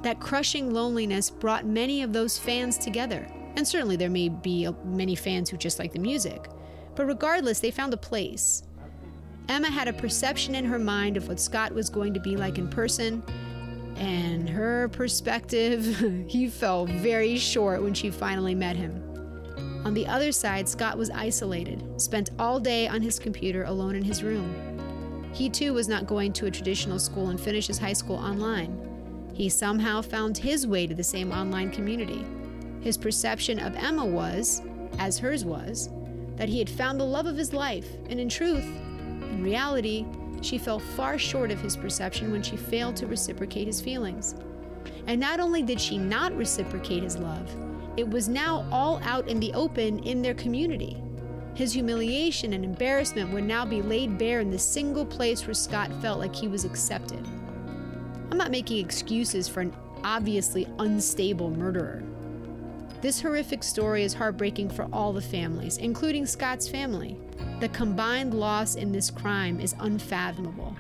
That 0.04 0.20
crushing 0.20 0.74
loneliness 0.74 1.30
brought 1.30 1.66
many 1.66 2.04
of 2.04 2.12
those 2.12 2.38
fans 2.38 2.78
together. 2.78 3.26
And 3.56 3.66
certainly 3.66 3.96
there 3.96 4.10
may 4.10 4.28
be 4.28 4.70
many 4.84 5.16
fans 5.16 5.50
who 5.50 5.56
just 5.56 5.80
like 5.80 5.94
the 5.94 6.00
music. 6.00 6.50
But 6.96 7.06
regardless, 7.06 7.62
they 7.62 7.72
found 7.72 7.94
a 7.94 7.98
place. 7.98 8.64
Emma 9.48 9.70
had 9.70 9.88
a 9.88 9.94
perception 9.94 10.54
in 10.54 10.66
her 10.66 10.80
mind 10.80 11.16
of 11.16 11.30
what 11.30 11.40
Scott 11.40 11.74
was 11.74 11.90
going 11.90 12.14
to 12.14 12.20
be 12.20 12.36
like 12.36 12.58
in 12.58 12.68
person, 12.68 13.24
and 13.96 14.50
her 14.50 14.90
perspective, 14.90 16.26
he 16.28 16.50
fell 16.50 16.86
very 16.86 17.38
short 17.38 17.82
when 17.82 17.94
she 17.94 18.10
finally 18.10 18.56
met 18.56 18.76
him. 18.76 19.05
On 19.86 19.94
the 19.94 20.08
other 20.08 20.32
side, 20.32 20.68
Scott 20.68 20.98
was 20.98 21.12
isolated, 21.12 22.02
spent 22.02 22.32
all 22.40 22.60
day 22.60 22.88
on 22.88 23.04
his 23.04 23.20
computer 23.20 23.66
alone 23.66 23.96
in 23.96 24.02
his 24.02 24.24
room. 24.24 25.30
He 25.32 25.48
too 25.48 25.76
was 25.76 25.88
not 25.88 26.08
going 26.08 26.34
to 26.34 26.48
a 26.48 26.52
traditional 26.52 26.98
school 26.98 27.30
and 27.30 27.40
finish 27.40 27.68
his 27.68 27.78
high 27.78 27.94
school 27.94 28.16
online. 28.16 29.32
He 29.36 29.48
somehow 29.48 30.02
found 30.02 30.40
his 30.40 30.66
way 30.66 30.88
to 30.88 30.96
the 30.96 31.04
same 31.04 31.32
online 31.32 31.70
community. 31.70 32.26
His 32.82 32.98
perception 32.98 33.60
of 33.60 33.76
Emma 33.76 34.04
was, 34.04 34.64
as 34.98 35.20
hers 35.20 35.46
was, 35.46 35.92
that 36.36 36.50
he 36.50 36.58
had 36.58 36.70
found 36.70 37.00
the 37.00 37.06
love 37.06 37.28
of 37.28 37.38
his 37.38 37.54
life, 37.54 37.88
and 38.10 38.20
in 38.20 38.28
truth, 38.28 38.66
in 38.66 39.44
reality, 39.44 40.04
she 40.42 40.58
fell 40.58 40.80
far 40.80 41.20
short 41.20 41.52
of 41.52 41.62
his 41.62 41.78
perception 41.78 42.32
when 42.32 42.42
she 42.42 42.58
failed 42.58 42.96
to 42.96 43.06
reciprocate 43.06 43.68
his 43.68 43.82
feelings. 43.82 44.34
And 45.06 45.22
not 45.22 45.40
only 45.40 45.62
did 45.62 45.80
she 45.80 46.00
not 46.00 46.36
reciprocate 46.36 47.04
his 47.04 47.18
love, 47.18 47.56
it 47.98 48.10
was 48.10 48.28
now 48.28 48.68
all 48.72 49.02
out 49.04 49.28
in 49.28 49.40
the 49.40 49.54
open 49.54 50.00
in 50.00 50.22
their 50.22 50.34
community. 50.34 51.02
His 51.54 51.72
humiliation 51.72 52.54
and 52.54 52.66
embarrassment 52.66 53.32
would 53.32 53.46
now 53.46 53.66
be 53.66 53.82
laid 53.82 54.18
bare 54.18 54.42
in 54.42 54.52
the 54.52 54.60
single 54.60 55.06
place 55.06 55.48
where 55.48 55.54
Scott 55.54 55.90
felt 56.02 56.20
like 56.20 56.36
he 56.36 56.50
was 56.50 56.66
accepted. 56.66 57.26
I'm 58.30 58.38
not 58.38 58.52
making 58.52 58.84
excuses 58.84 59.48
for 59.48 59.62
an 59.62 59.74
obviously 60.04 60.68
unstable 60.80 61.50
murderer. 61.52 62.04
This 63.02 63.22
horrific 63.22 63.64
story 63.64 64.04
is 64.04 64.14
heartbreaking 64.14 64.70
for 64.70 64.90
all 64.92 65.14
the 65.14 65.22
families, 65.22 65.78
including 65.78 66.26
Scott's 66.26 66.68
family. 66.68 67.18
The 67.60 67.70
combined 67.70 68.34
loss 68.34 68.76
in 68.76 68.92
this 68.92 69.10
crime 69.10 69.60
is 69.62 69.76
unfathomable. 69.80 70.76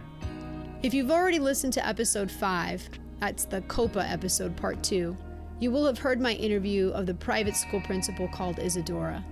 If 0.84 0.94
you've 0.94 1.12
already 1.12 1.40
listened 1.40 1.74
to 1.74 1.88
episode 1.88 2.30
5, 2.30 2.90
that's 3.22 3.46
the 3.46 3.62
COPPA 3.62 4.12
episode, 4.12 4.56
part 4.58 4.84
2, 4.84 5.16
you 5.60 5.72
will 5.72 5.86
have 5.86 5.98
heard 5.98 6.20
my 6.20 6.34
interview 6.34 6.90
of 6.90 7.06
the 7.06 7.14
private 7.14 7.56
school 7.56 7.82
principal 7.82 8.28
called 8.28 8.60
Isadora. 8.60 9.24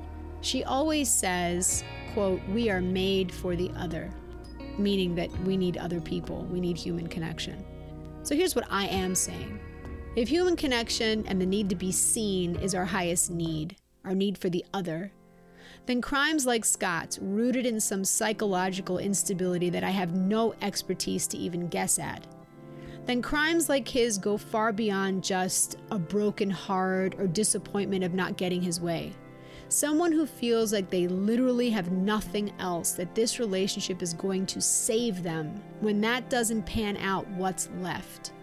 She 0.41 0.63
always 0.63 1.09
says, 1.09 1.84
quote, 2.13 2.41
we 2.49 2.69
are 2.69 2.82
made 2.82 3.32
for 3.32 3.55
the 3.55 3.71
other, 3.78 4.09
meaning 4.78 5.15
that 5.15 5.32
we 5.39 5.57
need 5.57 5.78
other 5.78 5.99
people, 5.99 6.45
we 6.45 6.59
need 6.59 6.78
human 6.78 7.07
connection. 7.07 7.63
So 8.24 8.36
here's 8.36 8.55
what 8.55 8.67
I 8.69 8.88
am 8.88 9.15
saying. 9.15 9.59
If 10.15 10.30
human 10.30 10.55
connection 10.55 11.26
and 11.28 11.41
the 11.41 11.45
need 11.45 11.69
to 11.69 11.76
be 11.76 11.91
seen 11.91 12.55
is 12.57 12.76
our 12.76 12.86
highest 12.86 13.32
need, 13.32 13.76
our 14.05 14.15
need 14.15 14.38
for 14.38 14.49
the 14.49 14.63
other, 14.74 15.11
then 15.86 16.01
crimes 16.01 16.45
like 16.45 16.63
Scott's, 16.63 17.19
rooted 17.19 17.65
in 17.65 17.80
some 17.80 18.05
psychological 18.05 18.99
instability 18.99 19.69
that 19.69 19.84
I 19.84 19.89
have 19.89 20.15
no 20.15 20.53
expertise 20.61 21.28
to 21.28 21.38
even 21.38 21.67
guess 21.67 21.99
at, 21.99 22.26
then 23.06 23.22
crimes 23.22 23.68
like 23.68 23.88
his 23.88 24.18
go 24.18 24.38
far 24.38 24.72
beyond 24.72 25.24
just 25.24 25.78
a 25.91 25.99
broken 25.99 26.49
heart 26.49 27.16
or 27.18 27.28
disappointment 27.28 28.04
of 28.04 28.14
not 28.14 28.38
getting 28.38 28.62
his 28.62 28.80
way. 28.80 29.14
Someone 29.68 30.12
who 30.12 30.26
feels 30.26 30.72
like 30.72 30.89
they 30.89 31.08
literally 31.08 31.70
have 31.72 31.91
nothing 31.91 32.54
else, 32.60 32.91
that 32.91 33.16
this 33.16 33.39
relationship 33.39 34.01
is 34.01 34.14
going 34.14 34.45
to 34.45 34.62
save 34.62 35.24
them. 35.24 35.62
When 35.80 35.99
that 36.01 36.30
doesn't 36.30 36.64
pan 36.64 36.97
out, 36.97 37.28
what's 37.30 37.70
left? 37.80 38.34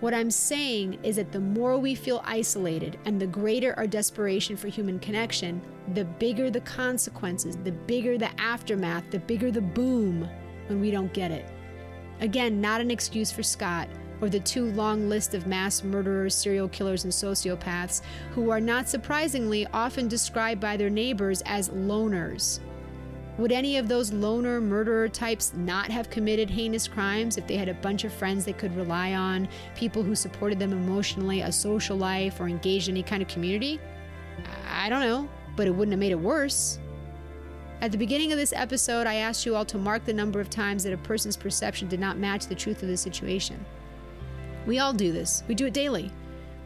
What 0.00 0.14
I'm 0.14 0.30
saying 0.30 0.98
is 1.02 1.16
that 1.16 1.30
the 1.30 1.40
more 1.40 1.76
we 1.76 1.94
feel 1.94 2.22
isolated 2.24 2.98
and 3.04 3.20
the 3.20 3.26
greater 3.26 3.74
our 3.76 3.86
desperation 3.86 4.56
for 4.56 4.68
human 4.68 4.98
connection, 4.98 5.60
the 5.92 6.06
bigger 6.06 6.50
the 6.50 6.62
consequences, 6.62 7.58
the 7.58 7.72
bigger 7.72 8.16
the 8.16 8.30
aftermath, 8.40 9.10
the 9.10 9.18
bigger 9.18 9.50
the 9.50 9.60
boom 9.60 10.26
when 10.68 10.80
we 10.80 10.90
don't 10.90 11.12
get 11.12 11.30
it. 11.30 11.52
Again, 12.20 12.60
not 12.60 12.80
an 12.80 12.90
excuse 12.90 13.32
for 13.32 13.42
Scott 13.42 13.88
or 14.20 14.28
the 14.28 14.40
too 14.40 14.66
long 14.72 15.08
list 15.08 15.34
of 15.34 15.46
mass 15.46 15.82
murderers, 15.82 16.34
serial 16.34 16.68
killers, 16.68 17.04
and 17.04 17.12
sociopaths 17.12 18.02
who 18.32 18.50
are 18.50 18.60
not 18.60 18.88
surprisingly 18.88 19.66
often 19.72 20.08
described 20.08 20.60
by 20.60 20.76
their 20.76 20.90
neighbors 20.90 21.42
as 21.46 21.70
loners. 21.70 22.60
Would 23.38 23.52
any 23.52 23.78
of 23.78 23.88
those 23.88 24.12
loner 24.12 24.60
murderer 24.60 25.08
types 25.08 25.54
not 25.54 25.90
have 25.90 26.10
committed 26.10 26.50
heinous 26.50 26.86
crimes 26.86 27.38
if 27.38 27.46
they 27.46 27.56
had 27.56 27.70
a 27.70 27.74
bunch 27.74 28.04
of 28.04 28.12
friends 28.12 28.44
they 28.44 28.52
could 28.52 28.76
rely 28.76 29.14
on, 29.14 29.48
people 29.74 30.02
who 30.02 30.14
supported 30.14 30.58
them 30.58 30.72
emotionally, 30.72 31.40
a 31.40 31.50
social 31.50 31.96
life, 31.96 32.38
or 32.38 32.48
engaged 32.48 32.90
in 32.90 32.96
any 32.96 33.02
kind 33.02 33.22
of 33.22 33.28
community? 33.28 33.80
I 34.68 34.90
don't 34.90 35.00
know, 35.00 35.26
but 35.56 35.66
it 35.66 35.70
wouldn't 35.70 35.92
have 35.92 36.00
made 36.00 36.12
it 36.12 36.20
worse. 36.20 36.78
At 37.82 37.92
the 37.92 37.98
beginning 37.98 38.30
of 38.30 38.36
this 38.36 38.52
episode, 38.52 39.06
I 39.06 39.14
asked 39.14 39.46
you 39.46 39.56
all 39.56 39.64
to 39.64 39.78
mark 39.78 40.04
the 40.04 40.12
number 40.12 40.38
of 40.38 40.50
times 40.50 40.84
that 40.84 40.92
a 40.92 40.98
person's 40.98 41.36
perception 41.36 41.88
did 41.88 41.98
not 41.98 42.18
match 42.18 42.46
the 42.46 42.54
truth 42.54 42.82
of 42.82 42.90
the 42.90 42.96
situation. 42.96 43.64
We 44.66 44.80
all 44.80 44.92
do 44.92 45.12
this, 45.12 45.42
we 45.48 45.54
do 45.54 45.64
it 45.66 45.72
daily. 45.72 46.12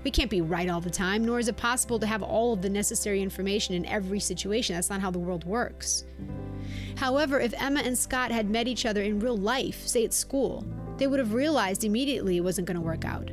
We 0.02 0.10
can't 0.10 0.30
be 0.30 0.40
right 0.40 0.68
all 0.68 0.80
the 0.80 0.90
time, 0.90 1.24
nor 1.24 1.38
is 1.38 1.46
it 1.46 1.56
possible 1.56 2.00
to 2.00 2.06
have 2.06 2.24
all 2.24 2.52
of 2.52 2.62
the 2.62 2.68
necessary 2.68 3.22
information 3.22 3.76
in 3.76 3.86
every 3.86 4.18
situation. 4.18 4.74
That's 4.74 4.90
not 4.90 5.00
how 5.00 5.12
the 5.12 5.20
world 5.20 5.44
works. 5.44 6.04
However, 6.96 7.38
if 7.38 7.54
Emma 7.62 7.80
and 7.80 7.96
Scott 7.96 8.32
had 8.32 8.50
met 8.50 8.66
each 8.66 8.84
other 8.84 9.02
in 9.02 9.20
real 9.20 9.36
life, 9.36 9.86
say 9.86 10.04
at 10.04 10.12
school, 10.12 10.66
they 10.98 11.06
would 11.06 11.20
have 11.20 11.32
realized 11.32 11.84
immediately 11.84 12.36
it 12.36 12.44
wasn't 12.44 12.66
going 12.66 12.76
to 12.76 12.80
work 12.80 13.04
out. 13.04 13.30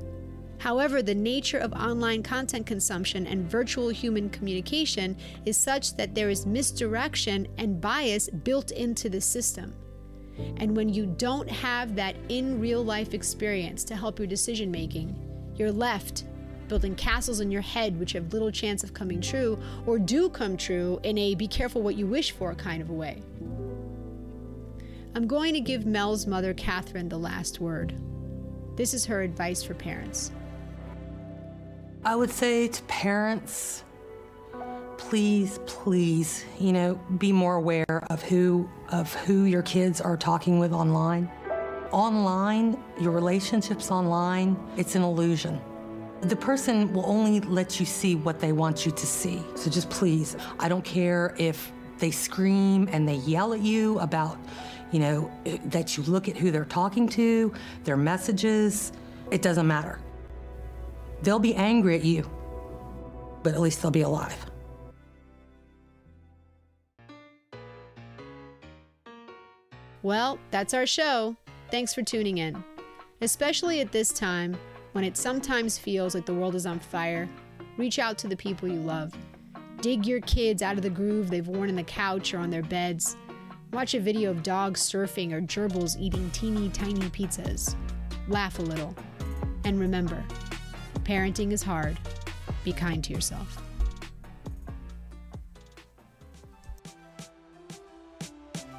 However, 0.61 1.01
the 1.01 1.15
nature 1.15 1.57
of 1.57 1.73
online 1.73 2.21
content 2.21 2.67
consumption 2.67 3.25
and 3.25 3.49
virtual 3.49 3.89
human 3.89 4.29
communication 4.29 5.17
is 5.43 5.57
such 5.57 5.95
that 5.97 6.13
there 6.13 6.29
is 6.29 6.45
misdirection 6.45 7.47
and 7.57 7.81
bias 7.81 8.29
built 8.29 8.69
into 8.69 9.09
the 9.09 9.21
system. 9.21 9.73
And 10.57 10.77
when 10.77 10.87
you 10.87 11.07
don't 11.07 11.49
have 11.49 11.95
that 11.95 12.15
in 12.29 12.59
real 12.59 12.85
life 12.85 13.15
experience 13.15 13.83
to 13.85 13.95
help 13.95 14.19
your 14.19 14.27
decision 14.27 14.69
making, 14.69 15.15
you're 15.55 15.71
left 15.71 16.25
building 16.67 16.93
castles 16.93 17.39
in 17.39 17.49
your 17.49 17.61
head 17.61 17.99
which 17.99 18.11
have 18.11 18.31
little 18.31 18.51
chance 18.51 18.83
of 18.83 18.93
coming 18.93 19.19
true 19.19 19.57
or 19.87 19.97
do 19.97 20.29
come 20.29 20.55
true 20.55 20.99
in 21.01 21.17
a 21.17 21.33
be 21.33 21.47
careful 21.47 21.81
what 21.81 21.95
you 21.95 22.05
wish 22.05 22.33
for 22.33 22.53
kind 22.53 22.83
of 22.83 22.91
a 22.91 22.93
way. 22.93 23.19
I'm 25.15 25.25
going 25.25 25.55
to 25.55 25.59
give 25.59 25.87
Mel's 25.87 26.27
mother, 26.27 26.53
Catherine, 26.53 27.09
the 27.09 27.17
last 27.17 27.59
word. 27.59 27.99
This 28.75 28.93
is 28.93 29.05
her 29.05 29.23
advice 29.23 29.63
for 29.63 29.73
parents. 29.73 30.31
I 32.03 32.15
would 32.15 32.31
say 32.31 32.67
to 32.67 32.83
parents, 32.83 33.83
please, 34.97 35.59
please, 35.67 36.43
you 36.59 36.73
know, 36.73 36.95
be 37.19 37.31
more 37.31 37.55
aware 37.55 38.03
of 38.09 38.23
who 38.23 38.67
of 38.89 39.13
who 39.13 39.43
your 39.43 39.61
kids 39.61 40.01
are 40.01 40.17
talking 40.17 40.57
with 40.57 40.73
online. 40.73 41.31
Online, 41.91 42.81
your 42.99 43.11
relationships 43.11 43.91
online, 43.91 44.57
it's 44.77 44.95
an 44.95 45.03
illusion. 45.03 45.61
The 46.21 46.35
person 46.35 46.91
will 46.91 47.05
only 47.05 47.39
let 47.41 47.79
you 47.79 47.85
see 47.85 48.15
what 48.15 48.39
they 48.39 48.51
want 48.51 48.83
you 48.83 48.91
to 48.91 49.05
see. 49.05 49.43
So 49.55 49.69
just 49.69 49.89
please, 49.91 50.35
I 50.59 50.69
don't 50.69 50.83
care 50.83 51.35
if 51.37 51.71
they 51.99 52.09
scream 52.09 52.89
and 52.91 53.07
they 53.07 53.17
yell 53.17 53.53
at 53.53 53.59
you 53.59 53.99
about, 53.99 54.39
you 54.91 54.99
know, 54.99 55.31
that 55.65 55.97
you 55.97 56.03
look 56.03 56.27
at 56.27 56.35
who 56.35 56.49
they're 56.49 56.65
talking 56.65 57.07
to, 57.09 57.53
their 57.83 57.97
messages. 57.97 58.91
It 59.29 59.43
doesn't 59.43 59.67
matter. 59.67 59.99
They'll 61.23 61.39
be 61.39 61.55
angry 61.55 61.95
at 61.95 62.03
you. 62.03 62.29
but 63.43 63.53
at 63.53 63.59
least 63.59 63.81
they'll 63.81 63.91
be 63.91 64.01
alive. 64.01 64.45
Well, 70.03 70.39
that's 70.49 70.73
our 70.73 70.85
show. 70.85 71.35
Thanks 71.69 71.93
for 71.93 72.01
tuning 72.01 72.39
in. 72.39 72.63
Especially 73.21 73.81
at 73.81 73.91
this 73.91 74.09
time 74.09 74.57
when 74.93 75.03
it 75.03 75.15
sometimes 75.15 75.77
feels 75.77 76.15
like 76.15 76.25
the 76.25 76.33
world 76.33 76.55
is 76.55 76.65
on 76.65 76.79
fire, 76.79 77.29
reach 77.77 77.99
out 77.99 78.17
to 78.19 78.27
the 78.27 78.35
people 78.35 78.67
you 78.67 78.79
love. 78.79 79.13
Dig 79.81 80.05
your 80.05 80.21
kids 80.21 80.61
out 80.61 80.75
of 80.75 80.81
the 80.83 80.89
groove 80.89 81.29
they've 81.29 81.47
worn 81.47 81.69
in 81.69 81.75
the 81.75 81.83
couch 81.83 82.33
or 82.33 82.39
on 82.39 82.49
their 82.49 82.63
beds. 82.63 83.15
Watch 83.73 83.93
a 83.93 83.99
video 83.99 84.31
of 84.31 84.43
dogs 84.43 84.81
surfing 84.81 85.31
or 85.31 85.41
gerbils 85.41 85.99
eating 85.99 86.29
teeny 86.31 86.69
tiny 86.69 87.09
pizzas. 87.09 87.75
Laugh 88.27 88.59
a 88.59 88.63
little. 88.63 88.93
And 89.63 89.79
remember, 89.79 90.23
parenting 91.03 91.51
is 91.51 91.63
hard. 91.63 91.97
Be 92.63 92.73
kind 92.73 93.03
to 93.03 93.13
yourself. 93.13 93.61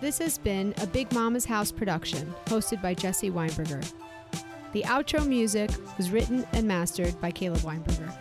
This 0.01 0.19
has 0.19 0.37
been 0.37 0.75
a 0.79 0.87
Big 0.87 1.13
Mama's 1.13 1.45
House 1.45 1.71
production, 1.71 2.35
hosted 2.47 2.83
by 2.83 2.93
Jesse 2.93 3.31
Weinberger. 3.31 3.89
The 4.73 4.83
outro 4.83 5.27
music 5.27 5.71
was 5.97 6.11
written 6.11 6.45
and 6.53 6.67
mastered 6.67 7.21
by 7.21 7.31
Caleb 7.31 7.61
Weinberger. 7.61 8.13